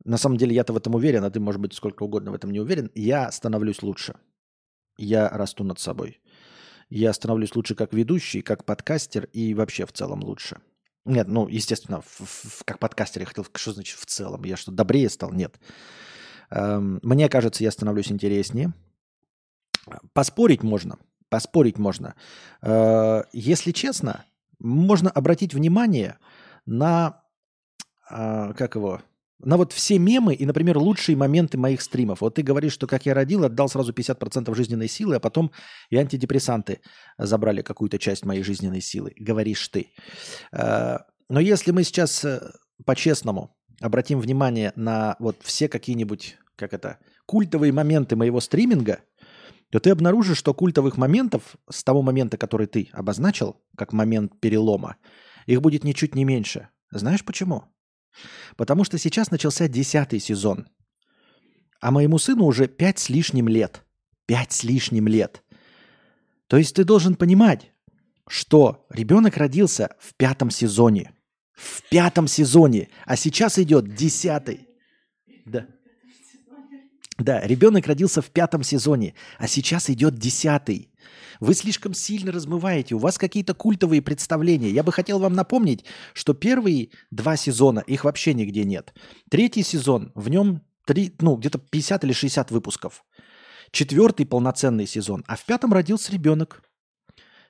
на 0.03 0.17
самом 0.17 0.37
деле 0.37 0.55
я-то 0.55 0.73
в 0.73 0.77
этом 0.77 0.95
уверен, 0.95 1.23
а 1.23 1.29
ты, 1.29 1.39
может 1.39 1.61
быть, 1.61 1.73
сколько 1.73 2.03
угодно 2.03 2.31
в 2.31 2.35
этом 2.35 2.51
не 2.51 2.59
уверен, 2.59 2.91
я 2.95 3.31
становлюсь 3.31 3.83
лучше. 3.83 4.15
Я 4.97 5.29
расту 5.29 5.63
над 5.63 5.79
собой. 5.79 6.21
Я 6.89 7.13
становлюсь 7.13 7.55
лучше 7.55 7.75
как 7.75 7.93
ведущий, 7.93 8.41
как 8.41 8.65
подкастер 8.65 9.25
и 9.31 9.53
вообще 9.53 9.85
в 9.85 9.93
целом 9.93 10.23
лучше. 10.23 10.57
Нет, 11.05 11.27
ну, 11.27 11.47
естественно, 11.47 12.01
в, 12.01 12.19
в, 12.19 12.63
как 12.65 12.79
подкастер 12.79 13.21
я 13.21 13.25
хотел, 13.25 13.45
что 13.55 13.73
значит 13.73 13.97
в 13.97 14.05
целом? 14.05 14.43
Я 14.43 14.57
что, 14.57 14.71
добрее 14.71 15.09
стал? 15.09 15.31
Нет. 15.31 15.59
Эм, 16.51 16.99
мне 17.01 17.27
кажется, 17.29 17.63
я 17.63 17.71
становлюсь 17.71 18.11
интереснее. 18.11 18.73
Поспорить 20.13 20.63
можно. 20.63 20.99
Поспорить 21.29 21.77
можно. 21.77 22.15
Э, 22.61 23.23
если 23.31 23.71
честно, 23.71 24.25
можно 24.59 25.09
обратить 25.09 25.53
внимание 25.53 26.17
на 26.65 27.20
а, 28.11 28.53
как 28.53 28.75
его, 28.75 29.01
на 29.39 29.57
вот 29.57 29.73
все 29.73 29.97
мемы 29.97 30.33
и, 30.33 30.45
например, 30.45 30.77
лучшие 30.77 31.15
моменты 31.15 31.57
моих 31.57 31.81
стримов. 31.81 32.21
Вот 32.21 32.35
ты 32.35 32.43
говоришь, 32.43 32.73
что 32.73 32.87
как 32.87 33.05
я 33.05 33.13
родил, 33.13 33.43
отдал 33.43 33.69
сразу 33.69 33.91
50% 33.93 34.53
жизненной 34.53 34.87
силы, 34.87 35.15
а 35.15 35.19
потом 35.19 35.51
и 35.89 35.97
антидепрессанты 35.97 36.81
забрали 37.17 37.61
какую-то 37.61 37.97
часть 37.97 38.25
моей 38.25 38.43
жизненной 38.43 38.81
силы. 38.81 39.13
Говоришь 39.17 39.67
ты. 39.69 39.87
А, 40.51 41.05
но 41.29 41.39
если 41.39 41.71
мы 41.71 41.83
сейчас 41.83 42.23
э, 42.25 42.51
по-честному 42.85 43.55
обратим 43.79 44.19
внимание 44.19 44.73
на 44.75 45.15
вот 45.19 45.37
все 45.41 45.67
какие-нибудь, 45.67 46.37
как 46.55 46.73
это, 46.73 46.99
культовые 47.25 47.71
моменты 47.71 48.15
моего 48.15 48.39
стриминга, 48.41 48.99
то 49.71 49.79
ты 49.79 49.89
обнаружишь, 49.89 50.37
что 50.37 50.53
культовых 50.53 50.97
моментов 50.97 51.55
с 51.69 51.83
того 51.83 52.01
момента, 52.01 52.37
который 52.37 52.67
ты 52.67 52.89
обозначил, 52.91 53.61
как 53.77 53.93
момент 53.93 54.39
перелома, 54.39 54.97
их 55.45 55.61
будет 55.61 55.83
ничуть 55.83 56.13
не 56.13 56.25
меньше. 56.25 56.67
Знаешь 56.91 57.23
почему? 57.23 57.63
Потому 58.55 58.83
что 58.83 58.97
сейчас 58.97 59.31
начался 59.31 59.67
десятый 59.67 60.19
сезон. 60.19 60.67
А 61.79 61.91
моему 61.91 62.17
сыну 62.17 62.45
уже 62.45 62.67
пять 62.67 62.99
с 62.99 63.09
лишним 63.09 63.47
лет. 63.47 63.83
Пять 64.25 64.51
с 64.51 64.63
лишним 64.63 65.07
лет. 65.07 65.43
То 66.47 66.57
есть 66.57 66.75
ты 66.75 66.83
должен 66.83 67.15
понимать, 67.15 67.71
что 68.27 68.85
ребенок 68.89 69.37
родился 69.37 69.95
в 69.99 70.13
пятом 70.15 70.51
сезоне. 70.51 71.13
В 71.53 71.87
пятом 71.89 72.27
сезоне. 72.27 72.89
А 73.05 73.15
сейчас 73.15 73.57
идет 73.57 73.95
десятый. 73.95 74.67
Да. 75.45 75.67
Да, 77.17 77.41
ребенок 77.41 77.87
родился 77.87 78.21
в 78.21 78.31
пятом 78.31 78.63
сезоне, 78.63 79.13
а 79.37 79.47
сейчас 79.47 79.89
идет 79.89 80.15
десятый. 80.15 80.90
Вы 81.41 81.55
слишком 81.55 81.95
сильно 81.95 82.31
размываете, 82.31 82.93
у 82.93 82.99
вас 82.99 83.17
какие-то 83.17 83.55
культовые 83.55 84.03
представления. 84.03 84.69
Я 84.69 84.83
бы 84.83 84.91
хотел 84.91 85.17
вам 85.17 85.33
напомнить, 85.33 85.83
что 86.13 86.35
первые 86.35 86.91
два 87.09 87.35
сезона, 87.35 87.79
их 87.79 88.03
вообще 88.03 88.35
нигде 88.35 88.63
нет. 88.63 88.93
Третий 89.29 89.63
сезон, 89.63 90.11
в 90.13 90.29
нем 90.29 90.61
3, 90.85 91.15
ну, 91.19 91.35
где-то 91.35 91.57
50 91.57 92.03
или 92.03 92.13
60 92.13 92.51
выпусков. 92.51 93.03
Четвертый 93.71 94.27
полноценный 94.27 94.85
сезон. 94.85 95.23
А 95.27 95.35
в 95.35 95.43
пятом 95.43 95.73
родился 95.73 96.11
ребенок. 96.11 96.61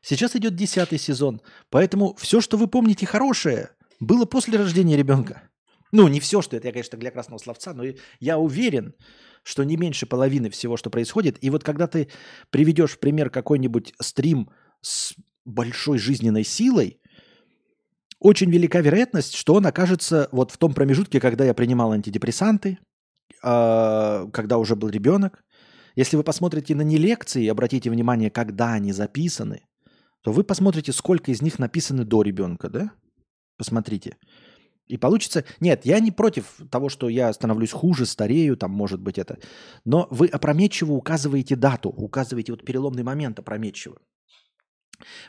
Сейчас 0.02 0.38
идет 0.38 0.56
десятый 0.56 0.98
сезон. 0.98 1.42
Поэтому 1.70 2.16
все, 2.16 2.40
что 2.40 2.56
вы 2.56 2.68
помните 2.68 3.06
хорошее, 3.06 3.72
было 4.00 4.24
после 4.24 4.58
рождения 4.58 4.96
ребенка. 4.96 5.44
Ну, 5.92 6.08
не 6.08 6.22
все, 6.22 6.42
что 6.42 6.56
это, 6.56 6.68
я, 6.68 6.72
конечно, 6.72 6.98
для 6.98 7.12
красного 7.12 7.40
словца, 7.40 7.74
но 7.74 7.84
я 8.22 8.38
уверен, 8.38 8.96
что 9.44 9.64
не 9.64 9.78
меньше 9.78 10.06
половины 10.06 10.50
всего, 10.50 10.78
что 10.78 10.90
происходит. 10.90 11.38
И 11.44 11.50
вот 11.50 11.64
когда 11.64 11.88
ты 11.88 12.10
приведешь 12.50 12.92
в 12.92 13.00
пример 13.00 13.30
какой-нибудь 13.30 13.94
стрим 14.00 14.50
с 14.82 15.14
большой 15.46 15.98
жизненной 15.98 16.44
силой, 16.44 17.00
очень 18.20 18.52
велика 18.52 18.82
вероятность, 18.82 19.36
что 19.36 19.56
он 19.56 19.66
окажется 19.66 20.30
вот 20.32 20.52
в 20.52 20.58
том 20.58 20.74
промежутке, 20.74 21.20
когда 21.20 21.44
я 21.44 21.56
принимал 21.56 21.92
антидепрессанты, 21.92 22.78
а, 23.44 24.28
когда 24.32 24.58
уже 24.58 24.76
был 24.76 24.90
ребенок. 24.90 25.44
Если 25.96 26.16
вы 26.16 26.24
посмотрите 26.24 26.76
на 26.76 26.84
не 26.84 26.98
лекции 26.98 27.44
и 27.44 27.50
обратите 27.50 27.90
внимание, 27.90 28.30
когда 28.30 28.74
они 28.74 28.94
записаны, 28.94 29.64
то 30.22 30.32
вы 30.32 30.44
посмотрите, 30.44 30.94
сколько 30.94 31.32
из 31.32 31.42
них 31.42 31.58
написаны 31.58 32.06
до 32.06 32.22
ребенка, 32.22 32.70
да? 32.70 32.92
Посмотрите. 33.58 34.18
И 34.88 34.98
получится... 34.98 35.46
Нет, 35.60 35.86
я 35.86 36.00
не 36.00 36.12
против 36.12 36.56
того, 36.70 36.90
что 36.90 37.08
я 37.10 37.32
становлюсь 37.34 37.72
хуже, 37.72 38.06
старею, 38.06 38.58
там 38.58 38.72
может 38.72 39.00
быть 39.00 39.18
это. 39.18 39.40
Но 39.86 40.08
вы 40.12 40.28
опрометчиво 40.28 40.94
указываете 40.94 41.56
дату, 41.56 41.90
указываете 41.90 42.52
вот 42.52 42.66
переломный 42.66 43.04
момент 43.04 43.40
опрометчиво. 43.40 44.00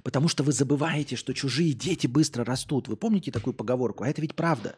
Потому 0.03 0.29
что 0.29 0.43
вы 0.43 0.53
забываете, 0.53 1.17
что 1.17 1.33
чужие 1.33 1.73
дети 1.73 2.07
быстро 2.07 2.45
растут. 2.45 2.89
Вы 2.89 2.97
помните 2.97 3.31
такую 3.31 3.55
поговорку? 3.55 4.05
А 4.05 4.09
это 4.09 4.21
ведь 4.21 4.35
правда. 4.35 4.77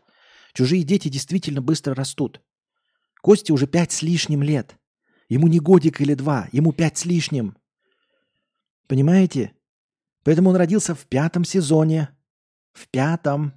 Чужие 0.52 0.84
дети 0.84 1.08
действительно 1.08 1.62
быстро 1.62 1.94
растут. 1.94 2.40
Косте 3.22 3.52
уже 3.52 3.66
пять 3.66 3.92
с 3.92 4.02
лишним 4.02 4.42
лет. 4.42 4.76
Ему 5.28 5.48
не 5.48 5.58
годик 5.58 6.00
или 6.00 6.14
два, 6.14 6.48
ему 6.52 6.72
пять 6.72 6.98
с 6.98 7.06
лишним. 7.06 7.56
Понимаете? 8.86 9.52
Поэтому 10.22 10.50
он 10.50 10.56
родился 10.56 10.94
в 10.94 11.06
пятом 11.06 11.44
сезоне. 11.44 12.10
В 12.72 12.88
пятом 12.88 13.54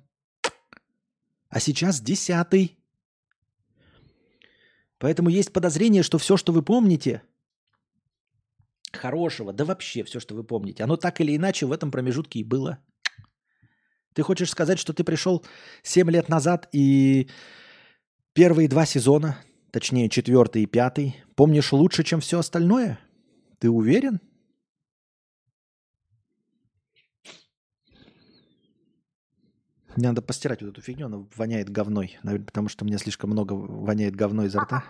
а 1.49 1.59
сейчас 1.59 2.01
десятый. 2.01 2.77
Поэтому 4.99 5.29
есть 5.29 5.53
подозрение, 5.53 6.03
что 6.03 6.17
все, 6.17 6.37
что 6.37 6.51
вы 6.51 6.63
помните, 6.63 7.21
хорошего, 8.91 9.53
да 9.53 9.65
вообще 9.65 10.03
все, 10.03 10.19
что 10.19 10.35
вы 10.35 10.43
помните, 10.43 10.83
оно 10.83 10.97
так 10.97 11.21
или 11.21 11.35
иначе 11.35 11.65
в 11.65 11.71
этом 11.71 11.91
промежутке 11.91 12.39
и 12.39 12.43
было. 12.43 12.79
Ты 14.13 14.23
хочешь 14.23 14.49
сказать, 14.49 14.79
что 14.79 14.93
ты 14.93 15.03
пришел 15.03 15.45
7 15.83 16.09
лет 16.09 16.29
назад 16.29 16.67
и 16.71 17.29
первые 18.33 18.67
два 18.67 18.85
сезона, 18.85 19.37
точнее 19.71 20.09
четвертый 20.09 20.63
и 20.63 20.65
пятый, 20.65 21.23
помнишь 21.35 21.71
лучше, 21.71 22.03
чем 22.03 22.19
все 22.19 22.39
остальное? 22.39 22.99
Ты 23.59 23.69
уверен? 23.69 24.19
Мне 29.97 30.09
надо 30.09 30.21
постирать 30.21 30.61
вот 30.61 30.69
эту 30.69 30.81
фигню, 30.81 31.07
она 31.07 31.25
воняет 31.35 31.71
говной. 31.71 32.19
Наверное, 32.21 32.45
потому 32.45 32.69
что 32.69 32.85
меня 32.85 32.99
слишком 32.99 33.31
много 33.31 33.53
воняет 33.53 34.15
говно 34.15 34.45
изо 34.45 34.59
рта. 34.59 34.83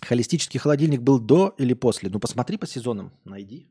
Холистический 0.00 0.58
холодильник 0.58 1.02
был 1.02 1.20
до 1.20 1.54
или 1.58 1.74
после? 1.74 2.08
Ну, 2.08 2.18
посмотри 2.18 2.56
по 2.56 2.66
сезонам, 2.66 3.12
найди. 3.24 3.70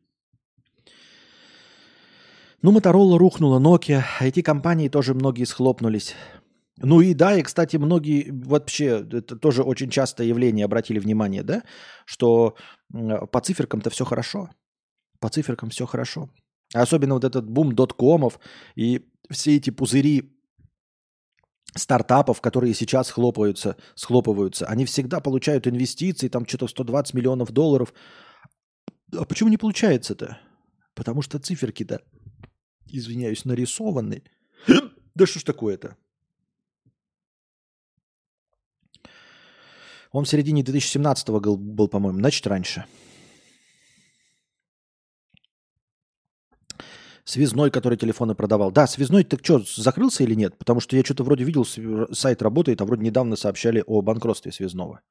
Ну, 2.61 2.71
Моторола 2.71 3.17
рухнула, 3.17 3.59
Nokia, 3.59 4.03
IT-компании 4.21 4.89
тоже 4.89 5.15
многие 5.15 5.45
схлопнулись. 5.45 6.13
Ну 6.77 7.01
и 7.01 7.15
да, 7.15 7.35
и, 7.35 7.41
кстати, 7.41 7.77
многие 7.77 8.29
вообще, 8.29 9.07
это 9.11 9.35
тоже 9.37 9.63
очень 9.63 9.89
частое 9.89 10.27
явление, 10.27 10.65
обратили 10.65 10.99
внимание, 10.99 11.41
да, 11.41 11.63
что 12.05 12.55
по 12.91 13.41
циферкам-то 13.41 13.89
все 13.89 14.05
хорошо. 14.05 14.51
По 15.19 15.29
циферкам 15.29 15.71
все 15.71 15.87
хорошо. 15.87 16.29
Особенно 16.73 17.15
вот 17.15 17.23
этот 17.23 17.49
бум 17.49 17.73
доткомов 17.73 18.39
и 18.75 19.07
все 19.29 19.55
эти 19.55 19.69
пузыри 19.69 20.35
стартапов, 21.75 22.41
которые 22.41 22.73
сейчас 22.73 23.09
хлопаются, 23.09 23.75
схлопываются, 23.95 24.65
они 24.65 24.85
всегда 24.85 25.19
получают 25.19 25.67
инвестиции, 25.67 26.27
там 26.27 26.45
что-то 26.45 26.67
120 26.67 27.13
миллионов 27.13 27.51
долларов. 27.51 27.93
А 29.15 29.25
почему 29.25 29.49
не 29.49 29.57
получается-то? 29.57 30.39
Потому 30.93 31.21
что 31.21 31.39
циферки-то, 31.39 32.01
извиняюсь, 32.87 33.45
нарисованы. 33.45 34.23
Да 35.15 35.25
что 35.25 35.39
ж 35.39 35.43
такое-то? 35.43 35.97
Он 40.11 40.23
в 40.23 40.29
середине 40.29 40.63
2017 40.63 41.29
был, 41.29 41.57
был 41.57 41.87
по-моему, 41.89 42.19
значит, 42.19 42.47
раньше. 42.47 42.85
Связной, 47.29 47.69
который 47.69 47.95
телефоны 47.95 48.33
продавал. 48.33 48.71
Да, 48.71 48.87
связной, 48.87 49.23
так 49.23 49.41
что, 49.43 49.63
закрылся 49.75 50.23
или 50.23 50.33
нет? 50.33 50.57
Потому 50.57 50.79
что 50.79 50.95
я 50.95 51.03
что-то 51.03 51.23
вроде 51.23 51.43
видел, 51.43 51.63
сайт 52.11 52.41
работает, 52.41 52.81
а 52.81 52.85
вроде 52.85 53.03
недавно 53.03 53.35
сообщали 53.35 53.83
о 53.85 54.01
банкротстве 54.01 54.51
связного. 54.51 55.01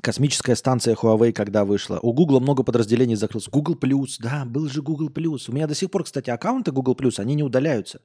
Космическая 0.00 0.54
станция 0.54 0.94
Huawei 0.94 1.32
когда 1.32 1.64
вышла. 1.64 1.98
У 2.02 2.12
Google 2.12 2.38
много 2.38 2.62
подразделений 2.62 3.16
закрылось. 3.16 3.48
Google 3.48 3.74
Plus, 3.74 4.20
да, 4.20 4.44
был 4.44 4.68
же 4.68 4.80
Google 4.80 5.08
Plus. 5.08 5.50
У 5.50 5.52
меня 5.52 5.66
до 5.66 5.74
сих 5.74 5.90
пор, 5.90 6.04
кстати, 6.04 6.30
аккаунты 6.30 6.70
Google 6.70 6.94
Plus, 6.94 7.18
они 7.18 7.34
не 7.34 7.42
удаляются. 7.42 8.00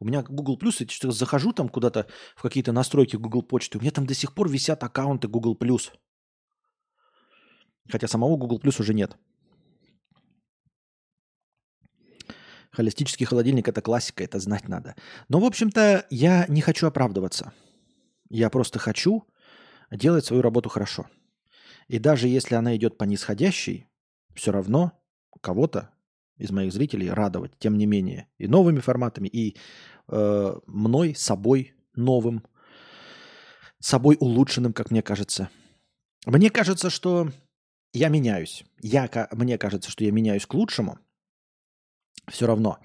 У 0.00 0.06
меня 0.06 0.22
Google 0.22 0.58
Plus, 0.58 0.76
я 0.80 0.88
что 0.88 1.10
захожу 1.10 1.52
там 1.52 1.68
куда-то 1.68 2.06
в 2.36 2.40
какие-то 2.40 2.72
настройки 2.72 3.16
Google 3.16 3.42
почты, 3.42 3.76
у 3.76 3.82
меня 3.82 3.90
там 3.90 4.06
до 4.06 4.14
сих 4.14 4.34
пор 4.34 4.48
висят 4.48 4.82
аккаунты 4.82 5.28
Google 5.28 5.58
Plus. 5.60 5.90
Хотя 7.90 8.08
самого 8.08 8.38
Google 8.38 8.58
Plus 8.58 8.80
уже 8.80 8.94
нет. 8.94 9.14
Холистический 12.76 13.24
холодильник– 13.24 13.68
это 13.70 13.80
классика, 13.80 14.22
это 14.22 14.38
знать 14.38 14.68
надо. 14.68 14.96
Но, 15.30 15.40
в 15.40 15.46
общем-то, 15.46 16.04
я 16.10 16.44
не 16.46 16.60
хочу 16.60 16.86
оправдываться. 16.86 17.54
Я 18.28 18.50
просто 18.50 18.78
хочу 18.78 19.26
делать 19.90 20.26
свою 20.26 20.42
работу 20.42 20.68
хорошо. 20.68 21.06
И 21.88 21.98
даже 21.98 22.28
если 22.28 22.54
она 22.54 22.76
идет 22.76 22.98
по 22.98 23.04
нисходящей, 23.04 23.88
все 24.34 24.52
равно 24.52 24.92
кого-то 25.40 25.88
из 26.36 26.50
моих 26.50 26.70
зрителей 26.70 27.08
радовать, 27.08 27.58
тем 27.58 27.78
не 27.78 27.86
менее, 27.86 28.28
и 28.36 28.46
новыми 28.46 28.80
форматами, 28.80 29.28
и 29.28 29.56
э, 30.08 30.54
мной, 30.66 31.14
собой 31.14 31.72
новым, 31.94 32.44
собой 33.78 34.18
улучшенным, 34.20 34.74
как 34.74 34.90
мне 34.90 35.00
кажется. 35.00 35.48
Мне 36.26 36.50
кажется, 36.50 36.90
что 36.90 37.30
я 37.94 38.08
меняюсь. 38.10 38.66
Я, 38.82 39.08
мне 39.32 39.56
кажется, 39.56 39.90
что 39.90 40.04
я 40.04 40.12
меняюсь 40.12 40.44
к 40.44 40.52
лучшему– 40.52 40.98
все 42.28 42.46
равно. 42.46 42.78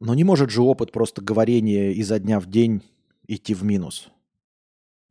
Но 0.00 0.14
не 0.14 0.24
может 0.24 0.50
же 0.50 0.62
опыт 0.62 0.92
просто 0.92 1.22
говорения 1.22 1.92
изо 1.92 2.18
дня 2.18 2.40
в 2.40 2.46
день 2.46 2.82
идти 3.26 3.54
в 3.54 3.64
минус. 3.64 4.08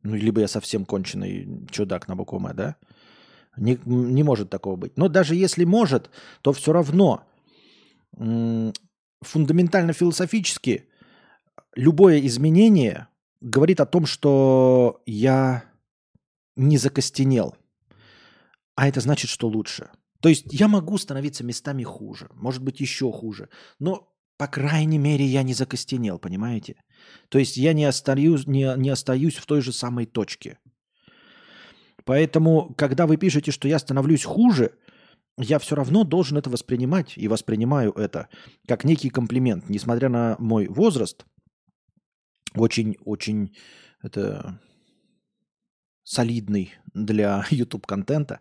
Ну, 0.02 0.14
либо 0.14 0.40
я 0.40 0.48
совсем 0.48 0.84
конченый 0.84 1.66
чудак 1.70 2.08
на 2.08 2.16
букву 2.16 2.38
«М», 2.38 2.54
да? 2.54 2.76
Не, 3.56 3.78
не 3.84 4.22
может 4.22 4.50
такого 4.50 4.76
быть. 4.76 4.96
Но 4.96 5.08
даже 5.08 5.34
если 5.34 5.64
может, 5.64 6.10
то 6.42 6.52
все 6.52 6.72
равно 6.72 7.24
фундаментально 9.20 9.92
философически 9.92 10.88
любое 11.74 12.20
изменение 12.26 13.08
говорит 13.40 13.80
о 13.80 13.86
том, 13.86 14.06
что 14.06 15.02
я 15.06 15.64
не 16.56 16.78
закостенел. 16.78 17.56
А 18.74 18.88
это 18.88 19.00
значит, 19.00 19.30
что 19.30 19.48
лучше. 19.48 19.90
То 20.20 20.28
есть 20.28 20.46
я 20.50 20.68
могу 20.68 20.98
становиться 20.98 21.44
местами 21.44 21.84
хуже, 21.84 22.28
может 22.34 22.62
быть 22.62 22.80
еще 22.80 23.12
хуже, 23.12 23.48
но 23.78 24.12
по 24.36 24.46
крайней 24.46 24.98
мере 24.98 25.24
я 25.24 25.42
не 25.42 25.54
закостенел, 25.54 26.18
понимаете? 26.18 26.82
То 27.28 27.38
есть 27.38 27.56
я 27.56 27.72
не 27.72 27.84
остаюсь, 27.84 28.46
не, 28.46 28.72
не 28.76 28.90
остаюсь 28.90 29.36
в 29.36 29.46
той 29.46 29.60
же 29.60 29.72
самой 29.72 30.06
точке. 30.06 30.58
Поэтому, 32.04 32.74
когда 32.74 33.06
вы 33.06 33.16
пишете, 33.16 33.50
что 33.50 33.68
я 33.68 33.78
становлюсь 33.78 34.24
хуже, 34.24 34.78
я 35.36 35.58
все 35.58 35.76
равно 35.76 36.04
должен 36.04 36.38
это 36.38 36.50
воспринимать 36.50 37.12
и 37.16 37.28
воспринимаю 37.28 37.92
это 37.92 38.28
как 38.66 38.84
некий 38.84 39.10
комплимент, 39.10 39.68
несмотря 39.68 40.08
на 40.08 40.36
мой 40.38 40.66
возраст, 40.68 41.26
очень-очень 42.54 43.54
это 44.02 44.60
солидный 46.02 46.72
для 46.94 47.44
YouTube 47.50 47.86
контента. 47.86 48.40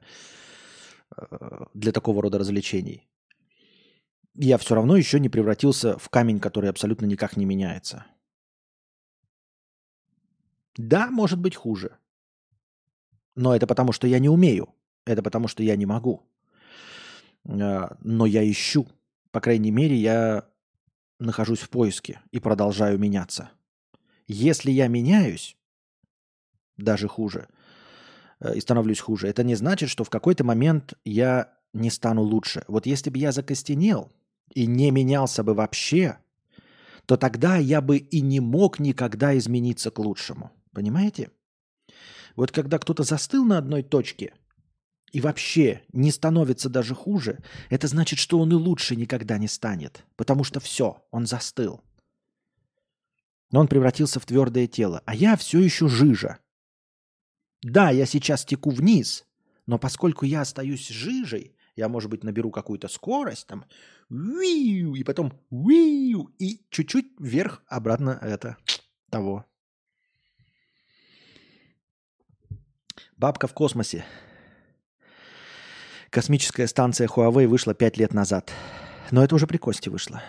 Э, 1.16 1.66
для 1.74 1.91
такого 1.91 2.22
рода 2.22 2.38
развлечений, 2.38 3.08
я 4.34 4.58
все 4.58 4.76
равно 4.76 4.95
еще 4.95 5.20
не 5.20 5.30
превратился 5.30 5.97
в 5.97 6.10
камень, 6.10 6.39
который 6.39 6.70
абсолютно 6.70 7.05
никак 7.05 7.38
не 7.38 7.45
меняется. 7.45 8.05
Да, 10.76 11.10
может 11.10 11.39
быть 11.39 11.55
хуже. 11.55 11.97
Но 13.36 13.55
это 13.55 13.66
потому, 13.66 13.91
что 13.91 14.08
я 14.08 14.20
не 14.20 14.30
умею. 14.30 14.74
Это 15.05 15.24
потому, 15.24 15.47
что 15.47 15.64
я 15.64 15.76
не 15.76 15.86
могу. 15.86 16.24
Э, 17.45 17.89
но 18.01 18.26
я 18.26 18.49
ищу. 18.49 18.88
По 19.32 19.41
крайней 19.41 19.72
мере, 19.72 19.95
я 19.95 20.47
нахожусь 21.20 21.60
в 21.60 21.70
поиске 21.70 22.22
и 22.32 22.39
продолжаю 22.39 22.99
меняться. 22.99 23.51
Если 24.28 24.72
я 24.72 24.88
меняюсь, 24.88 25.58
даже 26.76 27.08
хуже, 27.08 27.47
и 28.53 28.59
становлюсь 28.59 28.99
хуже, 28.99 29.27
это 29.27 29.43
не 29.43 29.55
значит, 29.55 29.89
что 29.89 30.03
в 30.03 30.09
какой-то 30.09 30.43
момент 30.43 30.93
я 31.05 31.53
не 31.73 31.89
стану 31.89 32.21
лучше. 32.21 32.63
Вот 32.67 32.85
если 32.85 33.09
бы 33.09 33.17
я 33.17 33.31
закостенел 33.31 34.11
и 34.53 34.65
не 34.65 34.91
менялся 34.91 35.43
бы 35.43 35.53
вообще, 35.53 36.17
то 37.05 37.17
тогда 37.17 37.57
я 37.57 37.81
бы 37.81 37.97
и 37.97 38.21
не 38.21 38.39
мог 38.39 38.79
никогда 38.79 39.38
измениться 39.38 39.91
к 39.91 39.99
лучшему. 39.99 40.51
Понимаете? 40.73 41.31
Вот 42.35 42.51
когда 42.51 42.77
кто-то 42.77 43.03
застыл 43.03 43.45
на 43.45 43.57
одной 43.57 43.81
точке 43.81 44.33
и 45.11 45.21
вообще 45.21 45.81
не 45.93 46.11
становится 46.11 46.69
даже 46.69 46.93
хуже, 46.93 47.39
это 47.69 47.88
значит, 47.88 48.19
что 48.19 48.39
он 48.39 48.51
и 48.51 48.55
лучше 48.55 48.95
никогда 48.95 49.38
не 49.38 49.47
станет. 49.47 50.03
Потому 50.15 50.43
что 50.43 50.59
все, 50.59 51.03
он 51.11 51.25
застыл. 51.25 51.81
Но 53.51 53.61
он 53.61 53.67
превратился 53.67 54.19
в 54.19 54.25
твердое 54.25 54.67
тело. 54.67 55.01
А 55.05 55.15
я 55.15 55.38
все 55.38 55.59
еще 55.59 55.88
жижа. 55.88 56.39
Да, 57.64 57.89
я 57.89 58.05
сейчас 58.05 58.45
теку 58.45 58.70
вниз, 58.70 59.26
но 59.66 59.80
поскольку 59.80 60.26
я 60.26 60.41
остаюсь 60.41 60.88
жижей, 60.88 61.55
я, 61.76 61.89
может 61.89 62.10
быть, 62.10 62.24
наберу 62.24 62.51
какую-то 62.51 62.88
скорость, 62.88 63.47
там, 63.47 63.66
и 64.10 65.03
потом 65.05 65.34
и 65.51 66.62
чуть-чуть 66.70 67.20
вверх, 67.20 67.64
обратно 67.68 68.18
это 68.22 68.58
того. 69.10 69.45
Бабка 73.16 73.47
в 73.47 73.53
космосе. 73.53 74.05
Космическая 76.10 76.68
станция 76.68 77.08
Huawei 77.08 77.47
вышла 77.47 77.74
пять 77.74 77.97
лет 77.97 78.14
назад. 78.14 78.51
Но 79.12 79.24
это 79.24 79.36
уже 79.36 79.47
при 79.47 79.58
Косте 79.58 79.89
вышло. 79.89 80.22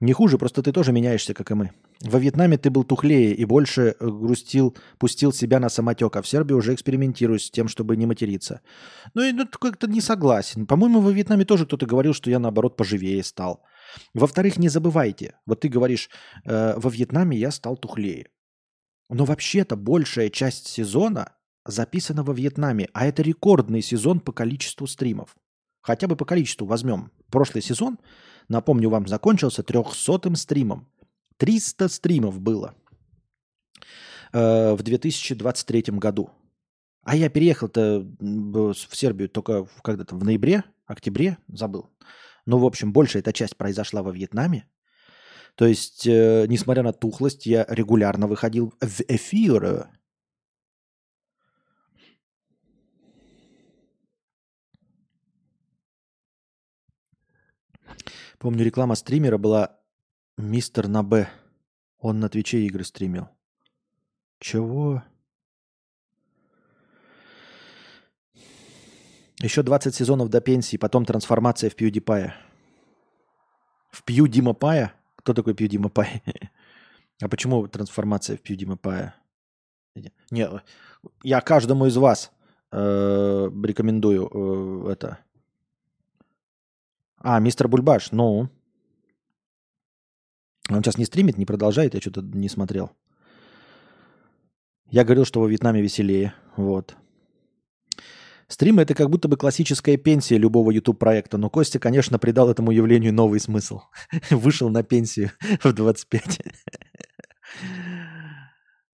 Не 0.00 0.12
хуже, 0.12 0.38
просто 0.38 0.62
ты 0.62 0.72
тоже 0.72 0.92
меняешься, 0.92 1.34
как 1.34 1.50
и 1.50 1.54
мы. 1.54 1.72
Во 2.04 2.18
Вьетнаме 2.18 2.58
ты 2.58 2.68
был 2.68 2.84
тухлее 2.84 3.34
и 3.34 3.44
больше 3.46 3.96
э, 3.98 4.06
грустил, 4.06 4.76
пустил 4.98 5.32
себя 5.32 5.58
на 5.58 5.70
самотек, 5.70 6.16
а 6.16 6.22
в 6.22 6.28
Сербии 6.28 6.52
уже 6.52 6.74
экспериментируешь 6.74 7.46
с 7.46 7.50
тем, 7.50 7.66
чтобы 7.66 7.96
не 7.96 8.04
материться. 8.04 8.60
Ну, 9.14 9.22
и 9.22 9.32
ну, 9.32 9.46
как-то 9.48 9.86
не 9.86 10.02
согласен. 10.02 10.66
По-моему, 10.66 11.00
во 11.00 11.10
Вьетнаме 11.10 11.46
тоже 11.46 11.64
кто-то 11.64 11.86
говорил, 11.86 12.12
что 12.12 12.28
я, 12.28 12.38
наоборот, 12.38 12.76
поживее 12.76 13.24
стал. 13.24 13.62
Во-вторых, 14.12 14.58
не 14.58 14.68
забывайте, 14.68 15.36
вот 15.46 15.60
ты 15.60 15.68
говоришь, 15.68 16.10
э, 16.44 16.74
во 16.76 16.90
Вьетнаме 16.90 17.38
я 17.38 17.50
стал 17.50 17.76
тухлее. 17.76 18.26
Но 19.08 19.24
вообще-то 19.24 19.76
большая 19.76 20.28
часть 20.28 20.66
сезона 20.66 21.32
записана 21.64 22.22
во 22.22 22.34
Вьетнаме, 22.34 22.88
а 22.92 23.06
это 23.06 23.22
рекордный 23.22 23.80
сезон 23.80 24.20
по 24.20 24.32
количеству 24.32 24.86
стримов. 24.86 25.36
Хотя 25.80 26.06
бы 26.06 26.16
по 26.16 26.24
количеству 26.24 26.66
возьмем. 26.66 27.12
Прошлый 27.30 27.62
сезон, 27.62 27.98
напомню 28.48 28.90
вам, 28.90 29.06
закончился 29.06 29.62
300 29.62 30.34
стримом. 30.36 30.88
300 31.38 31.88
стримов 31.88 32.40
было 32.40 32.74
э, 34.32 34.74
в 34.74 34.82
2023 34.82 35.84
году. 35.92 36.30
А 37.02 37.16
я 37.16 37.28
переехал-то 37.28 38.06
в 38.20 38.74
Сербию 38.74 39.28
только 39.28 39.66
когда-то 39.82 40.16
в 40.16 40.24
ноябре, 40.24 40.64
октябре, 40.86 41.38
забыл. 41.48 41.90
Ну, 42.46 42.58
в 42.58 42.64
общем, 42.64 42.92
большая 42.92 43.20
эта 43.20 43.32
часть 43.32 43.56
произошла 43.56 44.02
во 44.02 44.12
Вьетнаме. 44.12 44.68
То 45.54 45.66
есть, 45.66 46.06
э, 46.06 46.46
несмотря 46.48 46.82
на 46.82 46.92
тухлость, 46.92 47.46
я 47.46 47.64
регулярно 47.68 48.26
выходил 48.26 48.74
в 48.80 49.00
эфир. 49.06 49.88
Помню, 58.38 58.64
реклама 58.64 58.94
стримера 58.94 59.38
была 59.38 59.80
Мистер 60.36 60.88
на 60.88 61.02
Б. 61.02 61.28
Он 61.98 62.18
на 62.18 62.28
Твиче 62.28 62.66
игры 62.66 62.84
стримил. 62.84 63.28
Чего? 64.40 65.02
Еще 69.40 69.62
20 69.62 69.94
сезонов 69.94 70.28
до 70.30 70.40
пенсии, 70.40 70.76
потом 70.76 71.04
трансформация 71.04 71.70
в 71.70 71.76
PewDiePie. 71.76 72.32
В 73.90 74.02
Пью 74.04 74.26
Дима 74.26 74.54
Пая? 74.54 74.92
Кто 75.16 75.34
такой 75.34 75.54
Пью 75.54 75.68
Дима 75.68 75.88
Пай? 75.88 76.22
А 77.22 77.28
почему 77.28 77.66
трансформация 77.68 78.36
в 78.36 78.40
Пью 78.40 78.56
Дима 78.56 78.76
Пая? 78.76 79.14
Не, 80.30 80.50
я 81.22 81.40
каждому 81.40 81.86
из 81.86 81.96
вас 81.96 82.32
э, 82.72 83.50
рекомендую 83.62 84.28
э, 84.88 84.92
это. 84.92 85.18
А, 87.18 87.38
мистер 87.38 87.68
Бульбаш, 87.68 88.10
ну. 88.10 88.48
Он 90.70 90.82
сейчас 90.82 90.98
не 90.98 91.04
стримит, 91.04 91.38
не 91.38 91.46
продолжает, 91.46 91.94
я 91.94 92.00
что-то 92.00 92.22
не 92.22 92.48
смотрел. 92.48 92.90
Я 94.90 95.04
говорил, 95.04 95.24
что 95.24 95.40
во 95.40 95.48
Вьетнаме 95.48 95.82
веселее. 95.82 96.34
Вот. 96.56 96.96
Стримы 98.48 98.82
это 98.82 98.94
как 98.94 99.10
будто 99.10 99.28
бы 99.28 99.36
классическая 99.36 99.96
пенсия 99.96 100.38
любого 100.38 100.70
YouTube 100.70 100.98
проекта, 100.98 101.38
но 101.38 101.50
Костя, 101.50 101.78
конечно, 101.78 102.18
придал 102.18 102.50
этому 102.50 102.70
явлению 102.70 103.12
новый 103.12 103.40
смысл. 103.40 103.80
Вышел 104.30 104.68
на 104.68 104.82
пенсию 104.82 105.30
в 105.62 105.72
25. 105.72 106.40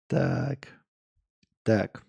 Так. 0.07 0.69
Так. 1.63 2.03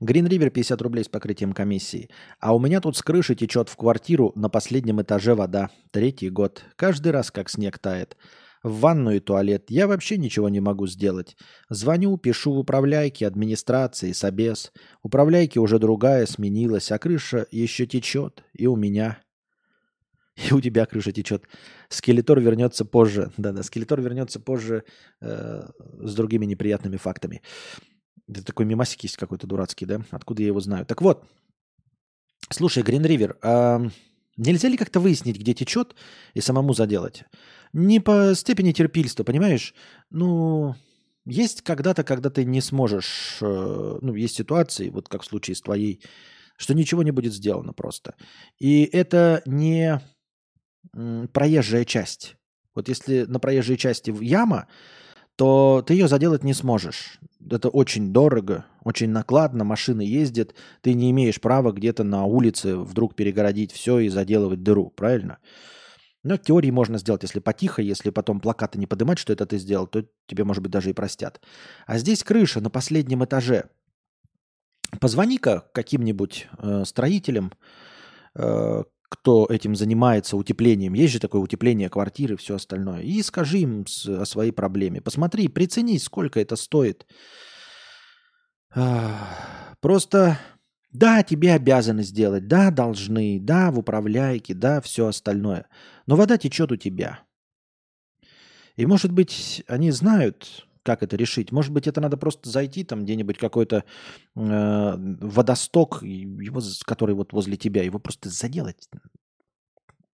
Green 0.00 0.28
River 0.28 0.50
50 0.50 0.80
рублей 0.82 1.04
с 1.04 1.08
покрытием 1.08 1.52
комиссии. 1.52 2.08
А 2.38 2.54
у 2.54 2.58
меня 2.58 2.80
тут 2.80 2.96
с 2.96 3.02
крыши 3.02 3.34
течет 3.34 3.68
в 3.68 3.76
квартиру 3.76 4.32
на 4.34 4.48
последнем 4.48 5.00
этаже 5.02 5.34
вода. 5.34 5.70
Третий 5.90 6.30
год. 6.30 6.64
Каждый 6.76 7.12
раз 7.12 7.30
как 7.30 7.50
снег 7.50 7.78
тает. 7.78 8.16
В 8.62 8.80
ванную 8.80 9.16
и 9.16 9.20
туалет 9.20 9.70
я 9.70 9.86
вообще 9.86 10.18
ничего 10.18 10.48
не 10.50 10.60
могу 10.60 10.86
сделать. 10.86 11.36
Звоню, 11.70 12.18
пишу 12.18 12.52
в 12.52 12.58
управляйке, 12.58 13.26
администрации, 13.26 14.12
собес. 14.12 14.72
Управляйки 15.02 15.58
уже 15.58 15.78
другая 15.78 16.26
сменилась, 16.26 16.92
а 16.92 16.98
крыша 16.98 17.46
еще 17.50 17.86
течет. 17.86 18.44
И 18.52 18.66
у 18.66 18.76
меня. 18.76 19.18
И 20.36 20.52
у 20.52 20.60
тебя 20.60 20.84
крыша 20.86 21.12
течет. 21.12 21.44
Скелетор 21.88 22.38
вернется 22.40 22.84
позже. 22.84 23.32
Да-да, 23.36 23.62
скелетор 23.62 24.00
вернется 24.00 24.40
позже 24.40 24.84
э, 25.20 25.62
с 26.02 26.14
другими 26.14 26.44
неприятными 26.44 26.96
фактами. 26.96 27.42
Это 28.30 28.44
такой 28.44 28.64
мимасик 28.66 29.02
есть 29.02 29.16
какой-то 29.16 29.46
дурацкий, 29.46 29.86
да? 29.86 30.02
Откуда 30.10 30.42
я 30.42 30.48
его 30.48 30.60
знаю? 30.60 30.86
Так 30.86 31.02
вот, 31.02 31.24
слушай, 32.48 32.82
Green 32.82 33.02
River, 33.02 33.36
а 33.42 33.82
нельзя 34.36 34.68
ли 34.68 34.76
как-то 34.76 35.00
выяснить, 35.00 35.38
где 35.38 35.52
течет, 35.52 35.96
и 36.34 36.40
самому 36.40 36.72
заделать? 36.72 37.24
Не 37.72 38.00
по 38.00 38.34
степени 38.34 38.72
терпильства, 38.72 39.24
понимаешь? 39.24 39.74
Ну, 40.10 40.76
есть 41.24 41.62
когда-то, 41.62 42.04
когда 42.04 42.30
ты 42.30 42.44
не 42.44 42.60
сможешь, 42.60 43.38
э, 43.40 43.98
ну, 44.00 44.14
есть 44.14 44.36
ситуации, 44.36 44.90
вот 44.90 45.08
как 45.08 45.22
в 45.22 45.26
случае 45.26 45.56
с 45.56 45.60
твоей, 45.60 46.02
что 46.56 46.74
ничего 46.74 47.02
не 47.02 47.10
будет 47.10 47.34
сделано 47.34 47.72
просто. 47.72 48.14
И 48.58 48.84
это 48.84 49.42
не 49.46 50.00
проезжая 51.32 51.84
часть. 51.84 52.36
Вот 52.74 52.88
если 52.88 53.24
на 53.24 53.38
проезжей 53.40 53.76
части 53.76 54.14
яма, 54.22 54.68
то 55.40 55.82
ты 55.86 55.94
ее 55.94 56.06
заделать 56.06 56.44
не 56.44 56.52
сможешь. 56.52 57.18
Это 57.50 57.70
очень 57.70 58.12
дорого, 58.12 58.66
очень 58.84 59.08
накладно, 59.08 59.64
машины 59.64 60.02
ездят, 60.02 60.54
ты 60.82 60.92
не 60.92 61.10
имеешь 61.12 61.40
права 61.40 61.72
где-то 61.72 62.04
на 62.04 62.26
улице 62.26 62.76
вдруг 62.76 63.14
перегородить 63.14 63.72
все 63.72 64.00
и 64.00 64.10
заделывать 64.10 64.62
дыру, 64.62 64.90
правильно? 64.90 65.38
Но 66.24 66.34
в 66.34 66.42
теории 66.42 66.70
можно 66.70 66.98
сделать, 66.98 67.22
если 67.22 67.40
потихо, 67.40 67.80
если 67.80 68.10
потом 68.10 68.40
плакаты 68.40 68.78
не 68.78 68.86
поднимать, 68.86 69.18
что 69.18 69.32
это 69.32 69.46
ты 69.46 69.56
сделал, 69.56 69.86
то 69.86 70.04
тебе, 70.26 70.44
может 70.44 70.62
быть, 70.62 70.72
даже 70.72 70.90
и 70.90 70.92
простят. 70.92 71.40
А 71.86 71.96
здесь 71.96 72.22
крыша 72.22 72.60
на 72.60 72.68
последнем 72.68 73.24
этаже. 73.24 73.70
Позвони-ка 75.00 75.70
каким-нибудь 75.72 76.48
э, 76.58 76.84
строителям, 76.84 77.54
э, 78.34 78.82
кто 79.10 79.46
этим 79.50 79.74
занимается 79.74 80.36
утеплением, 80.36 80.94
есть 80.94 81.12
же 81.12 81.18
такое 81.18 81.42
утепление 81.42 81.90
квартиры 81.90 82.36
все 82.36 82.54
остальное, 82.54 83.02
и 83.02 83.20
скажи 83.22 83.58
им 83.58 83.84
о 84.06 84.24
своей 84.24 84.52
проблеме. 84.52 85.00
Посмотри, 85.02 85.48
приценись, 85.48 86.04
сколько 86.04 86.40
это 86.40 86.56
стоит. 86.56 87.06
Просто, 89.80 90.38
да, 90.92 91.24
тебе 91.24 91.54
обязаны 91.54 92.04
сделать, 92.04 92.46
да, 92.46 92.70
должны, 92.70 93.40
да, 93.40 93.72
в 93.72 93.80
управляйке, 93.80 94.54
да, 94.54 94.80
все 94.80 95.08
остальное. 95.08 95.66
Но 96.06 96.14
вода 96.14 96.38
течет 96.38 96.70
у 96.70 96.76
тебя. 96.76 97.20
И, 98.76 98.86
может 98.86 99.10
быть, 99.10 99.64
они 99.66 99.90
знают, 99.90 100.66
как 100.82 101.02
это 101.02 101.16
решить. 101.16 101.52
Может 101.52 101.72
быть, 101.72 101.86
это 101.86 102.00
надо 102.00 102.16
просто 102.16 102.48
зайти 102.48 102.84
там 102.84 103.04
где-нибудь 103.04 103.38
какой-то 103.38 103.84
э, 104.36 104.94
водосток, 104.96 106.02
его, 106.02 106.60
который 106.84 107.14
вот 107.14 107.32
возле 107.32 107.56
тебя, 107.56 107.82
его 107.82 107.98
просто 107.98 108.28
заделать 108.28 108.88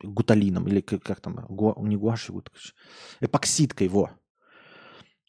гуталином 0.04 0.68
или 0.68 0.82
как, 0.82 1.04
как 1.04 1.22
там, 1.22 1.46
гу, 1.50 1.76
не 1.86 1.98
гуаши, 1.98 2.34
эпоксидкой, 3.22 3.88
его. 3.88 4.10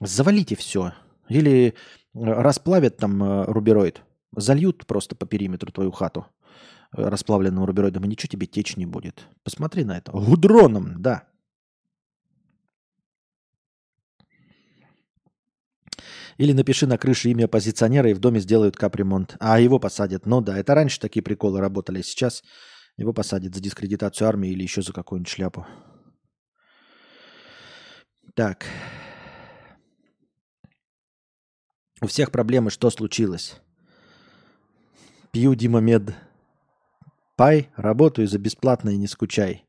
Завалите 0.01 0.57
все. 0.57 0.93
Или 1.28 1.74
расплавят 2.14 2.97
там 2.99 3.22
э, 3.22 3.45
рубероид, 3.45 4.03
зальют 4.34 4.87
просто 4.87 5.16
по 5.16 5.26
периметру 5.26 5.72
твою 5.72 5.91
хату 5.91 6.26
расплавленным 6.93 7.64
рубероидом, 7.64 8.05
и 8.05 8.09
ничего 8.09 8.28
тебе 8.28 8.47
течь 8.47 8.76
не 8.76 8.87
будет. 8.87 9.26
Посмотри 9.43 9.84
на 9.84 9.99
это. 9.99 10.12
Гудроном, 10.12 11.03
да. 11.03 11.24
Или 16.39 16.53
напиши 16.53 16.87
на 16.87 16.99
крыше 16.99 17.30
имя 17.30 17.47
оппозиционера, 17.47 18.11
и 18.11 18.14
в 18.14 18.18
доме 18.18 18.41
сделают 18.41 18.76
капремонт. 18.76 19.37
А 19.41 19.59
его 19.59 19.78
посадят. 19.78 20.26
Ну 20.26 20.41
да, 20.41 20.59
это 20.59 20.74
раньше 20.74 21.01
такие 21.01 21.22
приколы 21.22 21.61
работали. 21.61 22.03
Сейчас 22.03 22.43
его 22.97 23.12
посадят 23.12 23.55
за 23.55 23.61
дискредитацию 23.61 24.28
армии 24.28 24.51
или 24.51 24.62
еще 24.62 24.82
за 24.82 24.93
какую-нибудь 24.93 25.30
шляпу. 25.30 25.66
Так. 28.34 28.66
У 32.03 32.07
всех 32.07 32.30
проблемы, 32.30 32.70
что 32.70 32.91
случилось? 32.91 33.61
Пью 35.32 35.55
Дима 35.55 35.80
Мед. 35.80 36.14
Пай, 37.37 37.70
работаю 37.76 38.28
за 38.28 38.39
бесплатно 38.39 38.91
и 38.91 38.97
не 38.97 39.07
скучай. 39.07 39.64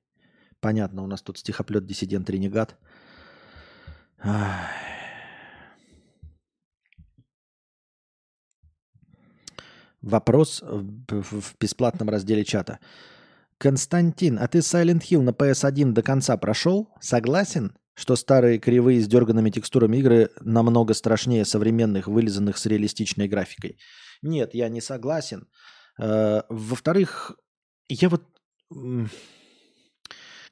Понятно, 0.59 1.03
у 1.03 1.07
нас 1.07 1.21
тут 1.21 1.37
стихоплет 1.37 1.85
диссидент 1.85 2.29
Ренегат. 2.29 2.77
Вопрос 10.01 10.61
в 10.61 11.55
бесплатном 11.59 12.09
разделе 12.09 12.43
чата. 12.43 12.79
Константин, 13.57 14.37
а 14.39 14.47
ты 14.47 14.59
Silent 14.59 15.01
Hill 15.01 15.21
на 15.21 15.31
PS1 15.31 15.91
до 15.91 16.03
конца 16.03 16.37
прошел? 16.37 16.89
Согласен, 17.01 17.73
что 17.95 18.15
старые 18.15 18.59
кривые 18.59 19.01
с 19.01 19.07
дерганными 19.07 19.49
текстурами 19.49 19.97
игры 19.97 20.29
намного 20.41 20.93
страшнее 20.93 21.45
современных, 21.45 22.07
вылизанных 22.07 22.59
с 22.59 22.65
реалистичной 22.67 23.27
графикой? 23.27 23.79
Нет, 24.21 24.53
я 24.53 24.69
не 24.69 24.81
согласен. 24.81 25.47
Э, 25.99 26.41
во-вторых, 26.49 27.31
я 27.89 28.09
вот... 28.09 28.23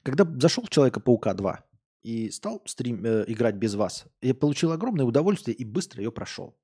Когда 0.02 0.24
зашел 0.40 0.64
в 0.64 0.70
Человека-паука 0.70 1.34
2 1.34 1.64
и 2.02 2.30
стал 2.30 2.62
стрим, 2.66 3.04
э, 3.04 3.24
играть 3.28 3.54
без 3.54 3.74
вас, 3.74 4.06
я 4.20 4.34
получил 4.34 4.72
огромное 4.72 5.04
удовольствие 5.04 5.54
и 5.54 5.64
быстро 5.64 6.02
ее 6.02 6.10
прошел. 6.10 6.56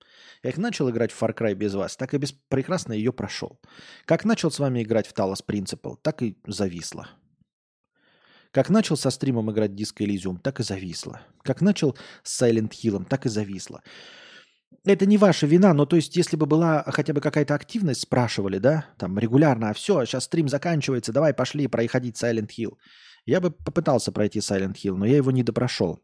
Как 0.43 0.59
начал 0.59 0.91
играть 0.91 1.13
в 1.13 1.23
Far 1.23 1.35
Cry 1.35 1.55
без 1.55 1.75
вас, 1.75 1.97
так 1.97 2.15
и 2.15 2.19
без 2.19 2.33
прекрасно 2.33 2.93
ее 2.93 3.13
прошел. 3.13 3.61
Как 4.05 4.25
начал 4.25 4.51
с 4.51 4.59
вами 4.59 4.83
играть 4.83 5.07
в 5.07 5.15
Talos 5.15 5.45
Principle, 5.47 5.97
так 6.03 6.23
и 6.23 6.37
зависло. 6.47 7.09
Как 8.51 8.69
начал 8.69 8.97
со 8.97 9.11
стримом 9.11 9.51
играть 9.51 9.71
Disco 9.71 10.07
Elysium, 10.07 10.39
так 10.39 10.61
и 10.61 10.63
зависло. 10.63 11.23
Как 11.43 11.61
начал 11.63 11.97
с 12.23 12.43
Silent 12.43 12.71
Hill, 12.71 13.05
так 13.07 13.25
и 13.25 13.29
зависло. 13.29 13.83
Это 14.85 15.07
не 15.07 15.17
ваша 15.17 15.47
вина, 15.47 15.73
но 15.75 15.87
то 15.87 15.97
есть, 15.97 16.17
если 16.17 16.37
бы 16.37 16.47
была 16.47 16.83
хотя 16.89 17.13
бы 17.13 17.21
какая-то 17.21 17.55
активность, 17.55 18.03
спрашивали, 18.03 18.59
да, 18.59 18.87
там 18.99 19.19
регулярно, 19.19 19.71
а 19.71 19.75
все, 19.75 20.05
сейчас 20.05 20.25
стрим 20.25 20.49
заканчивается, 20.49 21.13
давай 21.13 21.33
пошли 21.33 21.69
проходить 21.69 22.21
Silent 22.21 22.51
Hill. 22.59 22.77
Я 23.25 23.41
бы 23.41 23.53
попытался 23.53 24.11
пройти 24.11 24.41
Silent 24.41 24.75
Hill, 24.75 24.97
но 24.97 25.07
я 25.07 25.17
его 25.17 25.31
не 25.31 25.45
допрошел. 25.45 26.01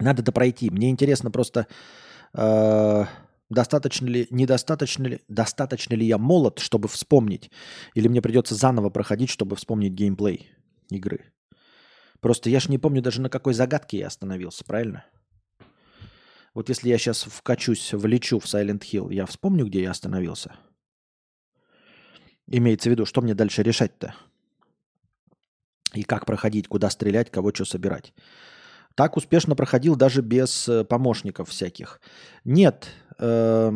Надо 0.00 0.22
допройти. 0.22 0.70
Мне 0.70 0.90
интересно 0.90 1.30
просто, 1.30 1.68
Э, 2.34 3.06
достаточно 3.48 4.06
ли, 4.06 4.26
недостаточно 4.30 5.06
ли, 5.06 5.20
достаточно 5.28 5.94
ли 5.94 6.06
я 6.06 6.18
молод, 6.18 6.58
чтобы 6.58 6.88
вспомнить, 6.88 7.50
или 7.94 8.08
мне 8.08 8.20
придется 8.20 8.54
заново 8.54 8.90
проходить, 8.90 9.30
чтобы 9.30 9.56
вспомнить 9.56 9.92
геймплей 9.92 10.50
игры. 10.90 11.32
Просто 12.20 12.50
я 12.50 12.60
же 12.60 12.70
не 12.70 12.78
помню 12.78 13.02
даже 13.02 13.20
на 13.20 13.28
какой 13.28 13.54
загадке 13.54 13.98
я 13.98 14.08
остановился, 14.08 14.64
правильно? 14.64 15.04
Вот 16.54 16.68
если 16.68 16.88
я 16.88 16.98
сейчас 16.98 17.24
вкачусь, 17.24 17.92
влечу 17.92 18.38
в 18.38 18.44
Silent 18.44 18.80
Hill, 18.80 19.12
я 19.12 19.26
вспомню, 19.26 19.66
где 19.66 19.82
я 19.82 19.90
остановился? 19.90 20.56
Имеется 22.46 22.88
в 22.88 22.92
виду, 22.92 23.06
что 23.06 23.22
мне 23.22 23.34
дальше 23.34 23.62
решать-то? 23.62 24.14
И 25.94 26.02
как 26.02 26.26
проходить, 26.26 26.68
куда 26.68 26.90
стрелять, 26.90 27.30
кого 27.30 27.52
что 27.52 27.64
собирать. 27.64 28.12
Так 28.94 29.16
успешно 29.16 29.56
проходил 29.56 29.96
даже 29.96 30.22
без 30.22 30.68
э, 30.68 30.84
помощников 30.84 31.48
всяких. 31.48 32.00
Нет, 32.44 32.88
э, 33.18 33.72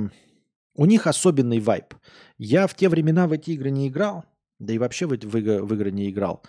у 0.74 0.84
них 0.86 1.06
особенный 1.06 1.58
вайб. 1.58 1.94
Я 2.38 2.66
в 2.68 2.74
те 2.74 2.88
времена 2.88 3.26
в 3.26 3.32
эти 3.32 3.50
игры 3.50 3.70
не 3.70 3.88
играл, 3.88 4.24
да 4.60 4.72
и 4.72 4.78
вообще 4.78 5.06
в, 5.06 5.10
в, 5.10 5.30
в 5.32 5.74
игры 5.74 5.90
не 5.90 6.08
играл. 6.08 6.44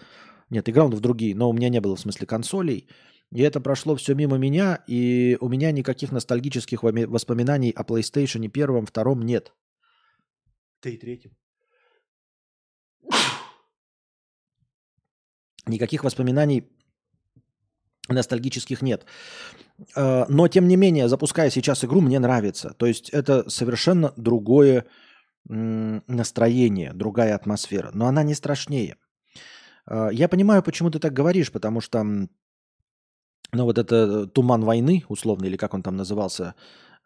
Нет, 0.51 0.69
играл 0.69 0.89
в 0.89 0.99
другие, 0.99 1.35
но 1.35 1.49
у 1.49 1.53
меня 1.53 1.69
не 1.69 1.81
было 1.81 1.95
в 1.95 1.99
смысле 1.99 2.27
консолей. 2.27 2.87
И 3.31 3.41
это 3.41 3.59
прошло 3.59 3.95
все 3.95 4.15
мимо 4.15 4.37
меня, 4.37 4.83
и 4.87 5.37
у 5.39 5.49
меня 5.49 5.71
никаких 5.71 6.11
ностальгических 6.11 6.81
воспоминаний 6.83 7.71
о 7.71 7.83
PlayStation 7.83 8.47
первом, 8.49 8.85
втором 8.85 9.21
нет. 9.21 9.53
Да 10.83 10.89
и 10.89 10.97
третьем. 10.97 11.35
Никаких 15.67 16.03
воспоминаний 16.03 16.63
ностальгических 18.13 18.81
нет. 18.81 19.05
Э, 19.95 20.25
но, 20.27 20.47
тем 20.47 20.67
не 20.67 20.75
менее, 20.75 21.07
запуская 21.07 21.49
сейчас 21.49 21.83
игру, 21.83 22.01
мне 22.01 22.19
нравится. 22.19 22.73
То 22.77 22.85
есть 22.85 23.09
это 23.09 23.49
совершенно 23.49 24.13
другое 24.17 24.85
настроение, 25.47 26.93
другая 26.93 27.33
атмосфера. 27.33 27.89
Но 27.93 28.05
она 28.05 28.23
не 28.23 28.35
страшнее. 28.35 28.97
Э, 29.87 30.09
я 30.11 30.27
понимаю, 30.27 30.63
почему 30.63 30.91
ты 30.91 30.99
так 30.99 31.13
говоришь, 31.13 31.51
потому 31.51 31.81
что 31.81 32.03
ну, 33.51 33.63
вот 33.63 33.77
это 33.77 34.27
туман 34.27 34.63
войны, 34.63 35.03
условно, 35.07 35.45
или 35.45 35.57
как 35.57 35.73
он 35.73 35.81
там 35.81 35.95
назывался, 35.95 36.53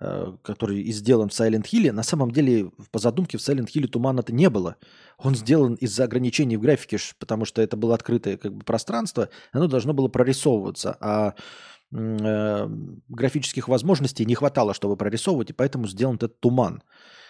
Э, 0.06 0.36
который 0.44 0.84
сделан 0.92 1.30
в 1.30 1.32
Silent 1.32 1.64
Hill, 1.64 1.94
на 1.94 2.04
самом 2.04 2.32
деле 2.32 2.72
по 2.92 3.00
задумке 3.00 3.38
в 3.38 3.42
Silent 3.42 3.68
Hill 3.74 3.88
тумана-то 3.88 4.34
не 4.34 4.50
было. 4.50 4.76
Он 5.18 5.34
сделан 5.34 5.76
из-за 5.76 6.04
ограничений 6.04 6.58
в 6.58 6.62
графике, 6.62 6.98
потому 7.20 7.46
что 7.46 7.62
это 7.62 7.78
было 7.78 7.96
открытое 7.96 8.36
как 8.36 8.54
бы, 8.54 8.66
пространство, 8.66 9.30
оно 9.54 9.68
должно 9.68 9.94
было 9.94 10.10
прорисовываться, 10.10 10.98
а 11.00 11.36
э, 11.94 12.68
графических 13.08 13.70
возможностей 13.70 14.26
не 14.26 14.36
хватало, 14.36 14.74
чтобы 14.74 14.98
прорисовывать, 14.98 15.52
и 15.52 15.54
поэтому 15.54 15.88
сделан 15.88 16.16
этот 16.16 16.38
туман, 16.42 16.84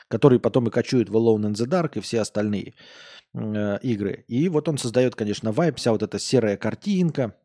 который 0.07 0.39
потом 0.39 0.67
и 0.67 0.71
кочует 0.71 1.09
в 1.09 1.15
Alone 1.15 1.51
in 1.51 1.53
the 1.53 1.67
Dark 1.67 1.91
и 1.95 1.99
все 1.99 2.21
остальные 2.21 2.74
э, 3.36 3.78
игры. 3.84 4.26
И 4.28 4.49
вот 4.49 4.67
он 4.67 4.80
создает, 4.80 5.13
конечно, 5.13 5.51
вайп, 5.51 5.78
вся 5.78 5.91
вот 5.91 6.01
эта 6.01 6.17
серая 6.17 6.57
картинка, 6.57 7.36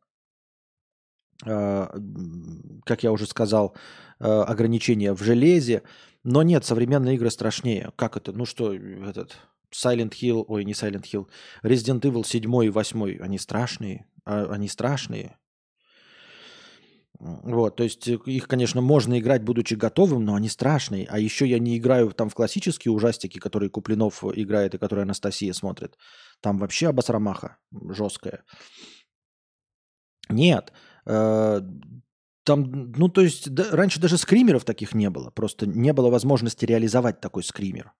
как 1.45 3.03
я 3.03 3.13
уже 3.13 3.27
сказал, 3.27 3.77
Э, 4.21 4.43
ограничения 4.43 5.13
в 5.15 5.23
железе. 5.23 5.83
Но 6.25 6.43
нет, 6.43 6.65
современные 6.65 7.15
игры 7.15 7.31
страшнее. 7.31 7.93
Как 7.95 8.17
это? 8.17 8.33
Ну 8.33 8.47
что, 8.47 8.75
этот 8.75 9.37
Silent 9.73 10.11
Hill, 10.11 10.45
ой, 10.49 10.65
не 10.65 10.73
Silent 10.73 11.05
Hill, 11.05 11.29
Resident 11.63 12.01
Evil 12.01 12.25
7 12.25 12.65
и 12.65 12.69
8, 12.69 13.19
они 13.21 13.39
страшные. 13.39 14.07
А, 14.25 14.47
они 14.53 14.69
страшные. 14.69 15.39
Вот, 17.21 17.77
то 17.77 17.85
есть 17.85 18.09
э, 18.09 18.19
их, 18.27 18.49
конечно, 18.49 18.81
можно 18.81 19.19
играть, 19.21 19.45
будучи 19.45 19.75
готовым, 19.75 20.25
но 20.25 20.35
они 20.35 20.49
страшные. 20.49 21.07
А 21.09 21.21
еще 21.21 21.47
я 21.47 21.61
не 21.61 21.79
играю 21.79 22.11
там 22.11 22.29
в 22.29 22.35
классические 22.35 22.91
ужастики, 22.91 23.39
которые 23.39 23.71
Куплинов 23.71 24.25
играет 24.25 24.75
и 24.75 24.79
которые 24.79 25.05
Анастасия 25.05 25.53
смотрит. 25.53 25.97
Там 26.41 26.59
вообще 26.59 26.89
обосрамаха 26.89 27.59
жесткая. 27.73 28.43
Нет, 30.29 30.73
э, 30.73 30.88
там, 31.09 32.93
ну, 32.97 33.09
то 33.09 33.21
есть, 33.21 33.51
да, 33.51 33.67
раньше 33.73 34.01
даже 34.01 34.17
скримеров 34.19 34.65
таких 34.65 34.95
не 34.95 35.11
было. 35.11 35.31
Просто 35.31 35.67
не 35.67 35.93
было 35.93 36.11
возможности 36.11 36.65
реализовать 36.65 37.21
такой 37.21 37.43
скример. 37.43 37.93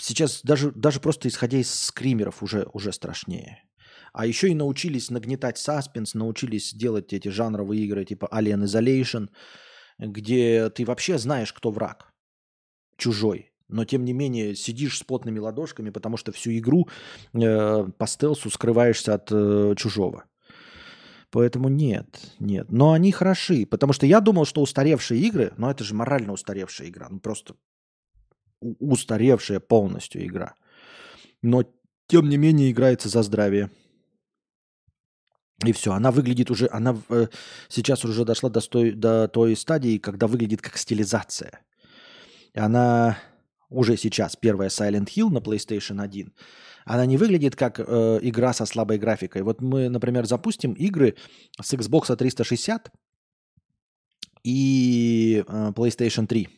Сейчас 0.00 0.40
даже, 0.42 0.70
даже 0.70 1.00
просто 1.00 1.28
исходя 1.28 1.58
из 1.58 1.72
скримеров 1.74 2.42
уже, 2.42 2.68
уже 2.72 2.92
страшнее. 2.92 3.64
А 4.12 4.26
еще 4.26 4.48
и 4.48 4.54
научились 4.54 5.10
нагнетать 5.10 5.58
саспенс, 5.58 6.14
научились 6.14 6.72
делать 6.72 7.12
эти 7.12 7.28
жанровые 7.28 7.84
игры 7.84 8.04
типа 8.04 8.28
Alien 8.32 8.64
Isolation, 8.64 9.28
где 9.98 10.70
ты 10.70 10.84
вообще 10.84 11.18
знаешь, 11.18 11.52
кто 11.52 11.70
враг. 11.70 12.12
Чужой. 12.96 13.52
Но 13.68 13.84
тем 13.84 14.04
не 14.04 14.14
менее 14.14 14.54
сидишь 14.54 14.98
с 14.98 15.04
потными 15.04 15.38
ладошками, 15.38 15.90
потому 15.90 16.16
что 16.16 16.32
всю 16.32 16.50
игру 16.52 16.88
э, 17.34 17.84
по 17.98 18.06
стелсу 18.06 18.48
скрываешься 18.50 19.14
от 19.14 19.28
э, 19.30 19.74
чужого. 19.76 20.24
Поэтому 21.30 21.68
нет, 21.68 22.34
нет. 22.38 22.70
Но 22.70 22.92
они 22.92 23.12
хороши, 23.12 23.66
потому 23.66 23.92
что 23.92 24.06
я 24.06 24.20
думал, 24.20 24.46
что 24.46 24.62
устаревшие 24.62 25.20
игры, 25.20 25.52
но 25.56 25.70
это 25.70 25.84
же 25.84 25.94
морально 25.94 26.32
устаревшая 26.32 26.88
игра, 26.88 27.08
ну 27.10 27.20
просто 27.20 27.54
устаревшая 28.60 29.60
полностью 29.60 30.24
игра. 30.24 30.54
Но 31.42 31.64
тем 32.06 32.28
не 32.28 32.38
менее 32.38 32.70
играется 32.70 33.08
за 33.08 33.22
здравие. 33.22 33.70
И 35.64 35.72
все, 35.72 35.92
она 35.92 36.10
выглядит 36.12 36.50
уже, 36.50 36.68
она 36.70 36.96
э, 37.08 37.26
сейчас 37.68 38.04
уже 38.04 38.24
дошла 38.24 38.48
до, 38.48 38.60
стой, 38.60 38.92
до 38.92 39.26
той 39.26 39.56
стадии, 39.56 39.98
когда 39.98 40.28
выглядит 40.28 40.62
как 40.62 40.76
стилизация. 40.76 41.60
Она 42.54 43.18
уже 43.70 43.96
сейчас 43.96 44.36
первая 44.36 44.68
Silent 44.68 45.06
Hill 45.06 45.30
на 45.30 45.38
PlayStation 45.38 46.02
1 46.02 46.32
она 46.88 47.04
не 47.04 47.18
выглядит 47.18 47.54
как 47.54 47.80
э, 47.80 48.18
игра 48.22 48.54
со 48.54 48.64
слабой 48.64 48.96
графикой. 48.96 49.42
Вот 49.42 49.60
мы, 49.60 49.90
например, 49.90 50.24
запустим 50.24 50.72
игры 50.72 51.16
с 51.60 51.74
Xbox 51.74 52.16
360 52.16 52.90
и 54.42 55.44
э, 55.46 55.72
PlayStation 55.76 56.26
3. 56.26 56.48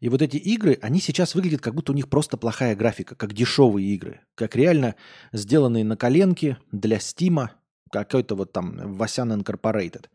И 0.00 0.08
вот 0.08 0.22
эти 0.22 0.36
игры, 0.38 0.78
они 0.80 1.00
сейчас 1.00 1.34
выглядят, 1.34 1.60
как 1.60 1.74
будто 1.74 1.92
у 1.92 1.94
них 1.94 2.08
просто 2.08 2.38
плохая 2.38 2.74
графика, 2.74 3.14
как 3.14 3.34
дешевые 3.34 3.88
игры, 3.94 4.20
как 4.34 4.56
реально 4.56 4.96
сделанные 5.32 5.84
на 5.84 5.96
коленке 5.96 6.56
для 6.72 6.98
Стима, 6.98 7.52
какой-то 7.90 8.34
вот 8.34 8.52
там 8.52 8.96
Васян 8.96 9.32
Incorporated. 9.32 10.06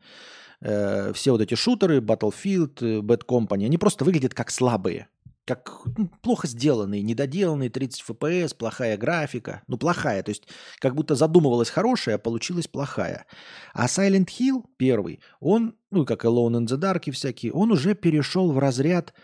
Э, 0.61 1.13
все 1.13 1.31
вот 1.31 1.41
эти 1.41 1.53
шутеры, 1.53 1.99
Battlefield, 1.99 2.77
э, 2.81 2.99
Bad 3.01 3.25
Company, 3.27 3.65
они 3.65 3.77
просто 3.77 4.03
выглядят 4.03 4.33
как 4.33 4.49
слабые 4.49 5.07
как 5.49 5.81
ну, 5.97 6.11
плохо 6.21 6.47
сделанные, 6.47 7.01
недоделанные 7.01 7.71
30 7.71 8.03
FPS, 8.07 8.55
плохая 8.55 8.97
графика. 8.97 9.63
Ну, 9.65 9.77
плохая, 9.77 10.21
то 10.21 10.29
есть 10.29 10.47
как 10.77 10.93
будто 10.93 11.15
задумывалась 11.15 11.71
хорошая, 11.71 12.15
а 12.15 12.19
получилась 12.19 12.67
плохая. 12.67 13.25
А 13.73 13.87
Silent 13.87 14.27
Hill 14.27 14.65
первый, 14.77 15.21
он, 15.39 15.75
ну, 15.89 16.05
как 16.05 16.23
Alone 16.23 16.59
in 16.59 16.67
the 16.67 16.77
Dark 16.79 17.01
и 17.05 17.11
всякие, 17.11 17.51
он 17.51 17.71
уже 17.71 17.95
перешел 17.95 18.51
в 18.51 18.59
разряд 18.59 19.15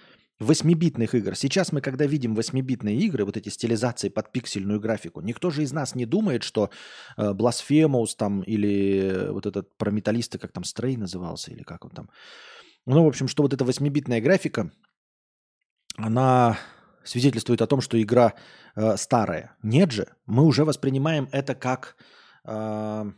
8-битных 0.42 1.14
игр. 1.14 1.36
Сейчас 1.36 1.72
мы, 1.72 1.82
когда 1.82 2.08
видим 2.08 2.34
8-битные 2.34 2.96
игры, 2.96 3.24
вот 3.24 3.38
эти 3.38 3.50
стилизации 3.50 4.10
под 4.10 4.32
пиксельную 4.32 4.80
графику, 4.80 5.22
никто 5.22 5.52
же 5.52 5.62
из 5.62 5.74
нас 5.74 5.94
не 5.94 6.08
думает, 6.08 6.42
что 6.42 6.72
э, 7.18 7.34
Blasphemous 7.34 8.16
там 8.18 8.42
или 8.42 9.28
вот 9.30 9.46
этот 9.46 9.78
про 9.78 9.92
металлиста, 9.92 10.40
как 10.40 10.52
там, 10.52 10.64
Стрей 10.64 10.98
назывался, 10.98 11.52
или 11.52 11.62
как 11.62 11.86
он 11.86 11.92
там. 11.92 12.10
Ну, 12.88 13.04
в 13.04 13.08
общем, 13.08 13.28
что 13.28 13.44
вот 13.44 13.54
эта 13.54 13.64
8-битная 13.64 14.22
графика, 14.22 14.72
она 15.98 16.58
свидетельствует 17.04 17.62
о 17.62 17.68
том, 17.68 17.82
что 17.82 18.02
игра 18.02 18.34
э, 18.76 18.98
старая. 18.98 19.56
Нет 19.64 19.92
же, 19.92 20.08
мы 20.26 20.44
уже 20.44 20.66
воспринимаем 20.66 21.30
это 21.32 21.56
как 21.56 21.96
э, 22.44 23.12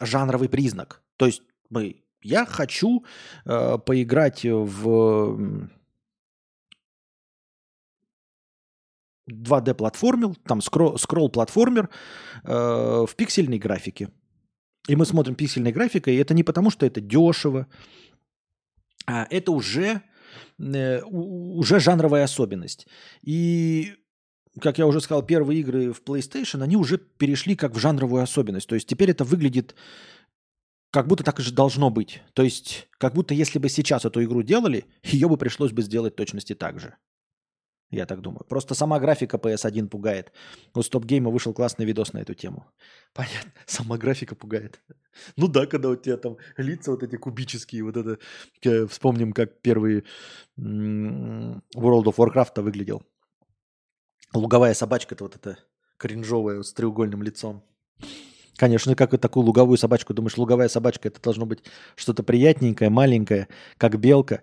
жанровый 0.00 0.48
признак. 0.48 1.02
То 1.16 1.26
есть 1.26 1.42
мы, 1.70 2.04
я 2.22 2.44
хочу 2.44 3.04
э, 3.44 3.78
поиграть 3.78 4.44
в 4.44 5.68
2D-платформер, 9.30 10.34
там 10.46 10.60
скролл-платформер 10.60 11.88
э, 12.44 13.04
в 13.08 13.10
пиксельной 13.16 13.58
графике. 13.58 14.10
И 14.88 14.94
мы 14.94 15.04
смотрим 15.04 15.34
пиксельной 15.34 15.72
графикой, 15.72 16.14
и 16.14 16.18
это 16.18 16.32
не 16.32 16.44
потому, 16.44 16.70
что 16.70 16.86
это 16.86 17.00
дешево, 17.00 17.66
а 19.06 19.26
это 19.30 19.50
уже 19.50 20.02
уже 20.58 21.80
жанровая 21.80 22.24
особенность. 22.24 22.86
И 23.22 23.94
как 24.60 24.78
я 24.78 24.86
уже 24.86 25.00
сказал, 25.00 25.22
первые 25.22 25.60
игры 25.60 25.92
в 25.92 26.02
PlayStation, 26.02 26.62
они 26.62 26.76
уже 26.76 26.98
перешли 26.98 27.56
как 27.56 27.74
в 27.74 27.78
жанровую 27.78 28.22
особенность. 28.22 28.68
То 28.68 28.74
есть 28.74 28.88
теперь 28.88 29.10
это 29.10 29.24
выглядит 29.24 29.74
как 30.90 31.08
будто 31.08 31.24
так 31.24 31.38
и 31.38 31.42
же 31.42 31.52
должно 31.52 31.90
быть. 31.90 32.22
То 32.32 32.42
есть 32.42 32.88
как 32.98 33.14
будто 33.14 33.34
если 33.34 33.58
бы 33.58 33.68
сейчас 33.68 34.04
эту 34.04 34.22
игру 34.24 34.42
делали, 34.42 34.86
ее 35.02 35.28
бы 35.28 35.36
пришлось 35.36 35.72
бы 35.72 35.82
сделать 35.82 36.16
точности 36.16 36.54
так 36.54 36.80
же. 36.80 36.96
Я 37.90 38.04
так 38.06 38.20
думаю. 38.20 38.44
Просто 38.48 38.74
сама 38.74 38.98
графика 38.98 39.36
PS1 39.36 39.88
пугает. 39.88 40.32
У 40.74 40.82
Стоп 40.82 41.04
Гейма 41.04 41.30
вышел 41.30 41.54
классный 41.54 41.86
видос 41.86 42.12
на 42.12 42.18
эту 42.18 42.34
тему. 42.34 42.66
Понятно. 43.14 43.52
Сама 43.66 43.96
графика 43.96 44.34
пугает. 44.34 44.80
Ну 45.36 45.46
да, 45.46 45.66
когда 45.66 45.90
у 45.90 45.96
тебя 45.96 46.16
там 46.16 46.36
лица 46.56 46.90
вот 46.90 47.02
эти 47.02 47.16
кубические, 47.16 47.84
вот 47.84 47.96
это... 47.96 48.18
Вспомним, 48.88 49.32
как 49.32 49.60
первый 49.60 50.04
World 50.58 51.62
of 51.76 52.16
Warcraft 52.16 52.60
выглядел. 52.62 53.02
Луговая 54.34 54.74
собачка-то 54.74 55.24
вот 55.24 55.36
эта 55.36 55.58
кринжовая 55.96 56.62
с 56.62 56.72
треугольным 56.72 57.22
лицом. 57.22 57.62
Конечно, 58.56 58.96
как 58.96 59.14
и 59.14 59.18
такую 59.18 59.46
луговую 59.46 59.78
собачку. 59.78 60.12
Думаешь, 60.12 60.36
луговая 60.36 60.68
собачка 60.68 61.08
это 61.08 61.20
должно 61.20 61.46
быть 61.46 61.60
что-то 61.94 62.22
приятненькое, 62.22 62.90
маленькое, 62.90 63.48
как 63.78 63.98
белка 64.00 64.42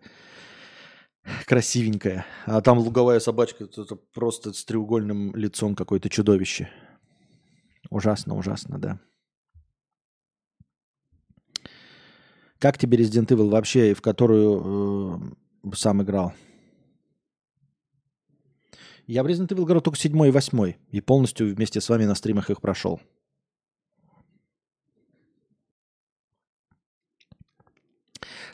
красивенькая. 1.45 2.25
А 2.45 2.61
там 2.61 2.79
луговая 2.79 3.19
собачка, 3.19 3.65
это 3.65 3.95
просто 4.13 4.53
с 4.53 4.63
треугольным 4.65 5.35
лицом 5.35 5.75
какое-то 5.75 6.09
чудовище. 6.09 6.69
Ужасно, 7.89 8.35
ужасно, 8.35 8.79
да. 8.79 8.99
Как 12.59 12.77
тебе 12.77 12.97
Resident 12.97 13.27
Evil 13.27 13.49
вообще, 13.49 13.93
в 13.93 14.01
которую 14.01 15.35
э, 15.63 15.75
сам 15.75 16.01
играл? 16.01 16.33
Я 19.05 19.23
в 19.23 19.27
Resident 19.27 19.49
Evil 19.49 19.65
играл 19.65 19.81
только 19.81 19.99
седьмой 19.99 20.29
и 20.29 20.31
восьмой. 20.31 20.77
И 20.89 21.01
полностью 21.01 21.53
вместе 21.53 21.81
с 21.81 21.89
вами 21.89 22.05
на 22.05 22.15
стримах 22.15 22.49
их 22.49 22.61
прошел. 22.61 23.01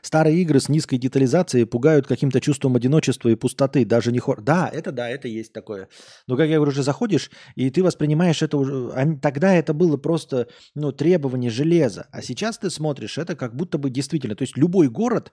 Старые 0.02 0.42
игры 0.42 0.60
с 0.60 0.70
низкой 0.70 0.98
детализацией 0.98 1.66
пугают 1.66 2.08
каким-то 2.08 2.42
чувством 2.42 2.76
одиночества 2.76 3.30
и 3.30 3.36
пустоты, 3.36 3.86
даже 3.86 4.12
не 4.12 4.20
хор... 4.20 4.42
Да, 4.42 4.70
это 4.72 4.92
да, 4.92 5.10
это 5.10 5.28
есть 5.28 5.54
такое. 5.54 5.88
Но 6.28 6.38
как 6.38 6.48
я 6.50 6.56
говорю, 6.56 6.72
уже 6.72 6.84
заходишь, 6.84 7.32
и 7.56 7.70
ты 7.70 7.84
воспринимаешь 7.84 8.42
это 8.42 8.58
уже... 8.58 9.18
Тогда 9.22 9.54
это 9.54 9.74
было 9.74 9.98
просто 9.98 10.48
ну, 10.76 10.92
требование 10.92 11.52
железа. 11.52 12.08
А 12.12 12.22
сейчас 12.22 12.58
ты 12.58 12.70
смотришь, 12.70 13.18
это 13.18 13.36
как 13.36 13.56
будто 13.56 13.78
бы 13.78 13.90
действительно... 13.90 14.36
То 14.36 14.44
есть 14.44 14.58
любой 14.58 14.90
город, 14.90 15.32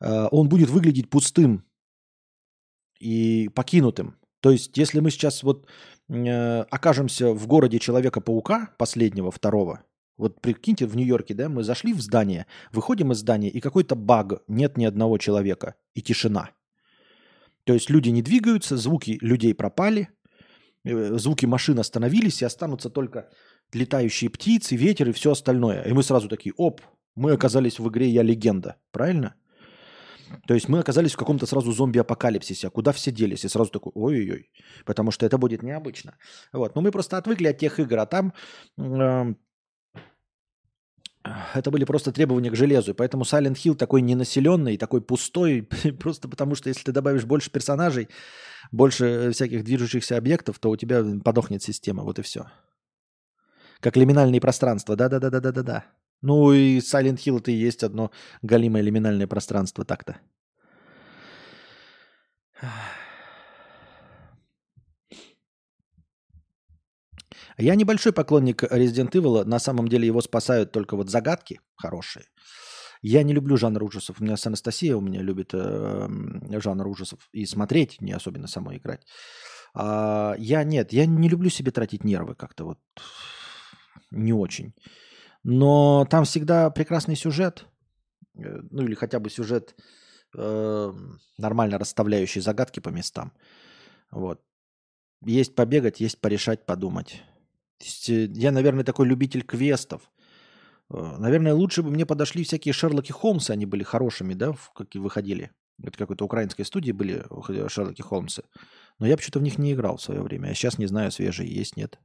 э, 0.00 0.28
он 0.30 0.48
будет 0.48 0.70
выглядеть 0.70 1.10
пустым 1.10 1.64
и 3.00 3.48
покинутым. 3.54 4.16
То 4.40 4.50
есть 4.50 4.76
если 4.78 5.00
мы 5.00 5.10
сейчас 5.10 5.42
вот 5.42 5.66
э, 6.08 6.60
окажемся 6.70 7.32
в 7.32 7.46
городе 7.46 7.78
Человека-паука, 7.78 8.74
последнего, 8.78 9.30
второго, 9.30 9.84
вот 10.20 10.40
прикиньте, 10.40 10.86
в 10.86 10.96
Нью-Йорке, 10.96 11.34
да, 11.34 11.48
мы 11.48 11.64
зашли 11.64 11.92
в 11.92 12.00
здание, 12.00 12.46
выходим 12.72 13.12
из 13.12 13.18
здания, 13.18 13.48
и 13.48 13.60
какой-то 13.60 13.96
баг, 13.96 14.42
нет 14.48 14.76
ни 14.76 14.84
одного 14.84 15.18
человека, 15.18 15.74
и 15.94 16.02
тишина. 16.02 16.50
То 17.64 17.72
есть 17.72 17.90
люди 17.90 18.10
не 18.10 18.22
двигаются, 18.22 18.76
звуки 18.76 19.18
людей 19.20 19.54
пропали, 19.54 20.08
э, 20.84 21.18
звуки 21.18 21.46
машин 21.46 21.78
остановились, 21.78 22.42
и 22.42 22.44
останутся 22.44 22.90
только 22.90 23.30
летающие 23.72 24.30
птицы, 24.30 24.76
ветер 24.76 25.08
и 25.08 25.12
все 25.12 25.30
остальное. 25.30 25.82
И 25.82 25.92
мы 25.92 26.02
сразу 26.02 26.28
такие, 26.28 26.54
оп, 26.56 26.80
мы 27.14 27.32
оказались 27.32 27.78
в 27.78 27.88
игре 27.88 28.08
«Я 28.08 28.22
легенда». 28.22 28.76
Правильно? 28.92 29.34
То 30.46 30.54
есть 30.54 30.68
мы 30.68 30.78
оказались 30.78 31.12
в 31.12 31.16
каком-то 31.16 31.46
сразу 31.46 31.72
зомби-апокалипсисе. 31.72 32.68
А 32.68 32.70
куда 32.70 32.92
все 32.92 33.10
делись? 33.10 33.44
И 33.44 33.48
сразу 33.48 33.70
такой, 33.70 33.92
ой-ой-ой. 33.94 34.50
Потому 34.84 35.10
что 35.10 35.26
это 35.26 35.38
будет 35.38 35.62
необычно. 35.62 36.16
Вот. 36.52 36.74
Но 36.74 36.82
мы 36.82 36.90
просто 36.90 37.16
отвыкли 37.16 37.48
от 37.48 37.58
тех 37.58 37.80
игр. 37.80 37.98
А 37.98 38.06
там 38.06 38.32
э, 38.78 39.34
это 41.22 41.70
были 41.70 41.84
просто 41.84 42.12
требования 42.12 42.50
к 42.50 42.56
железу. 42.56 42.92
И 42.92 42.94
поэтому 42.94 43.24
Silent 43.24 43.56
Hill 43.56 43.74
такой 43.74 44.00
ненаселенный, 44.02 44.76
такой 44.76 45.00
пустой, 45.00 45.62
просто 46.00 46.28
потому 46.28 46.54
что 46.54 46.68
если 46.68 46.84
ты 46.84 46.92
добавишь 46.92 47.24
больше 47.24 47.50
персонажей, 47.50 48.08
больше 48.72 49.30
всяких 49.32 49.64
движущихся 49.64 50.16
объектов, 50.16 50.58
то 50.58 50.70
у 50.70 50.76
тебя 50.76 51.04
подохнет 51.24 51.62
система. 51.62 52.02
Вот 52.02 52.18
и 52.18 52.22
все. 52.22 52.46
Как 53.80 53.96
лиминальные 53.96 54.40
пространства. 54.40 54.96
Да-да-да-да-да-да. 54.96 55.84
Ну 56.22 56.52
и 56.52 56.78
Silent 56.78 57.16
Hill 57.16 57.38
это 57.38 57.50
и 57.50 57.54
есть 57.54 57.82
одно 57.82 58.10
галимое 58.42 58.82
лиминальное 58.82 59.26
пространство 59.26 59.84
так-то. 59.84 60.20
Я 67.60 67.74
небольшой 67.74 68.12
поклонник 68.12 68.64
Resident 68.64 69.10
Evil. 69.10 69.44
На 69.44 69.58
самом 69.58 69.88
деле 69.88 70.06
его 70.06 70.22
спасают 70.22 70.72
только 70.72 70.96
вот 70.96 71.10
загадки 71.10 71.60
хорошие. 71.76 72.24
Я 73.02 73.22
не 73.22 73.34
люблю 73.34 73.56
жанр 73.56 73.82
ужасов. 73.82 74.20
У 74.20 74.24
меня 74.24 74.36
с 74.36 74.46
Анастасией 74.46 74.94
у 74.94 75.00
меня 75.00 75.22
любит 75.22 75.50
э, 75.52 76.08
жанр 76.60 76.86
ужасов. 76.86 77.28
И 77.32 77.46
смотреть, 77.46 78.00
не 78.00 78.12
особенно 78.12 78.48
самой 78.48 78.76
играть. 78.76 79.02
А, 79.74 80.34
я 80.38 80.64
нет, 80.64 80.92
я 80.92 81.06
не 81.06 81.28
люблю 81.28 81.50
себе 81.50 81.70
тратить 81.70 82.04
нервы 82.04 82.34
как-то 82.34 82.64
вот. 82.64 82.78
Не 84.10 84.32
очень. 84.32 84.74
Но 85.44 86.06
там 86.10 86.24
всегда 86.24 86.70
прекрасный 86.70 87.16
сюжет. 87.16 87.66
Э, 88.36 88.60
ну 88.70 88.82
или 88.82 88.94
хотя 88.94 89.18
бы 89.20 89.30
сюжет, 89.30 89.74
э, 90.36 90.92
нормально 91.38 91.78
расставляющий 91.78 92.40
загадки 92.40 92.80
по 92.80 92.90
местам. 92.90 93.32
Вот. 94.10 94.40
Есть 95.26 95.54
побегать, 95.54 96.00
есть 96.00 96.20
порешать, 96.20 96.66
подумать. 96.66 97.22
Э, 97.80 98.26
я, 98.34 98.52
наверное, 98.52 98.84
такой 98.84 99.06
любитель 99.06 99.42
квестов. 99.42 100.02
Э, 100.90 101.16
наверное, 101.18 101.54
лучше 101.54 101.82
бы 101.82 101.90
мне 101.90 102.06
подошли 102.06 102.44
всякие 102.44 102.72
Шерлоки 102.72 103.12
Холмсы, 103.12 103.50
они 103.50 103.66
были 103.66 103.82
хорошими, 103.82 104.34
да, 104.34 104.54
как 104.74 104.94
и 104.94 104.98
выходили. 104.98 105.50
Это 105.82 105.96
какой-то 105.96 106.24
украинской 106.24 106.64
студии 106.64 106.92
были 106.92 107.24
Шерлоки 107.68 108.02
Холмсы. 108.02 108.42
Но 108.98 109.06
я 109.06 109.16
почему-то 109.16 109.38
в 109.38 109.42
них 109.42 109.58
не 109.58 109.72
играл 109.72 109.96
в 109.96 110.02
свое 110.02 110.20
время. 110.20 110.48
А 110.48 110.54
сейчас 110.54 110.78
не 110.78 110.86
знаю, 110.86 111.10
свежие 111.10 111.52
есть, 111.52 111.76
нет. 111.76 111.98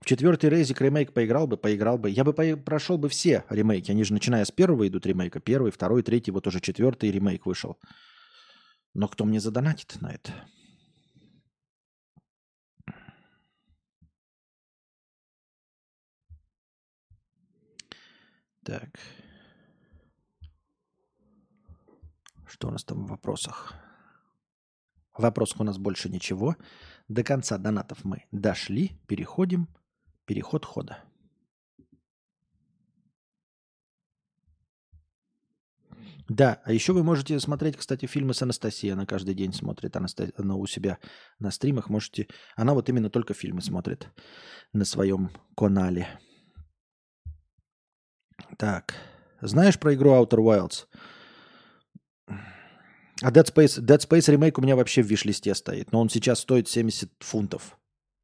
В 0.00 0.04
четвертый 0.04 0.50
Рейзик 0.50 0.82
ремейк 0.82 1.14
поиграл 1.14 1.46
бы, 1.46 1.56
поиграл 1.56 1.96
бы. 1.96 2.10
Я 2.10 2.24
бы 2.24 2.34
по- 2.34 2.56
прошел 2.56 2.98
бы 2.98 3.08
все 3.08 3.44
ремейки. 3.48 3.90
Они 3.90 4.04
же 4.04 4.12
начиная 4.12 4.44
с 4.44 4.50
первого 4.50 4.86
идут 4.86 5.06
ремейка. 5.06 5.40
Первый, 5.40 5.72
второй, 5.72 6.02
третий, 6.02 6.30
вот 6.30 6.46
уже 6.46 6.60
четвертый 6.60 7.10
ремейк 7.10 7.46
вышел. 7.46 7.78
Но 8.92 9.08
кто 9.08 9.24
мне 9.24 9.40
задонатит 9.40 9.96
на 10.02 10.08
это? 10.08 10.32
Так. 18.68 19.00
Что 22.46 22.68
у 22.68 22.70
нас 22.70 22.84
там 22.84 23.06
в 23.06 23.08
вопросах? 23.08 23.72
В 25.16 25.22
вопросах 25.22 25.60
у 25.60 25.64
нас 25.64 25.78
больше 25.78 26.10
ничего. 26.10 26.54
До 27.08 27.24
конца 27.24 27.56
донатов 27.56 28.04
мы 28.04 28.26
дошли. 28.30 29.00
Переходим. 29.06 29.68
Переход 30.26 30.66
хода. 30.66 31.02
Да, 36.28 36.60
а 36.66 36.72
еще 36.74 36.92
вы 36.92 37.02
можете 37.02 37.40
смотреть, 37.40 37.78
кстати, 37.78 38.04
фильмы 38.04 38.34
с 38.34 38.42
Анастасией. 38.42 38.92
Она 38.92 39.06
каждый 39.06 39.34
день 39.34 39.54
смотрит 39.54 39.96
Анаста... 39.96 40.30
она 40.36 40.56
у 40.56 40.66
себя 40.66 40.98
на 41.38 41.50
стримах. 41.50 41.88
Можете... 41.88 42.28
Она 42.54 42.74
вот 42.74 42.90
именно 42.90 43.08
только 43.08 43.32
фильмы 43.32 43.62
смотрит 43.62 44.10
на 44.74 44.84
своем 44.84 45.30
канале. 45.56 46.20
Так. 48.56 48.94
Знаешь 49.40 49.78
про 49.78 49.94
игру 49.94 50.10
Outer 50.10 50.38
Wilds? 50.38 50.86
А 53.20 53.30
Dead 53.30 53.44
Space, 53.44 53.80
Dead 53.80 53.98
Space 53.98 54.30
ремейк 54.30 54.58
у 54.58 54.62
меня 54.62 54.76
вообще 54.76 55.02
в 55.02 55.06
виш-листе 55.06 55.54
стоит. 55.54 55.92
Но 55.92 56.00
он 56.00 56.08
сейчас 56.08 56.40
стоит 56.40 56.68
70 56.68 57.10
фунтов. 57.20 57.78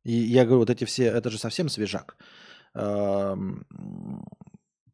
И 0.05 0.13
я 0.13 0.45
говорю, 0.45 0.61
вот 0.61 0.71
эти 0.71 0.85
все, 0.85 1.05
это 1.05 1.31
же 1.31 1.39
совсем 1.39 1.69
свежак 1.69 2.17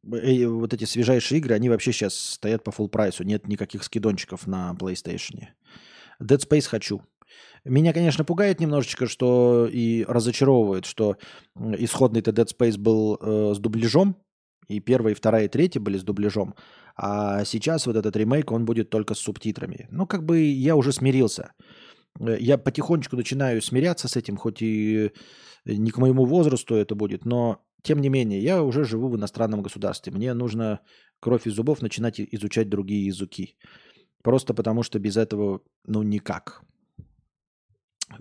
вот 0.02 0.74
эти 0.74 0.84
свежайшие 0.84 1.38
игры, 1.38 1.54
они 1.54 1.68
вообще 1.68 1.92
сейчас 1.92 2.14
стоят 2.14 2.64
по 2.64 2.70
full 2.70 2.88
прайсу. 2.88 3.24
Нет 3.24 3.46
никаких 3.46 3.84
скидончиков 3.84 4.46
на 4.46 4.74
PlayStation. 4.78 5.48
Dead 6.22 6.38
Space 6.38 6.66
хочу. 6.68 7.02
Меня, 7.64 7.92
конечно, 7.92 8.24
пугает 8.24 8.60
немножечко, 8.60 9.06
что 9.06 9.68
и 9.70 10.04
разочаровывает, 10.08 10.86
что 10.86 11.16
исходный-то 11.56 12.30
Dead 12.30 12.46
Space 12.46 12.78
был 12.78 13.18
э, 13.20 13.54
с 13.54 13.58
дубляжом, 13.58 14.16
и 14.70 14.80
первая, 14.80 15.12
и 15.12 15.16
вторая, 15.16 15.44
и 15.44 15.48
третья 15.48 15.80
были 15.80 15.98
с 15.98 16.02
дубляжом, 16.02 16.54
а 16.96 17.44
сейчас 17.44 17.86
вот 17.86 17.96
этот 17.96 18.16
ремейк, 18.16 18.52
он 18.52 18.64
будет 18.64 18.90
только 18.90 19.14
с 19.14 19.18
субтитрами. 19.18 19.88
Ну, 19.90 20.06
как 20.06 20.24
бы 20.24 20.40
я 20.40 20.76
уже 20.76 20.92
смирился. 20.92 21.52
Э, 22.20 22.36
я 22.38 22.58
потихонечку 22.58 23.16
начинаю 23.16 23.62
смиряться 23.62 24.08
с 24.08 24.16
этим, 24.16 24.36
хоть 24.36 24.62
и 24.62 25.10
не 25.64 25.90
к 25.90 25.98
моему 25.98 26.24
возрасту 26.24 26.74
это 26.74 26.94
будет, 26.94 27.24
но 27.24 27.62
тем 27.82 28.00
не 28.00 28.08
менее, 28.08 28.42
я 28.42 28.62
уже 28.62 28.84
живу 28.84 29.08
в 29.08 29.16
иностранном 29.16 29.62
государстве. 29.62 30.12
Мне 30.12 30.34
нужно 30.34 30.80
кровь 31.20 31.46
из 31.46 31.54
зубов 31.54 31.82
начинать 31.82 32.20
изучать 32.20 32.68
другие 32.68 33.06
языки. 33.06 33.56
Просто 34.22 34.52
потому, 34.52 34.82
что 34.82 34.98
без 34.98 35.16
этого, 35.16 35.62
ну, 35.86 36.02
никак. 36.02 36.62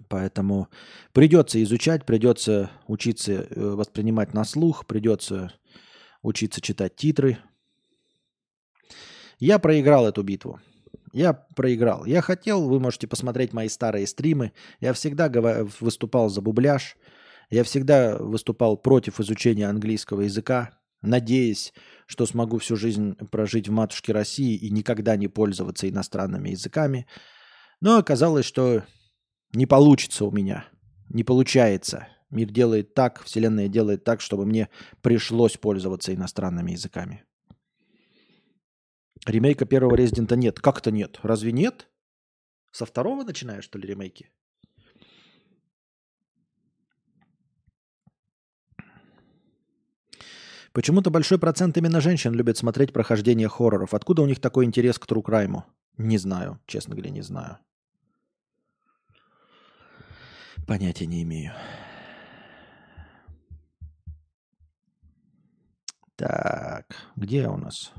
Поэтому 0.08 0.68
придется 1.14 1.62
изучать, 1.64 2.06
придется 2.06 2.70
учиться 2.88 3.34
э, 3.34 3.46
воспринимать 3.56 4.34
на 4.34 4.46
слух, 4.46 4.86
придется 4.86 5.52
учиться 6.22 6.62
читать 6.62 6.96
титры. 6.96 7.38
Я 9.40 9.60
проиграл 9.60 10.08
эту 10.08 10.24
битву. 10.24 10.60
Я 11.12 11.34
проиграл. 11.34 12.06
Я 12.06 12.22
хотел, 12.22 12.68
вы 12.68 12.80
можете 12.80 13.08
посмотреть 13.08 13.54
мои 13.54 13.68
старые 13.68 14.06
стримы. 14.06 14.52
Я 14.80 14.94
всегда 14.94 15.30
выступал 15.80 16.30
за 16.30 16.42
бубляж. 16.42 16.98
Я 17.50 17.64
всегда 17.64 18.18
выступал 18.18 18.78
против 18.78 19.20
изучения 19.20 19.68
английского 19.68 20.22
языка, 20.22 20.78
надеясь, 21.02 21.74
что 22.06 22.26
смогу 22.26 22.60
всю 22.60 22.76
жизнь 22.76 23.16
прожить 23.32 23.70
в 23.70 23.72
матушке 23.72 24.14
России 24.14 24.56
и 24.56 24.70
никогда 24.70 25.16
не 25.16 25.28
пользоваться 25.28 25.90
иностранными 25.90 26.50
языками. 26.50 27.08
Но 27.82 27.98
оказалось, 27.98 28.46
что 28.46 28.84
не 29.54 29.66
получится 29.66 30.26
у 30.26 30.32
меня. 30.32 30.66
Не 31.10 31.24
получается. 31.24 32.08
Мир 32.30 32.50
делает 32.52 32.94
так, 32.94 33.24
Вселенная 33.24 33.68
делает 33.68 34.04
так, 34.04 34.22
чтобы 34.22 34.46
мне 34.46 34.70
пришлось 35.02 35.58
пользоваться 35.58 36.14
иностранными 36.14 36.72
языками. 36.72 37.24
Ремейка 39.26 39.66
первого 39.66 39.96
Резидента 39.96 40.36
нет. 40.36 40.60
Как-то 40.60 40.92
нет. 40.92 41.20
Разве 41.24 41.52
нет? 41.52 41.90
Со 42.72 42.86
второго 42.86 43.24
начинаешь, 43.24 43.64
что 43.64 43.80
ли, 43.80 43.88
ремейки? 43.88 44.30
Почему-то 50.72 51.10
большой 51.10 51.40
процент 51.40 51.78
именно 51.78 52.00
женщин 52.00 52.34
любит 52.34 52.58
смотреть 52.58 52.94
прохождение 52.94 53.50
хорроров. 53.50 53.96
Откуда 53.96 54.22
у 54.22 54.28
них 54.28 54.40
такой 54.40 54.66
интерес 54.66 55.00
к 55.00 55.08
Crime? 55.08 55.64
Не 55.98 56.18
знаю, 56.20 56.60
честно 56.68 56.96
говоря, 56.96 57.10
не 57.10 57.22
знаю. 57.22 57.58
Понятия 60.68 61.08
не 61.08 61.24
имею. 61.24 61.54
Так, 66.20 66.86
где 67.16 67.48
у 67.48 67.56
нас? 67.56 67.94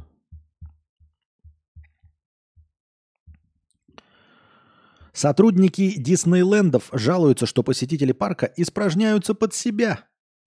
Сотрудники 5.14 5.98
Диснейлендов 5.98 6.90
жалуются, 6.92 7.46
что 7.46 7.62
посетители 7.62 8.12
парка 8.12 8.52
испражняются 8.58 9.32
под 9.32 9.54
себя, 9.54 10.04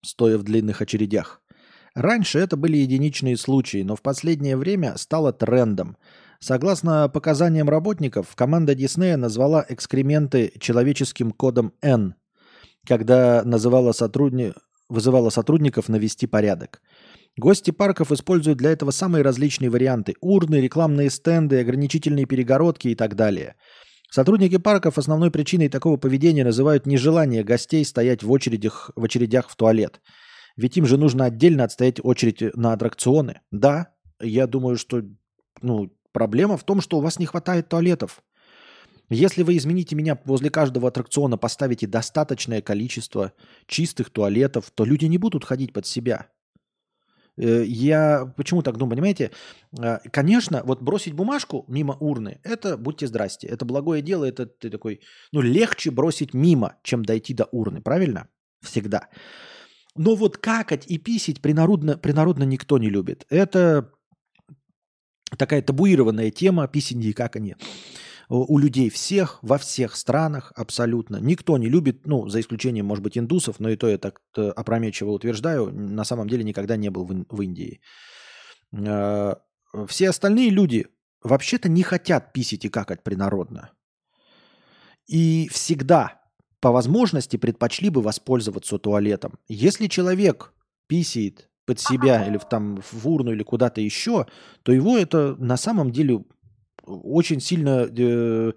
стоя 0.04 0.38
в 0.38 0.44
длинных 0.44 0.84
очередях. 0.84 1.42
Раньше 1.96 2.38
это 2.38 2.56
были 2.56 2.78
единичные 2.78 3.36
случаи, 3.36 3.82
но 3.82 3.96
в 3.96 4.04
последнее 4.04 4.58
время 4.58 4.96
стало 4.98 5.34
трендом. 5.34 5.98
Согласно 6.40 7.10
показаниям 7.10 7.68
работников, 7.68 8.36
команда 8.36 8.76
Диснея 8.76 9.18
назвала 9.18 9.66
экскременты 9.68 10.54
человеческим 10.60 11.32
кодом 11.32 11.74
N, 11.82 12.14
когда 12.86 13.42
называла 13.44 13.92
сотрудни... 13.92 14.54
вызывала 14.88 15.32
сотрудников 15.32 15.90
навести 15.90 16.28
порядок. 16.28 16.84
Гости 17.38 17.72
парков 17.72 18.12
используют 18.12 18.58
для 18.58 18.72
этого 18.72 18.92
самые 18.92 19.24
различные 19.24 19.70
варианты– 19.70 20.16
урны, 20.22 20.56
рекламные 20.56 21.10
стенды, 21.10 21.60
ограничительные 21.60 22.26
перегородки 22.26 22.90
и 22.90 22.96
так 22.96 23.16
далее. 23.16 23.56
Сотрудники 24.10 24.58
парков 24.58 24.98
основной 24.98 25.32
причиной 25.32 25.68
такого 25.68 25.98
поведения 25.98 26.46
называют 26.46 26.86
нежелание 26.86 27.44
гостей 27.44 27.84
стоять 27.84 28.24
в 28.24 28.34
очередях 28.34 28.92
в, 28.96 29.04
очередях 29.04 29.50
в 29.50 29.56
туалет– 29.56 30.02
ведь 30.58 30.78
им 30.78 30.86
же 30.86 30.98
нужно 30.98 31.26
отдельно 31.26 31.64
отстоять 31.66 32.00
очередь 32.04 32.56
на 32.56 32.74
аттракционы. 32.74 33.42
Да, 33.52 33.94
я 34.22 34.48
думаю, 34.48 34.78
что 34.78 35.04
ну, 35.62 35.92
проблема 36.12 36.58
в 36.58 36.64
том, 36.64 36.82
что 36.82 36.98
у 36.98 37.02
вас 37.02 37.20
не 37.20 37.26
хватает 37.26 37.68
туалетов. 37.68 38.24
Если 39.10 39.44
вы 39.44 39.58
измените 39.58 39.96
меня 39.96 40.20
возле 40.26 40.50
каждого 40.50 40.88
аттракциона, 40.88 41.38
поставите 41.38 41.86
достаточное 41.86 42.62
количество 42.62 43.34
чистых 43.68 44.10
туалетов, 44.10 44.72
то 44.74 44.84
люди 44.84 45.06
не 45.06 45.18
будут 45.18 45.46
ходить 45.46 45.74
под 45.74 45.86
себя. 45.86 46.30
Э, 47.38 47.64
я 47.66 48.26
почему 48.38 48.62
так 48.62 48.78
думаю, 48.78 48.96
понимаете? 48.96 49.32
Э, 49.80 50.00
конечно, 50.12 50.62
вот 50.66 50.82
бросить 50.82 51.14
бумажку 51.14 51.66
мимо 51.68 51.98
урны, 52.00 52.40
это 52.44 52.78
будьте 52.78 53.08
здрасте, 53.08 53.48
это 53.48 53.66
благое 53.66 54.02
дело, 54.02 54.26
это 54.26 54.46
ты 54.46 54.70
такой, 54.70 55.02
ну 55.32 55.42
легче 55.42 55.92
бросить 55.92 56.34
мимо, 56.34 56.78
чем 56.84 57.04
дойти 57.04 57.34
до 57.34 57.46
урны, 57.46 57.82
правильно? 57.82 58.28
Всегда. 58.62 59.10
Но 59.96 60.16
вот 60.16 60.38
какать 60.38 60.86
и 60.88 60.98
писить 60.98 61.42
принародно, 61.42 61.98
принародно 61.98 62.44
никто 62.44 62.78
не 62.78 62.90
любит. 62.90 63.26
Это 63.30 63.92
такая 65.38 65.62
табуированная 65.62 66.32
тема, 66.32 66.68
писанье 66.68 67.10
и 67.10 67.14
каканье. 67.14 67.58
У 68.30 68.58
людей 68.58 68.90
всех, 68.90 69.40
во 69.42 69.58
всех 69.58 69.96
странах 69.96 70.52
абсолютно. 70.56 71.18
Никто 71.18 71.58
не 71.58 71.70
любит, 71.70 72.08
ну, 72.08 72.28
за 72.28 72.40
исключением, 72.40 72.86
может 72.86 73.04
быть, 73.04 73.18
индусов, 73.18 73.60
но 73.60 73.70
и 73.70 73.76
то 73.76 73.88
я 73.88 73.98
так 73.98 74.22
опрометчиво 74.36 75.12
утверждаю, 75.12 75.72
на 75.72 76.04
самом 76.04 76.28
деле 76.28 76.44
никогда 76.44 76.76
не 76.76 76.90
был 76.90 77.06
в, 77.06 77.26
в 77.30 77.42
Индии. 77.42 77.82
Э, 78.74 79.36
все 79.88 80.10
остальные 80.10 80.50
люди 80.50 80.88
вообще-то 81.24 81.70
не 81.70 81.84
хотят 81.84 82.34
писить 82.34 82.66
и 82.66 82.70
какать 82.70 83.04
принародно. 83.04 83.72
И 85.08 85.48
всегда 85.52 86.22
по 86.60 86.72
возможности 86.72 87.38
предпочли 87.38 87.90
бы 87.90 88.02
воспользоваться 88.02 88.80
туалетом. 88.80 89.38
Если 89.48 89.86
человек 89.88 90.54
писает 90.88 91.50
под 91.66 91.80
себя 91.80 92.26
или 92.28 92.38
в, 92.38 92.46
там 92.46 92.82
в 92.82 93.08
урну 93.08 93.32
или 93.32 93.44
куда-то 93.44 93.82
еще, 93.82 94.26
то 94.64 94.72
его 94.72 94.98
это 94.98 95.36
на 95.38 95.58
самом 95.58 95.92
деле 95.92 96.26
очень 96.86 97.40
сильно 97.40 97.88
э, 97.90 98.54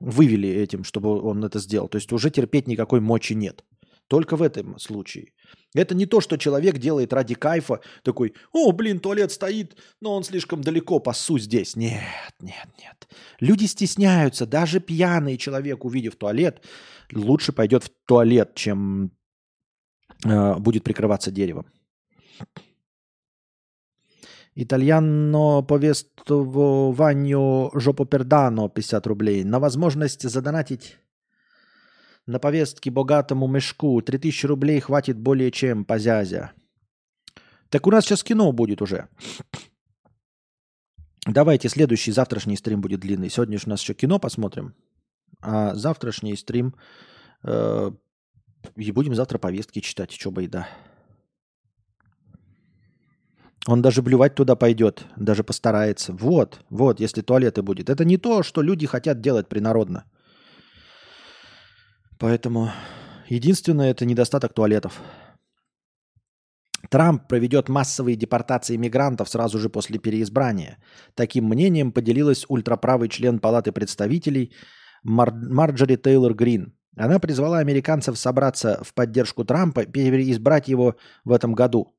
вывели 0.00 0.48
этим, 0.48 0.84
чтобы 0.84 1.20
он 1.20 1.44
это 1.44 1.58
сделал. 1.58 1.88
То 1.88 1.96
есть 1.96 2.12
уже 2.12 2.30
терпеть 2.30 2.66
никакой 2.66 3.00
мочи 3.00 3.34
нет. 3.34 3.64
Только 4.08 4.36
в 4.36 4.42
этом 4.42 4.78
случае. 4.78 5.32
Это 5.74 5.94
не 5.94 6.06
то, 6.06 6.20
что 6.20 6.36
человек 6.36 6.78
делает 6.78 7.12
ради 7.12 7.34
кайфа, 7.34 7.80
такой, 8.02 8.34
о, 8.52 8.72
блин, 8.72 9.00
туалет 9.00 9.32
стоит, 9.32 9.76
но 10.00 10.14
он 10.14 10.22
слишком 10.22 10.60
далеко, 10.60 10.98
пасу 10.98 11.38
здесь. 11.38 11.76
Нет, 11.76 12.02
нет, 12.40 12.68
нет. 12.78 13.08
Люди 13.40 13.64
стесняются, 13.64 14.44
даже 14.44 14.80
пьяный 14.80 15.38
человек, 15.38 15.84
увидев 15.84 16.16
туалет, 16.16 16.62
лучше 17.12 17.52
пойдет 17.52 17.84
в 17.84 17.90
туалет, 18.06 18.54
чем 18.54 19.12
э, 20.26 20.56
будет 20.56 20.84
прикрываться 20.84 21.30
деревом. 21.30 21.66
Итальяно 24.54 25.62
повествованию 25.62 27.70
жопопердано 27.72 28.68
50 28.68 29.06
рублей. 29.06 29.44
На 29.44 29.58
возможность 29.58 30.28
задонатить 30.28 30.98
на 32.26 32.38
повестке 32.38 32.90
богатому 32.90 33.48
мешку 33.48 34.00
3000 34.02 34.46
рублей 34.46 34.80
хватит 34.80 35.18
более 35.18 35.50
чем 35.50 35.84
по 35.84 35.98
зязя. 35.98 36.52
Так 37.70 37.86
у 37.86 37.90
нас 37.90 38.04
сейчас 38.04 38.22
кино 38.22 38.52
будет 38.52 38.82
уже. 38.82 39.08
Давайте 41.26 41.68
следующий, 41.68 42.12
завтрашний 42.12 42.56
стрим 42.56 42.80
будет 42.80 43.00
длинный. 43.00 43.30
Сегодня 43.30 43.58
же 43.58 43.64
у 43.66 43.70
нас 43.70 43.80
еще 43.80 43.94
кино 43.94 44.18
посмотрим. 44.18 44.74
А 45.40 45.74
завтрашний 45.74 46.36
стрим... 46.36 46.74
Э, 47.44 47.90
и 48.76 48.92
будем 48.92 49.14
завтра 49.14 49.38
повестки 49.38 49.80
читать, 49.80 50.12
что 50.12 50.30
бы 50.30 50.44
и 50.44 50.48
да. 50.48 50.68
Он 53.68 53.82
даже 53.82 54.02
блювать 54.02 54.34
туда 54.34 54.56
пойдет, 54.56 55.04
даже 55.16 55.44
постарается. 55.44 56.12
Вот, 56.12 56.60
вот, 56.70 57.00
если 57.00 57.22
туалеты 57.22 57.62
будет. 57.62 57.88
Это 57.88 58.04
не 58.04 58.18
то, 58.18 58.42
что 58.42 58.62
люди 58.62 58.86
хотят 58.86 59.20
делать 59.20 59.48
принародно. 59.48 60.04
Поэтому 62.18 62.70
единственное 63.28 63.90
это 63.90 64.04
недостаток 64.04 64.52
туалетов. 64.52 65.00
Трамп 66.90 67.28
проведет 67.28 67.68
массовые 67.68 68.16
депортации 68.16 68.76
мигрантов 68.76 69.28
сразу 69.28 69.58
же 69.58 69.68
после 69.68 69.98
переизбрания. 69.98 70.78
Таким 71.14 71.48
мнением 71.48 71.92
поделилась 71.92 72.44
ультраправый 72.48 73.08
член 73.08 73.38
Палаты 73.38 73.72
представителей 73.72 74.52
Мар- 75.04 75.32
Марджори 75.32 75.96
Тейлор 75.96 76.34
Грин. 76.34 76.74
Она 76.96 77.18
призвала 77.18 77.58
американцев 77.58 78.18
собраться 78.18 78.82
в 78.84 78.92
поддержку 78.92 79.44
Трампа 79.44 79.86
переизбрать 79.86 80.68
его 80.68 80.96
в 81.24 81.32
этом 81.32 81.54
году, 81.54 81.94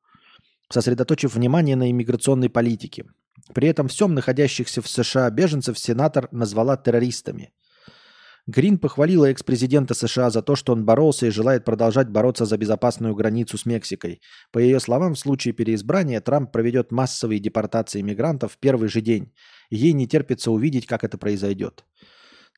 сосредоточив 0.73 1.35
внимание 1.35 1.75
на 1.75 1.91
иммиграционной 1.91 2.49
политике. 2.49 3.05
При 3.53 3.67
этом 3.67 3.87
всем 3.87 4.15
находящихся 4.15 4.81
в 4.81 4.87
США 4.87 5.29
беженцев 5.29 5.77
сенатор 5.77 6.27
назвала 6.31 6.77
террористами. 6.77 7.53
Грин 8.47 8.77
похвалила 8.77 9.29
экс-президента 9.29 9.93
США 9.93 10.29
за 10.29 10.41
то, 10.41 10.55
что 10.55 10.73
он 10.73 10.83
боролся 10.83 11.27
и 11.27 11.29
желает 11.29 11.63
продолжать 11.63 12.09
бороться 12.09 12.45
за 12.45 12.57
безопасную 12.57 13.15
границу 13.15 13.57
с 13.57 13.65
Мексикой. 13.65 14.19
По 14.51 14.59
ее 14.59 14.79
словам, 14.81 15.13
в 15.13 15.19
случае 15.19 15.53
переизбрания 15.53 16.19
Трамп 16.19 16.51
проведет 16.51 16.91
массовые 16.91 17.39
депортации 17.39 18.01
мигрантов 18.01 18.53
в 18.53 18.57
первый 18.57 18.89
же 18.89 18.99
день. 18.99 19.31
Ей 19.69 19.93
не 19.93 20.07
терпится 20.07 20.51
увидеть, 20.51 20.87
как 20.87 21.05
это 21.05 21.17
произойдет. 21.17 21.85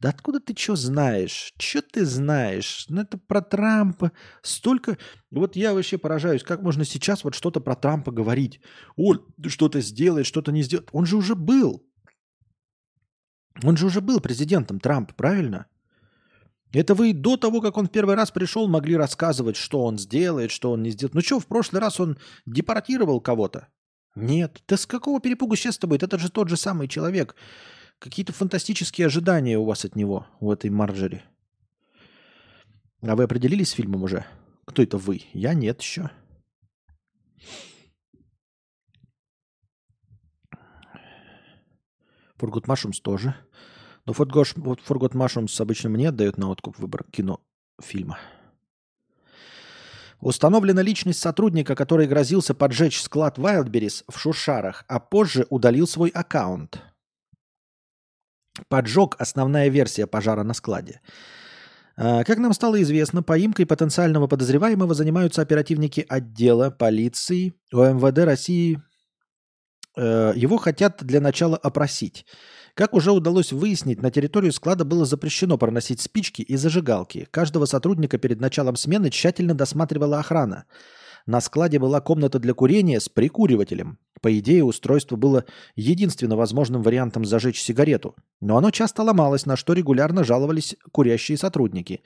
Да 0.01 0.09
откуда 0.09 0.39
ты 0.39 0.55
что 0.55 0.75
знаешь? 0.75 1.53
Что 1.57 1.81
ты 1.81 2.05
знаешь? 2.05 2.85
Ну 2.89 3.01
это 3.01 3.17
про 3.17 3.41
Трампа. 3.41 4.11
Столько... 4.41 4.97
Вот 5.31 5.55
я 5.55 5.73
вообще 5.73 5.97
поражаюсь, 5.97 6.43
как 6.43 6.61
можно 6.61 6.83
сейчас 6.83 7.23
вот 7.23 7.33
что-то 7.35 7.61
про 7.61 7.75
Трампа 7.75 8.11
говорить. 8.11 8.59
Он 8.97 9.25
что-то 9.47 9.81
сделает, 9.81 10.25
что-то 10.25 10.51
не 10.51 10.63
сделает. 10.63 10.89
Он 10.91 11.05
же 11.05 11.15
уже 11.15 11.35
был. 11.35 11.85
Он 13.63 13.77
же 13.77 13.85
уже 13.85 14.01
был 14.01 14.19
президентом 14.19 14.79
Трампа, 14.79 15.13
правильно? 15.13 15.67
Это 16.73 16.93
вы 16.93 17.13
до 17.13 17.37
того, 17.37 17.61
как 17.61 17.77
он 17.77 17.87
в 17.87 17.91
первый 17.91 18.15
раз 18.15 18.31
пришел, 18.31 18.67
могли 18.67 18.97
рассказывать, 18.97 19.55
что 19.55 19.83
он 19.83 19.97
сделает, 19.97 20.51
что 20.51 20.71
он 20.71 20.83
не 20.83 20.89
сделает. 20.89 21.13
Ну 21.13 21.21
что, 21.21 21.39
в 21.39 21.47
прошлый 21.47 21.79
раз 21.79 22.01
он 22.01 22.17
депортировал 22.45 23.21
кого-то? 23.21 23.69
Нет. 24.15 24.61
Да 24.67 24.75
с 24.75 24.85
какого 24.85 25.21
перепугу 25.21 25.55
сейчас 25.55 25.75
с 25.75 25.77
тобой? 25.77 25.99
Это 26.01 26.17
же 26.17 26.29
тот 26.29 26.49
же 26.49 26.57
самый 26.57 26.89
человек. 26.89 27.35
Какие-то 27.99 28.33
фантастические 28.33 29.07
ожидания 29.07 29.57
у 29.57 29.65
вас 29.65 29.85
от 29.85 29.95
него, 29.95 30.27
у 30.39 30.51
этой 30.51 30.69
Марджери. 30.69 31.23
А 33.01 33.15
вы 33.15 33.23
определились 33.23 33.69
с 33.69 33.73
фильмом 33.73 34.03
уже? 34.03 34.25
Кто 34.65 34.81
это 34.81 34.97
вы? 34.97 35.21
Я 35.33 35.53
нет 35.53 35.81
еще. 35.81 36.09
Forgot 42.37 42.65
Mushrooms 42.65 43.01
тоже. 43.01 43.35
Но 44.05 44.13
Forgot 44.13 45.13
Mushrooms 45.13 45.61
обычно 45.61 45.89
мне 45.89 46.09
отдает 46.09 46.37
на 46.37 46.49
откуп 46.49 46.77
выбор 46.77 47.05
кино 47.11 47.41
фильма. 47.81 48.19
Установлена 50.19 50.81
личность 50.81 51.19
сотрудника, 51.19 51.75
который 51.75 52.07
грозился 52.07 52.53
поджечь 52.53 53.01
склад 53.01 53.37
Wildberries 53.37 54.03
в 54.09 54.17
Шушарах, 54.17 54.83
а 54.87 54.99
позже 54.99 55.45
удалил 55.49 55.87
свой 55.87 56.09
аккаунт. 56.09 56.81
Поджог– 58.69 59.15
основная 59.19 59.69
версия 59.69 60.07
пожара 60.07 60.43
на 60.43 60.53
складе. 60.53 61.01
А, 61.97 62.23
как 62.23 62.37
нам 62.39 62.53
стало 62.53 62.81
известно, 62.81 63.23
поимкой 63.23 63.65
потенциального 63.65 64.27
подозреваемого 64.27 64.93
занимаются 64.93 65.41
оперативники 65.41 66.05
отдела 66.07 66.69
полиции 66.69 67.53
ОМВД 67.73 68.19
России. 68.19 68.81
Э, 69.97 70.33
его 70.35 70.57
хотят 70.57 71.03
для 71.03 71.21
начала 71.21 71.55
опросить. 71.57 72.25
Как 72.73 72.93
уже 72.93 73.11
удалось 73.11 73.53
выяснить, 73.53 74.01
на 74.01 74.11
территорию 74.11 74.51
склада 74.51 74.83
было 74.83 75.05
запрещено 75.05 75.57
проносить 75.57 76.01
спички 76.01 76.41
и 76.41 76.57
зажигалки. 76.57 77.27
Каждого 77.31 77.65
сотрудника 77.65 78.17
перед 78.17 78.41
началом 78.41 78.75
смены 78.75 79.09
тщательно 79.09 79.53
досматривала 79.53 80.19
охрана. 80.19 80.65
На 81.25 81.39
складе 81.39 81.79
была 81.79 82.01
комната 82.01 82.39
для 82.39 82.53
курения 82.53 82.99
с 82.99 83.07
прикуривателем. 83.07 83.97
По 84.21 84.37
идее, 84.39 84.63
устройство 84.63 85.15
было 85.15 85.45
единственно 85.75 86.35
возможным 86.35 86.81
вариантом 86.81 87.25
зажечь 87.25 87.61
сигарету. 87.61 88.15
Но 88.41 88.57
оно 88.57 88.71
часто 88.71 89.03
ломалось, 89.03 89.45
на 89.45 89.55
что 89.55 89.73
регулярно 89.73 90.23
жаловались 90.23 90.75
курящие 90.91 91.37
сотрудники. 91.37 92.01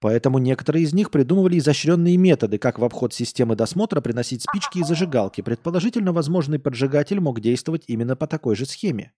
Поэтому 0.00 0.38
некоторые 0.38 0.84
из 0.84 0.92
них 0.92 1.10
придумывали 1.10 1.58
изощренные 1.58 2.16
методы, 2.16 2.58
как 2.58 2.78
в 2.78 2.84
обход 2.84 3.12
системы 3.12 3.56
досмотра 3.56 4.00
приносить 4.00 4.42
спички 4.42 4.78
и 4.78 4.84
зажигалки. 4.84 5.40
Предположительно, 5.40 6.12
возможный 6.12 6.58
поджигатель 6.58 7.20
мог 7.20 7.40
действовать 7.40 7.84
именно 7.88 8.14
по 8.14 8.26
такой 8.26 8.54
же 8.54 8.64
схеме. 8.64 9.12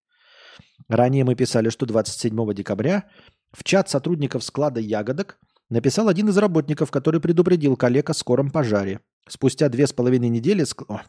Ранее 0.89 1.25
мы 1.25 1.35
писали, 1.35 1.68
что 1.68 1.87
27 1.87 2.55
декабря 2.55 3.05
в 3.53 3.64
чат 3.64 3.91
сотрудников 3.91 4.43
склада 4.43 4.81
ягодок 4.81 5.39
написал 5.71 6.09
один 6.09 6.29
из 6.29 6.37
работников, 6.37 6.91
который 6.91 7.21
предупредил 7.21 7.77
коллег 7.77 8.11
о 8.11 8.14
скором 8.14 8.51
пожаре. 8.51 9.01
Спустя 9.29 9.68
две 9.68 9.87
с 9.87 9.93
половиной 9.93 10.29
недели... 10.29 10.64
Ск... 10.64 10.83
О, 10.89 11.03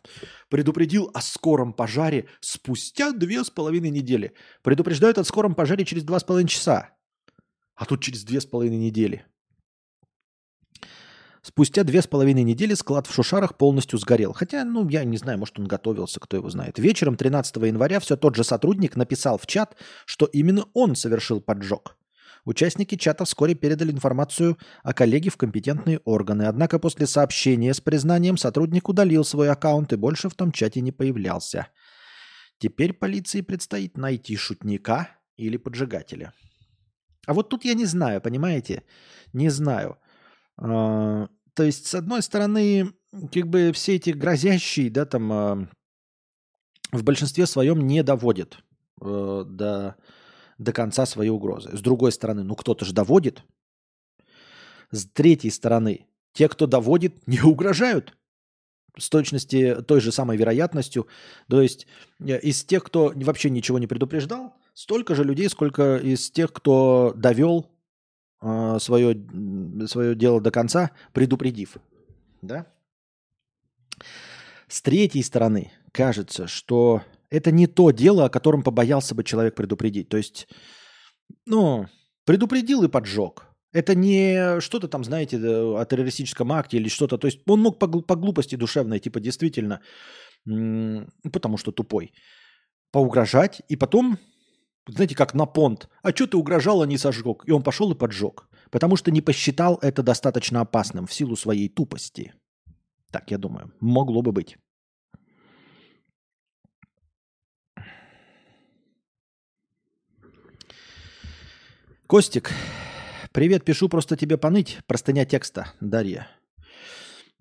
предупредил 0.49 1.09
о 1.13 1.21
скором 1.21 1.73
пожаре 1.73 2.27
спустя 2.39 3.11
две 3.11 3.43
с 3.43 3.49
половиной 3.49 3.89
недели. 3.89 4.33
Предупреждают 4.61 5.17
о 5.17 5.23
скором 5.23 5.55
пожаре 5.55 5.83
через 5.83 6.03
два 6.03 6.19
с 6.19 6.23
половиной 6.23 6.49
часа. 6.49 6.91
А 7.75 7.85
тут 7.85 8.01
через 8.01 8.23
две 8.23 8.39
с 8.39 8.45
половиной 8.45 8.77
недели. 8.77 9.25
Спустя 11.41 11.83
две 11.83 12.03
с 12.03 12.07
половиной 12.07 12.43
недели 12.43 12.75
склад 12.75 13.07
в 13.07 13.13
Шушарах 13.13 13.57
полностью 13.57 13.97
сгорел. 13.97 14.31
Хотя, 14.31 14.63
ну, 14.63 14.87
я 14.87 15.03
не 15.03 15.17
знаю, 15.17 15.39
может, 15.39 15.57
он 15.57 15.65
готовился, 15.65 16.19
кто 16.19 16.37
его 16.37 16.51
знает. 16.51 16.77
Вечером 16.77 17.15
13 17.15 17.55
января 17.57 17.99
все 17.99 18.15
тот 18.15 18.35
же 18.35 18.43
сотрудник 18.43 18.95
написал 18.95 19.39
в 19.39 19.47
чат, 19.47 19.75
что 20.05 20.27
именно 20.27 20.65
он 20.75 20.95
совершил 20.95 21.41
поджог. 21.41 21.97
Участники 22.45 22.95
чата 22.95 23.25
вскоре 23.25 23.53
передали 23.53 23.91
информацию 23.91 24.57
о 24.83 24.93
коллеге 24.93 25.29
в 25.29 25.37
компетентные 25.37 25.99
органы. 26.05 26.43
Однако 26.43 26.79
после 26.79 27.05
сообщения 27.05 27.73
с 27.73 27.81
признанием 27.81 28.37
сотрудник 28.37 28.89
удалил 28.89 29.23
свой 29.23 29.49
аккаунт 29.49 29.93
и 29.93 29.95
больше 29.95 30.29
в 30.29 30.33
том 30.33 30.51
чате 30.51 30.81
не 30.81 30.91
появлялся. 30.91 31.67
Теперь 32.57 32.93
полиции 32.93 33.41
предстоит 33.41 33.97
найти 33.97 34.35
шутника 34.35 35.09
или 35.37 35.57
поджигателя. 35.57 36.33
А 37.27 37.33
вот 37.33 37.49
тут 37.49 37.65
я 37.65 37.73
не 37.73 37.85
знаю, 37.85 38.21
понимаете? 38.21 38.83
Не 39.33 39.49
знаю. 39.49 39.97
А, 40.57 41.27
то 41.53 41.63
есть, 41.63 41.87
с 41.87 41.95
одной 41.95 42.21
стороны, 42.21 42.93
как 43.31 43.47
бы 43.47 43.71
все 43.73 43.95
эти 43.95 44.11
грозящие, 44.11 44.89
да, 44.89 45.05
там 45.05 45.31
а, 45.31 45.67
в 46.91 47.03
большинстве 47.03 47.45
своем 47.45 47.85
не 47.87 48.03
доводят 48.03 48.57
э, 49.01 49.43
до, 49.47 49.95
до 50.61 50.73
конца 50.73 51.05
свои 51.05 51.29
угрозы. 51.29 51.75
С 51.75 51.81
другой 51.81 52.11
стороны, 52.11 52.43
ну 52.43 52.55
кто-то 52.55 52.85
же 52.85 52.93
доводит. 52.93 53.43
С 54.91 55.05
третьей 55.05 55.49
стороны, 55.49 56.05
те, 56.33 56.47
кто 56.47 56.67
доводит, 56.67 57.27
не 57.27 57.41
угрожают 57.41 58.15
с 58.97 59.09
точности 59.09 59.77
той 59.87 60.01
же 60.01 60.11
самой 60.11 60.37
вероятностью. 60.37 61.07
То 61.49 61.61
есть 61.61 61.87
э, 62.19 62.39
из 62.39 62.63
тех, 62.63 62.83
кто 62.83 63.11
вообще 63.15 63.49
ничего 63.49 63.79
не 63.79 63.87
предупреждал, 63.87 64.53
столько 64.73 65.15
же 65.15 65.23
людей, 65.23 65.49
сколько 65.49 65.97
из 65.97 66.29
тех, 66.29 66.51
кто 66.51 67.13
довел 67.15 67.71
э, 68.41 68.77
свое, 68.79 69.17
свое 69.87 70.13
дело 70.13 70.41
до 70.41 70.51
конца, 70.51 70.91
предупредив. 71.13 71.77
Да? 72.41 72.67
С 74.67 74.81
третьей 74.81 75.23
стороны, 75.23 75.71
кажется, 75.91 76.47
что 76.47 77.01
это 77.31 77.51
не 77.51 77.65
то 77.65 77.91
дело, 77.91 78.25
о 78.25 78.29
котором 78.29 78.61
побоялся 78.61 79.15
бы 79.15 79.23
человек 79.23 79.55
предупредить. 79.55 80.09
То 80.09 80.17
есть, 80.17 80.47
ну, 81.45 81.87
предупредил 82.25 82.83
и 82.83 82.89
поджег. 82.89 83.47
Это 83.73 83.95
не 83.95 84.59
что-то 84.59 84.89
там, 84.89 85.03
знаете, 85.03 85.37
о 85.37 85.83
террористическом 85.85 86.51
акте 86.51 86.77
или 86.77 86.89
что-то. 86.89 87.17
То 87.17 87.27
есть 87.27 87.39
он 87.47 87.61
мог 87.61 87.79
по, 87.79 87.87
по 87.87 88.15
глупости 88.15 88.55
душевной, 88.55 88.99
типа 88.99 89.21
действительно, 89.21 89.81
потому 90.43 91.57
что 91.57 91.71
тупой, 91.71 92.13
поугрожать 92.91 93.61
и 93.69 93.77
потом 93.77 94.19
знаете, 94.87 95.15
как 95.15 95.33
на 95.33 95.45
понт. 95.45 95.89
А 96.01 96.11
что 96.11 96.27
ты 96.27 96.37
угрожал, 96.37 96.81
а 96.81 96.87
не 96.87 96.97
сожег? 96.97 97.43
И 97.45 97.51
он 97.51 97.63
пошел 97.63 97.91
и 97.91 97.97
поджег. 97.97 98.49
Потому 98.71 98.95
что 98.95 99.11
не 99.11 99.21
посчитал 99.21 99.77
это 99.81 100.01
достаточно 100.03 100.61
опасным 100.61 101.05
в 101.05 101.13
силу 101.13 101.35
своей 101.35 101.69
тупости. 101.69 102.33
Так, 103.11 103.31
я 103.31 103.37
думаю, 103.37 103.71
могло 103.79 104.21
бы 104.21 104.31
быть. 104.31 104.57
Костик, 112.11 112.51
привет, 113.31 113.63
пишу 113.63 113.87
просто 113.87 114.17
тебе 114.17 114.35
поныть. 114.35 114.79
Простыня 114.85 115.23
текста, 115.23 115.71
Дарья. 115.79 116.27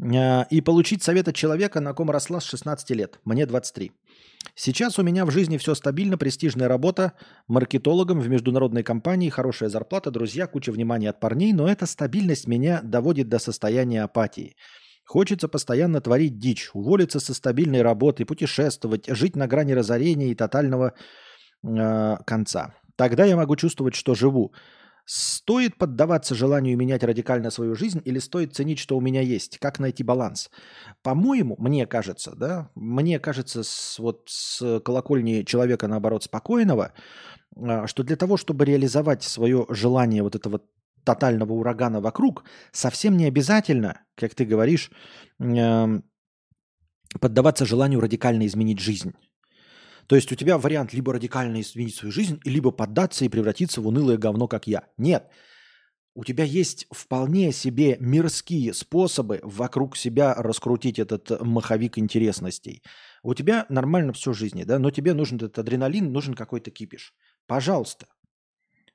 Э, 0.01 0.45
и 0.49 0.61
получить 0.61 1.03
совет 1.03 1.27
от 1.27 1.35
человека, 1.35 1.81
на 1.81 1.93
ком 1.93 2.09
росла 2.09 2.39
с 2.39 2.45
16 2.45 2.91
лет. 2.91 3.19
Мне 3.25 3.47
23. 3.47 3.91
Сейчас 4.55 4.97
у 5.01 5.03
меня 5.03 5.27
в 5.27 5.33
жизни 5.33 5.57
все 5.57 5.75
стабильно, 5.75 6.17
престижная 6.17 6.69
работа, 6.69 7.15
маркетологом 7.49 8.21
в 8.21 8.29
международной 8.29 8.85
компании, 8.85 9.29
хорошая 9.29 9.71
зарплата, 9.71 10.13
друзья, 10.13 10.47
куча 10.47 10.71
внимания 10.71 11.11
от 11.11 11.19
парней, 11.19 11.53
но 11.53 11.67
эта 11.67 11.87
стабильность 11.87 12.47
меня 12.47 12.81
доводит 12.85 13.29
до 13.29 13.41
состояния 13.41 14.05
апатии. 14.05 14.55
Хочется 15.05 15.49
постоянно 15.49 16.01
творить 16.01 16.39
дичь, 16.39 16.71
уволиться 16.75 17.19
со 17.19 17.35
стабильной 17.35 17.83
работы, 17.83 18.25
путешествовать, 18.25 19.09
жить 19.09 19.35
на 19.35 19.49
грани 19.49 19.73
разорения 19.73 20.31
и 20.31 20.37
тотального 20.37 20.95
э, 21.65 22.17
конца. 22.25 22.77
Тогда 23.01 23.25
я 23.25 23.35
могу 23.35 23.57
чувствовать, 23.57 23.95
что 23.95 24.15
живу. 24.15 24.53
Стоит 25.07 25.79
поддаваться 25.79 26.35
желанию 26.35 26.77
менять 26.77 27.03
радикально 27.03 27.51
свою 27.51 27.75
жизнь 27.75 28.03
или 28.05 28.19
стоит 28.19 28.55
ценить, 28.55 28.79
что 28.79 28.99
у 28.99 29.01
меня 29.01 29.23
есть? 29.23 29.59
Как 29.59 29.79
найти 29.79 30.05
баланс? 30.05 30.51
По-моему, 31.03 31.57
мне 31.59 31.87
кажется, 31.87 32.33
да, 32.37 32.71
мне 32.75 33.19
кажется, 33.19 33.63
с, 33.63 33.99
вот 33.99 34.25
с 34.29 34.81
колокольни 34.81 35.45
человека, 35.45 35.89
наоборот, 35.89 36.25
спокойного, 36.25 36.93
а, 37.57 37.87
что 37.87 38.03
для 38.03 38.17
того, 38.17 38.37
чтобы 38.37 38.67
реализовать 38.67 39.23
свое 39.23 39.65
желание 39.71 40.23
вот 40.23 40.37
этого 40.37 40.61
тотального 41.03 41.55
урагана 41.55 42.03
вокруг, 42.03 42.45
совсем 42.71 43.17
не 43.17 43.25
обязательно, 43.25 44.03
как 44.15 44.35
ты 44.35 44.45
говоришь, 44.45 44.91
поддаваться 47.19 47.65
желанию 47.65 48.01
радикально 48.01 48.47
изменить 48.47 48.81
жизнь. 48.81 49.15
То 50.11 50.16
есть 50.16 50.32
у 50.32 50.35
тебя 50.35 50.59
вариант 50.59 50.93
либо 50.93 51.12
радикально 51.12 51.61
изменить 51.61 51.95
свою 51.95 52.11
жизнь, 52.11 52.41
либо 52.45 52.73
поддаться 52.73 53.24
и 53.24 53.28
превратиться 53.28 53.81
в 53.81 53.87
унылое 53.87 54.16
говно, 54.19 54.49
как 54.49 54.66
я. 54.66 54.89
Нет. 54.99 55.31
У 56.16 56.24
тебя 56.24 56.43
есть 56.43 56.89
вполне 56.91 57.53
себе 57.53 57.97
мирские 58.01 58.74
способы 58.74 59.39
вокруг 59.45 59.97
себя 59.97 60.35
раскрутить 60.35 60.99
этот 60.99 61.41
маховик 61.41 61.97
интересностей. 61.97 62.82
У 63.23 63.35
тебя 63.35 63.66
нормально 63.69 64.12
все 64.12 64.32
в 64.32 64.37
жизни, 64.37 64.65
да, 64.65 64.81
но 64.81 64.91
тебе 64.91 65.15
нужен 65.15 65.37
этот 65.37 65.61
адреналин, 65.61 66.11
нужен 66.11 66.35
какой-то 66.35 66.73
кипиш. 66.73 67.15
Пожалуйста. 67.47 68.09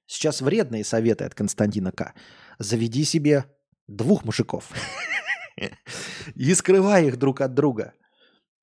Сейчас 0.08 0.42
вредные 0.42 0.84
советы 0.84 1.24
от 1.24 1.34
Константина 1.34 1.94
К. 1.94 2.14
Заведи 2.60 3.06
себе 3.06 3.46
двух 3.88 4.26
мужиков 4.26 4.70
и 6.36 6.54
скрывай 6.54 7.08
их 7.08 7.18
друг 7.18 7.40
от 7.40 7.54
друга– 7.54 7.94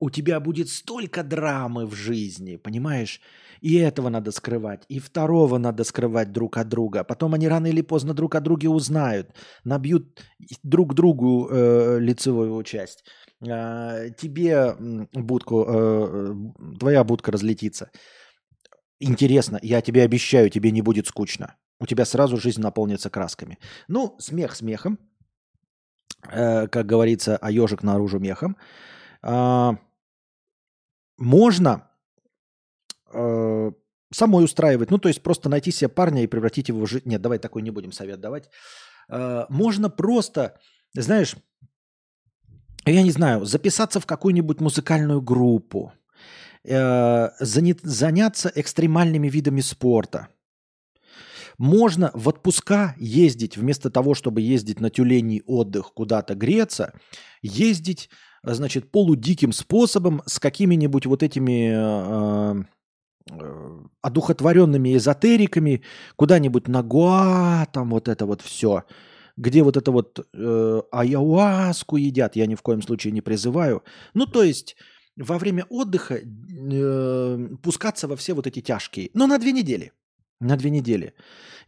у 0.03 0.11
тебя 0.11 0.41
будет 0.41 0.69
столько 0.69 1.23
драмы 1.23 1.87
в 1.87 1.95
жизни, 1.95 2.57
понимаешь? 2.57 3.21
И 3.61 3.77
этого 3.77 4.09
надо 4.09 4.33
скрывать, 4.33 4.85
и 4.89 4.99
второго 4.99 5.59
надо 5.59 5.85
скрывать 5.85 6.33
друг 6.33 6.57
от 6.57 6.69
друга. 6.69 7.05
Потом 7.05 7.35
они 7.35 7.49
рано 7.49 7.69
или 7.69 7.83
поздно 7.83 8.13
друг 8.13 8.35
о 8.35 8.41
друге 8.41 8.69
узнают, 8.69 9.29
набьют 9.65 10.21
друг 10.65 10.95
другу 10.95 11.49
э, 11.49 12.01
лицевую 12.01 12.65
часть. 12.65 13.05
Э, 13.49 14.11
тебе 14.19 14.75
будку, 15.13 15.65
э, 15.69 16.35
твоя 16.81 17.05
будка 17.05 17.31
разлетится. 17.31 17.91
Интересно, 18.99 19.61
я 19.63 19.83
тебе 19.83 20.03
обещаю, 20.03 20.51
тебе 20.51 20.73
не 20.73 20.83
будет 20.83 21.07
скучно. 21.07 21.55
У 21.79 21.87
тебя 21.87 22.05
сразу 22.05 22.39
жизнь 22.39 22.61
наполнится 22.61 23.09
красками. 23.09 23.59
Ну, 23.87 24.17
смех 24.19 24.57
смехом, 24.57 24.99
э, 26.29 26.67
как 26.67 26.87
говорится, 26.87 27.37
а 27.37 27.53
ежик 27.53 27.85
наружу 27.85 28.19
мехом. 28.19 28.57
Э, 29.23 29.77
можно 31.23 31.89
э, 33.13 33.71
самой 34.13 34.45
устраивать. 34.45 34.91
Ну, 34.91 34.99
то 34.99 35.09
есть 35.09 35.23
просто 35.23 35.49
найти 35.49 35.71
себе 35.71 35.89
парня 35.89 36.25
и 36.25 36.27
превратить 36.27 36.69
его 36.69 36.85
в 36.85 36.89
жизнь. 36.89 37.09
Нет, 37.09 37.23
давай 37.23 37.39
такой 37.39 37.63
не 37.63 37.71
будем 37.71 37.93
совет 37.93 38.21
давать. 38.21 38.51
Э, 39.09 39.47
можно 39.49 39.89
просто, 39.89 40.59
знаешь, 40.95 41.37
я 42.85 43.03
не 43.03 43.13
знаю, 43.13 43.45
записаться 43.45 44.01
в 44.01 44.07
какую-нибудь 44.07 44.61
музыкальную 44.61 45.23
группу, 45.23 45.93
э, 46.65 47.29
заняться 47.39 48.53
экстремальными 48.55 49.29
видами 49.29 49.61
спорта. 49.61 50.29
Можно 51.59 52.11
в 52.15 52.29
отпуска 52.29 52.97
ездить, 52.99 53.57
вместо 53.57 53.91
того, 53.91 54.15
чтобы 54.15 54.41
ездить 54.41 54.81
на 54.81 54.91
тюленей 54.91 55.43
отдых 55.47 55.93
куда-то 55.95 56.35
греться, 56.35 56.93
ездить 57.43 58.11
значит, 58.43 58.91
полудиким 58.91 59.53
способом 59.53 60.23
с 60.27 60.39
какими-нибудь 60.39 61.07
вот 61.07 61.23
этими 61.23 61.73
э, 61.75 62.63
э, 63.31 63.81
одухотворенными 64.01 64.97
эзотериками 64.97 65.83
куда-нибудь 66.17 66.69
на 66.69 66.83
Гуа, 66.83 67.67
там 67.73 67.91
вот 67.91 68.09
это 68.09 68.27
вот 68.27 68.43
все, 68.43 68.85
где 69.37 69.63
вот 69.63 69.77
это 69.77 69.93
вот 69.93 70.27
э, 70.35 70.83
аяуаску 70.91 71.97
едят, 71.97 72.37
я 72.37 72.47
ни 72.47 72.55
в 72.55 72.63
коем 72.63 72.83
случае 72.83 73.13
не 73.13 73.21
призываю. 73.21 73.83
Ну, 74.15 74.27
то 74.27 74.43
есть 74.43 74.77
во 75.17 75.39
время 75.39 75.67
отдыха 75.69 76.17
э, 76.17 77.49
пускаться 77.63 78.09
во 78.09 78.17
все 78.17 78.35
вот 78.35 78.47
эти 78.47 78.61
тяжкие, 78.61 79.11
но 79.15 79.27
на 79.27 79.39
две 79.39 79.53
недели. 79.53 79.93
На 80.43 80.57
две 80.57 80.71
недели. 80.71 81.15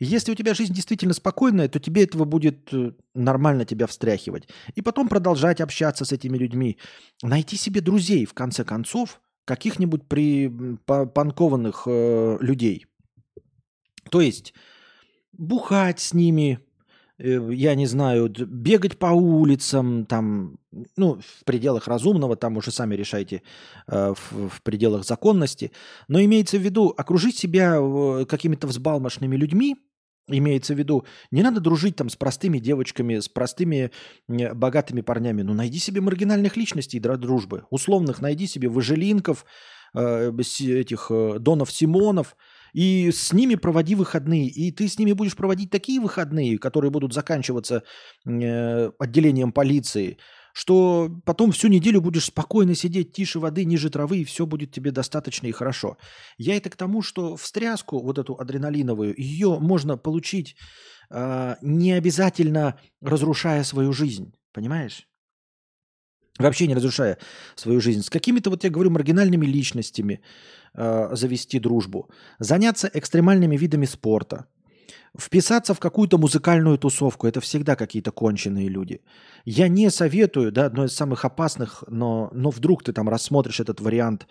Если 0.01 0.33
у 0.33 0.35
тебя 0.35 0.53
жизнь 0.53 0.75
действительно 0.75 1.15
спокойная, 1.15 1.69
то 1.69 1.79
тебе 1.79 2.03
этого 2.03 2.25
будет 2.25 2.75
э, 2.75 2.91
нормально 3.15 3.65
тебя 3.65 3.87
встряхивать. 3.87 4.49
И 4.75 4.83
потом 4.83 5.09
продолжать 5.09 5.61
общаться 5.61 6.05
с 6.05 6.11
этими 6.11 6.37
людьми. 6.37 6.79
Найти 7.23 7.57
себе 7.57 7.81
друзей, 7.81 8.27
в 8.27 8.35
конце 8.35 8.65
концов, 8.65 9.21
каких-нибудь 9.45 10.09
при 10.09 10.49
панкованных 10.87 11.85
э, 11.87 12.39
людей. 12.41 12.87
То 14.11 14.21
есть 14.21 14.55
бухать 15.33 16.01
с 16.01 16.13
ними, 16.13 16.59
я 17.19 17.75
не 17.75 17.87
знаю, 17.87 18.29
бегать 18.29 18.99
по 18.99 19.07
улицам, 19.07 20.05
там, 20.07 20.59
ну, 20.97 21.21
в 21.21 21.45
пределах 21.45 21.87
разумного, 21.87 22.37
там 22.37 22.57
уже 22.57 22.73
сами 22.73 22.97
решайте, 22.97 23.43
э, 23.87 24.15
в, 24.15 24.49
в 24.49 24.63
пределах 24.63 25.05
законности. 25.05 25.71
Но 26.09 26.21
имеется 26.21 26.59
в 26.59 26.63
виду 26.63 26.93
окружить 26.97 27.37
себя 27.37 27.77
э, 27.79 28.25
какими-то 28.29 28.67
взбалмошными 28.67 29.37
людьми, 29.37 29.77
имеется 30.27 30.75
в 30.75 30.79
виду, 30.79 31.05
не 31.31 31.43
надо 31.43 31.61
дружить 31.61 31.97
там 31.97 32.09
с 32.09 32.17
простыми 32.17 32.59
девочками, 32.59 33.21
с 33.21 33.29
простыми 33.29 33.93
богатыми 34.27 35.03
парнями. 35.03 35.43
Ну, 35.43 35.55
найди 35.55 35.79
себе 35.79 36.01
маргинальных 36.01 36.57
личностей 36.57 36.99
для 36.99 37.17
дружбы. 37.17 37.65
Условных 37.71 38.23
найди 38.23 38.47
себе 38.47 38.69
выжилинков, 38.69 39.45
этих 39.95 41.11
Донов 41.11 41.71
Симонов– 41.71 42.37
и 42.75 43.11
с 43.13 43.33
ними 43.33 43.55
проводи 43.55 43.95
выходные. 43.95 44.49
И 44.49 44.71
ты 44.73 44.89
с 44.89 44.99
ними 44.99 45.13
будешь 45.13 45.37
проводить 45.37 45.71
такие 45.71 46.01
выходные, 46.01 46.59
которые 46.59 46.91
будут 46.91 47.15
заканчиваться 47.15 47.85
э, 48.27 48.91
отделением 48.99 49.53
полиции, 49.53 50.19
что 50.53 51.09
потом 51.25 51.53
всю 51.53 51.69
неделю 51.69 52.01
будешь 52.01 52.27
спокойно 52.27 52.75
сидеть 52.75 53.13
тише 53.13 53.39
воды, 53.39 53.65
ниже 53.65 53.91
травы, 53.91 54.19
и 54.19 54.25
все 54.25 54.45
будет 54.45 54.73
тебе 54.73 54.91
достаточно 54.91 55.47
и 55.47 55.53
хорошо. 55.53 55.97
Я 56.37 56.57
это 56.57 56.69
к 56.69 56.77
тому, 56.77 57.01
что 57.01 57.37
встряску, 57.37 58.03
вот 58.03 58.19
эту 58.19 58.35
адреналиновую, 58.35 59.15
ее 59.17 59.59
можно 59.61 59.97
получить 59.97 60.57
э, 61.11 61.55
не 61.63 61.93
обязательно 61.93 62.79
разрушая 63.01 63.63
свою 63.63 63.93
жизнь. 63.93 64.35
Понимаешь? 64.53 65.07
Вообще 66.39 66.67
не 66.67 66.75
разрушая 66.75 67.19
свою 67.55 67.81
жизнь. 67.81 68.03
С 68.03 68.11
какими-то, 68.11 68.51
вот 68.51 68.65
я 68.65 68.71
говорю, 68.71 68.91
маргинальными 68.91 69.47
личностями, 69.47 70.21
э, 70.75 71.15
завести 71.15 71.61
дружбу, 71.61 72.11
заняться 72.41 72.91
экстремальными 72.93 73.57
видами 73.57 73.87
спорта, 73.87 74.47
вписаться 75.17 75.75
в 75.75 75.79
какую-то 75.79 76.19
музыкальную 76.19 76.77
тусовку. 76.79 77.29
Это 77.29 77.41
всегда 77.41 77.77
какие-то 77.77 78.11
конченые 78.11 78.69
люди. 78.69 79.01
Я 79.45 79.69
не 79.69 79.91
советую, 79.91 80.51
да, 80.51 80.67
одно 80.67 80.85
из 80.85 80.93
самых 80.93 81.25
опасных, 81.25 81.85
но, 81.87 82.31
но 82.33 82.51
вдруг 82.51 82.83
ты 82.83 82.93
там 82.93 83.09
рассмотришь 83.09 83.61
этот 83.61 83.81
вариант, 83.81 84.27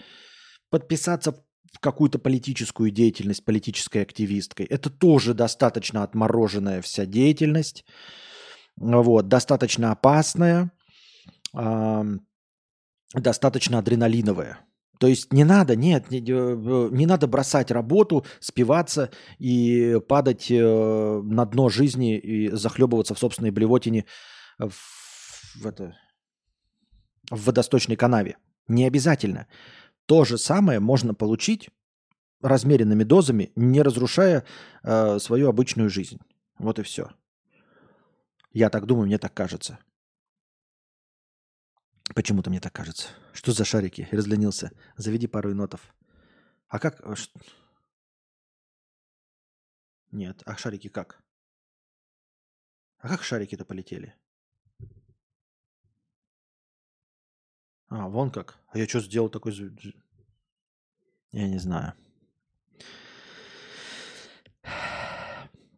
подписаться 0.69 1.31
в 1.31 1.79
какую-то 1.79 2.19
политическую 2.19 2.91
деятельность, 2.91 3.45
политической 3.45 4.01
активисткой. 4.01 4.65
Это 4.65 4.89
тоже 4.89 5.33
достаточно 5.33 6.03
отмороженная 6.03 6.81
вся 6.81 7.05
деятельность, 7.05 7.85
вот, 8.75 9.29
достаточно 9.29 9.91
опасная, 9.91 10.71
достаточно 13.13 13.77
адреналиновая. 13.79 14.59
То 14.99 15.07
есть 15.07 15.33
не 15.33 15.43
надо, 15.43 15.75
нет, 15.75 16.11
не, 16.11 16.19
э, 16.19 16.89
не 16.91 17.05
надо 17.05 17.27
бросать 17.27 17.71
работу, 17.71 18.25
спиваться 18.39 19.11
и 19.37 19.99
падать 20.07 20.49
э, 20.49 21.21
на 21.23 21.45
дно 21.45 21.69
жизни 21.69 22.17
и 22.17 22.49
захлебываться 22.49 23.13
в 23.13 23.19
собственной 23.19 23.51
блевотине 23.51 24.05
в, 24.57 24.71
в, 25.55 25.65
это, 25.65 25.97
в 27.29 27.45
водосточной 27.45 27.95
канаве. 27.95 28.37
Не 28.67 28.85
обязательно. 28.85 29.47
То 30.05 30.25
же 30.25 30.37
самое 30.37 30.79
можно 30.79 31.13
получить 31.13 31.69
размеренными 32.41 33.03
дозами, 33.03 33.51
не 33.55 33.81
разрушая 33.81 34.45
э, 34.83 35.19
свою 35.19 35.49
обычную 35.49 35.89
жизнь. 35.89 36.19
Вот 36.59 36.79
и 36.79 36.83
все. 36.83 37.09
Я 38.51 38.69
так 38.69 38.85
думаю, 38.85 39.07
мне 39.07 39.17
так 39.17 39.33
кажется. 39.33 39.79
Почему-то 42.15 42.49
мне 42.49 42.59
так 42.59 42.73
кажется. 42.73 43.09
Что 43.33 43.53
за 43.53 43.65
шарики? 43.65 44.07
Разленился. 44.11 44.71
Заведи 44.97 45.27
пару 45.27 45.49
енотов. 45.49 45.95
А 46.67 46.79
как... 46.79 47.01
А 47.05 47.15
Нет, 50.11 50.43
а 50.45 50.55
шарики 50.57 50.89
как? 50.89 51.23
А 52.97 53.07
как 53.07 53.23
шарики-то 53.23 53.65
полетели? 53.65 54.15
А, 57.87 58.07
вон 58.09 58.31
как. 58.31 58.59
А 58.67 58.77
я 58.77 58.87
что 58.87 58.99
сделал 58.99 59.29
такой... 59.29 59.53
Я 61.31 61.47
не 61.47 61.57
знаю. 61.57 61.93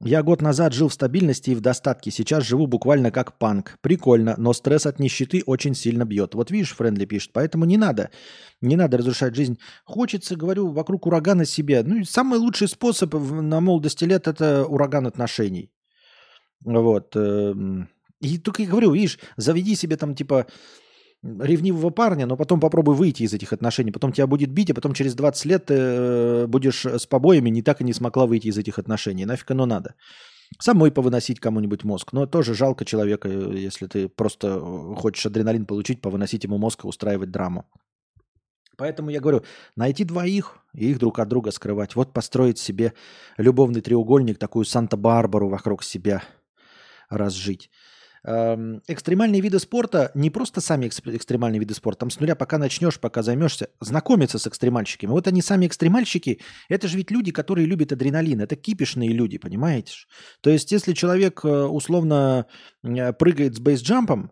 Я 0.05 0.21
год 0.21 0.39
назад 0.39 0.71
жил 0.71 0.89
в 0.89 0.93
стабильности 0.93 1.49
и 1.49 1.55
в 1.55 1.61
достатке. 1.61 2.11
Сейчас 2.11 2.43
живу 2.43 2.67
буквально 2.67 3.09
как 3.09 3.39
панк. 3.39 3.79
Прикольно, 3.81 4.35
но 4.37 4.53
стресс 4.53 4.85
от 4.85 4.99
нищеты 4.99 5.41
очень 5.47 5.73
сильно 5.73 6.05
бьет. 6.05 6.35
Вот 6.35 6.51
видишь, 6.51 6.75
Френдли 6.75 7.05
пишет, 7.05 7.31
поэтому 7.33 7.65
не 7.65 7.75
надо. 7.75 8.11
Не 8.61 8.75
надо 8.75 8.97
разрушать 8.97 9.33
жизнь. 9.33 9.57
Хочется, 9.83 10.35
говорю, 10.35 10.71
вокруг 10.71 11.07
урагана 11.07 11.43
себе. 11.43 11.81
Ну, 11.81 12.05
самый 12.05 12.37
лучший 12.37 12.67
способ 12.67 13.15
на 13.15 13.59
молодости 13.61 14.05
лет– 14.05 14.27
это 14.27 14.67
ураган 14.67 15.07
отношений. 15.07 15.71
Вот. 16.63 17.15
эм, 17.15 17.89
И 18.21 18.37
только 18.37 18.61
я 18.61 18.69
говорю, 18.69 18.91
видишь, 18.91 19.17
заведи 19.37 19.75
себе 19.75 19.97
там 19.97 20.13
типа 20.13 20.45
ревнивого 21.25 21.89
парня, 21.89 22.25
но 22.25 22.37
потом 22.37 22.59
попробуй 22.59 22.95
выйти 22.95 23.23
из 23.23 23.33
этих 23.33 23.53
отношений. 23.53 23.91
Потом 23.91 24.11
тебя 24.11 24.27
будет 24.27 24.51
бить, 24.51 24.69
а 24.71 24.73
потом 24.73 24.93
через 24.93 25.15
20 25.15 25.45
лет 25.45 25.65
ты 25.65 25.73
э, 25.73 26.47
будешь 26.47 26.85
с 26.85 27.05
побоями, 27.07 27.49
не 27.49 27.61
так 27.61 27.81
и 27.81 27.83
не 27.83 27.93
смогла 27.93 28.25
выйти 28.25 28.47
из 28.47 28.57
этих 28.57 28.79
отношений. 28.79 29.25
Нафиг 29.25 29.51
оно 29.51 29.65
надо. 29.65 29.95
Самой 30.59 30.91
повыносить 30.91 31.39
кому-нибудь 31.39 31.83
мозг. 31.83 32.13
Но 32.13 32.27
тоже 32.27 32.53
жалко 32.53 32.85
человека, 32.85 33.27
э, 33.27 33.57
если 33.57 33.87
ты 33.87 34.07
просто 34.07 34.47
э, 34.47 34.95
хочешь 34.95 35.25
адреналин 35.25 35.65
получить, 35.65 36.01
повыносить 36.01 36.43
ему 36.43 36.57
мозг 36.57 36.85
и 36.85 36.87
устраивать 36.87 37.31
драму. 37.31 37.65
Поэтому 38.77 39.09
я 39.09 39.21
говорю, 39.21 39.43
найти 39.75 40.03
двоих 40.03 40.57
и 40.73 40.91
их 40.91 40.99
друг 40.99 41.19
от 41.19 41.27
друга 41.29 41.51
скрывать. 41.51 41.95
Вот 41.95 42.13
построить 42.13 42.59
себе 42.59 42.93
любовный 43.37 43.81
треугольник, 43.81 44.37
такую 44.37 44.65
Санта-Барбару 44.65 45.47
вокруг 45.47 45.83
себя 45.83 46.23
разжить. 47.09 47.69
Экстремальные 48.25 49.39
виды 49.39 49.59
спорта, 49.59 50.09
не 50.15 50.31
просто 50.31 50.59
сами 50.59 50.87
экс- 50.87 50.99
экстремальные 51.05 51.59
виды 51.59 51.75
спорта, 51.75 51.99
там 51.99 52.09
с 52.09 52.19
нуля 52.19 52.33
пока 52.33 52.57
начнешь, 52.57 52.99
пока 52.99 53.21
займешься, 53.21 53.69
знакомиться 53.79 54.39
с 54.39 54.47
экстремальщиками. 54.47 55.11
Вот 55.11 55.27
они 55.27 55.43
сами 55.43 55.67
экстремальщики, 55.67 56.41
это 56.67 56.87
же 56.87 56.97
ведь 56.97 57.11
люди, 57.11 57.31
которые 57.31 57.67
любят 57.67 57.91
адреналин, 57.91 58.41
это 58.41 58.55
кипишные 58.55 59.09
люди, 59.09 59.37
понимаете? 59.37 59.93
То 60.41 60.49
есть 60.49 60.71
если 60.71 60.93
человек 60.93 61.45
э, 61.45 61.47
условно 61.47 62.47
э, 62.83 63.13
прыгает 63.13 63.55
с 63.55 63.59
бейсджампом, 63.59 64.31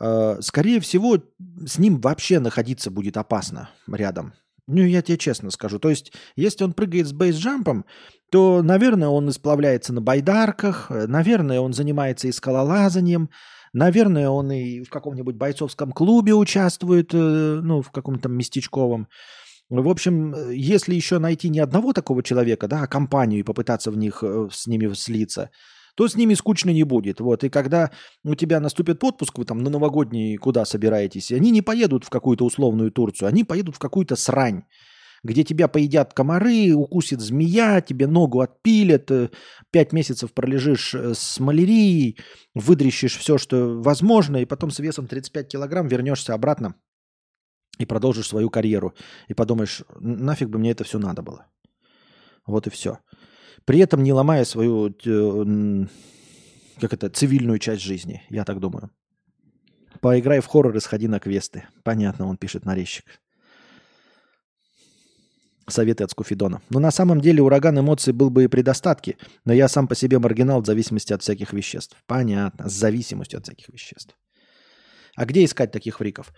э, 0.00 0.38
скорее 0.40 0.80
всего, 0.80 1.18
с 1.64 1.78
ним 1.78 2.00
вообще 2.00 2.40
находиться 2.40 2.90
будет 2.90 3.16
опасно 3.16 3.70
рядом. 3.86 4.34
Ну, 4.70 4.82
я 4.82 5.02
тебе 5.02 5.18
честно 5.18 5.50
скажу. 5.50 5.78
То 5.78 5.90
есть, 5.90 6.12
если 6.36 6.64
он 6.64 6.72
прыгает 6.72 7.06
с 7.06 7.12
бейсджампом, 7.12 7.84
то, 8.30 8.62
наверное, 8.62 9.08
он 9.08 9.28
исправляется 9.28 9.92
на 9.92 10.00
байдарках, 10.00 10.90
э, 10.90 11.06
наверное, 11.06 11.60
он 11.60 11.72
занимается 11.72 12.28
и 12.28 12.32
скалолазанием, 12.32 13.30
наверное, 13.72 14.28
он 14.30 14.52
и 14.52 14.82
в 14.82 14.90
каком-нибудь 14.90 15.34
бойцовском 15.34 15.92
клубе 15.92 16.34
участвует, 16.34 17.12
э, 17.12 17.60
ну, 17.62 17.82
в 17.82 17.90
каком-то 17.90 18.28
местечковом. 18.28 19.08
В 19.68 19.88
общем, 19.88 20.34
э, 20.34 20.54
если 20.54 20.94
еще 20.94 21.18
найти 21.18 21.48
не 21.48 21.58
одного 21.58 21.92
такого 21.92 22.22
человека, 22.22 22.68
да, 22.68 22.82
а 22.82 22.86
компанию 22.86 23.40
и 23.40 23.44
попытаться 23.44 23.90
в 23.90 23.96
них 23.96 24.22
с 24.52 24.66
ними 24.66 24.92
слиться, 24.94 25.50
то 25.94 26.08
с 26.08 26.14
ними 26.16 26.34
скучно 26.34 26.70
не 26.70 26.84
будет. 26.84 27.20
Вот. 27.20 27.44
И 27.44 27.48
когда 27.48 27.90
у 28.24 28.34
тебя 28.34 28.60
наступит 28.60 29.02
отпуск, 29.04 29.38
вы 29.38 29.44
там 29.44 29.62
на 29.62 29.70
новогодний 29.70 30.36
куда 30.36 30.64
собираетесь, 30.64 31.32
они 31.32 31.50
не 31.50 31.62
поедут 31.62 32.04
в 32.04 32.10
какую-то 32.10 32.44
условную 32.44 32.90
Турцию, 32.90 33.28
они 33.28 33.44
поедут 33.44 33.76
в 33.76 33.78
какую-то 33.78 34.16
срань, 34.16 34.64
где 35.22 35.44
тебя 35.44 35.68
поедят 35.68 36.14
комары, 36.14 36.72
укусит 36.74 37.20
змея, 37.20 37.80
тебе 37.80 38.06
ногу 38.06 38.40
отпилят, 38.40 39.10
э, 39.10 39.30
пять 39.70 39.92
месяцев 39.92 40.32
пролежишь 40.32 40.94
э, 40.94 41.12
с 41.14 41.38
малярией, 41.40 42.18
выдрищешь 42.54 43.16
все, 43.16 43.38
что 43.38 43.80
возможно, 43.80 44.38
и 44.38 44.46
потом 44.46 44.70
с 44.70 44.78
весом 44.78 45.06
35 45.06 45.48
килограмм 45.48 45.88
вернешься 45.88 46.34
обратно 46.34 46.74
и 47.78 47.86
продолжишь 47.86 48.28
свою 48.28 48.50
карьеру. 48.50 48.94
И 49.28 49.34
подумаешь, 49.34 49.82
«Н- 50.00 50.24
нафиг 50.24 50.48
бы 50.48 50.58
мне 50.58 50.70
это 50.70 50.84
все 50.84 50.98
надо 50.98 51.22
было. 51.22 51.46
Вот 52.46 52.66
и 52.66 52.70
все. 52.70 52.98
При 53.70 53.78
этом 53.78 54.02
не 54.02 54.12
ломая 54.12 54.44
свою, 54.44 54.88
э, 54.88 55.86
как 56.80 56.92
это, 56.92 57.08
цивильную 57.08 57.60
часть 57.60 57.82
жизни, 57.82 58.20
я 58.28 58.44
так 58.44 58.58
думаю. 58.58 58.90
Поиграй 60.00 60.40
в 60.40 60.46
хоррор 60.46 60.76
и 60.76 60.80
сходи 60.80 61.06
на 61.06 61.20
квесты. 61.20 61.68
Понятно, 61.84 62.26
он 62.26 62.36
пишет 62.36 62.64
нарезчик. 62.64 63.04
Советы 65.68 66.02
от 66.02 66.10
Скуфидона. 66.10 66.60
Но 66.68 66.80
на 66.80 66.90
самом 66.90 67.20
деле 67.20 67.42
ураган 67.42 67.78
эмоций 67.78 68.12
был 68.12 68.28
бы 68.28 68.42
и 68.42 68.48
при 68.48 68.62
достатке, 68.62 69.16
но 69.44 69.52
я 69.52 69.68
сам 69.68 69.86
по 69.86 69.94
себе 69.94 70.18
маргинал 70.18 70.62
в 70.62 70.66
зависимости 70.66 71.12
от 71.12 71.22
всяких 71.22 71.52
веществ. 71.52 71.96
Понятно, 72.08 72.68
с 72.68 72.72
зависимостью 72.72 73.38
от 73.38 73.44
всяких 73.44 73.68
веществ. 73.68 74.16
А 75.14 75.24
где 75.26 75.44
искать 75.44 75.70
таких 75.70 75.98
фриков? 75.98 76.34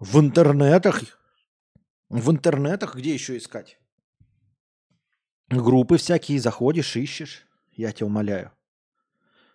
В 0.00 0.18
интернетах. 0.18 1.00
В 2.08 2.28
интернетах 2.28 2.96
где 2.96 3.14
еще 3.14 3.36
искать? 3.36 3.78
Группы 5.50 5.98
всякие, 5.98 6.40
заходишь, 6.40 6.96
ищешь. 6.96 7.46
Я 7.72 7.92
тебя 7.92 8.06
умоляю. 8.06 8.52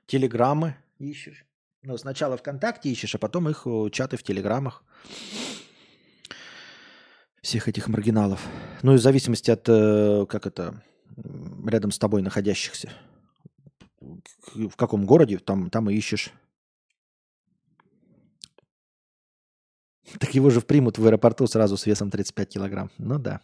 Телеграммы 0.06 0.76
ищешь. 0.98 1.45
Ну, 1.82 1.98
сначала 1.98 2.38
ВКонтакте 2.38 2.90
ищешь, 2.90 3.16
а 3.16 3.18
потом 3.18 3.49
их 3.49 3.64
э, 3.66 3.90
чаты 3.91 4.18
в 4.18 4.24
Телеграмах. 4.24 4.84
Всех 7.41 7.70
этих 7.70 7.88
маргиналов. 7.88 8.45
Ну, 8.82 8.94
и 8.94 8.98
в 8.98 9.02
зависимости 9.02 9.49
от, 9.49 9.68
э, 9.70 10.26
как 10.28 10.45
это, 10.45 10.84
рядом 11.66 11.91
с 11.91 11.99
тобой 11.99 12.22
находящихся. 12.22 12.90
В 13.99 14.76
каком 14.76 15.06
городе, 15.06 15.38
там, 15.38 15.70
там 15.70 15.90
и 15.90 15.95
ищешь. 15.95 16.34
Так 20.20 20.34
его 20.34 20.49
же 20.49 20.61
примут 20.61 20.98
в 20.98 21.06
аэропорту 21.06 21.48
сразу 21.48 21.78
с 21.78 21.86
весом 21.86 22.10
35 22.10 22.49
килограмм. 22.49 22.91
Ну 22.98 23.20
да. 23.20 23.41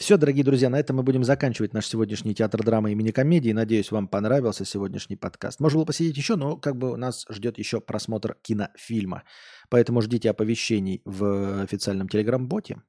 Все, 0.00 0.16
дорогие 0.16 0.42
друзья, 0.42 0.70
на 0.70 0.80
этом 0.80 0.96
мы 0.96 1.02
будем 1.02 1.24
заканчивать 1.24 1.74
наш 1.74 1.86
сегодняшний 1.86 2.34
театр 2.34 2.64
драмы 2.64 2.90
и 2.90 2.94
мини-комедии. 2.94 3.52
Надеюсь, 3.52 3.90
вам 3.90 4.08
понравился 4.08 4.64
сегодняшний 4.64 5.16
подкаст. 5.16 5.60
Можно 5.60 5.76
было 5.76 5.84
посидеть 5.84 6.16
еще, 6.16 6.36
но 6.36 6.56
как 6.56 6.76
бы 6.76 6.96
нас 6.96 7.26
ждет 7.28 7.58
еще 7.58 7.82
просмотр 7.82 8.34
кинофильма. 8.40 9.24
Поэтому 9.68 10.00
ждите 10.00 10.30
оповещений 10.30 11.02
в 11.04 11.62
официальном 11.62 12.08
телеграм-боте. 12.08 12.80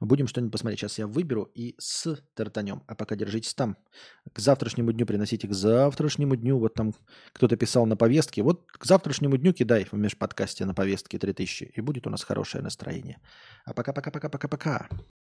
Будем 0.00 0.26
что-нибудь 0.26 0.50
посмотреть. 0.50 0.80
Сейчас 0.80 0.98
я 0.98 1.06
выберу 1.06 1.44
и 1.54 1.76
с 1.78 2.18
тартанем. 2.34 2.82
А 2.88 2.96
пока 2.96 3.14
держитесь 3.14 3.54
там. 3.54 3.76
К 4.32 4.40
завтрашнему 4.40 4.92
дню 4.92 5.06
приносите 5.06 5.46
к 5.46 5.52
завтрашнему 5.52 6.34
дню. 6.34 6.58
Вот 6.58 6.74
там 6.74 6.94
кто-то 7.32 7.56
писал 7.56 7.86
на 7.86 7.96
повестке. 7.96 8.42
Вот 8.42 8.66
к 8.66 8.84
завтрашнему 8.86 9.36
дню 9.36 9.52
кидай 9.52 9.84
в 9.84 9.92
межподкасте 9.92 10.64
на 10.64 10.74
повестке 10.74 11.18
3000. 11.18 11.72
И 11.76 11.80
будет 11.80 12.08
у 12.08 12.10
нас 12.10 12.24
хорошее 12.24 12.64
настроение. 12.64 13.20
А 13.66 13.72
пока-пока-пока-пока-пока. 13.72 14.88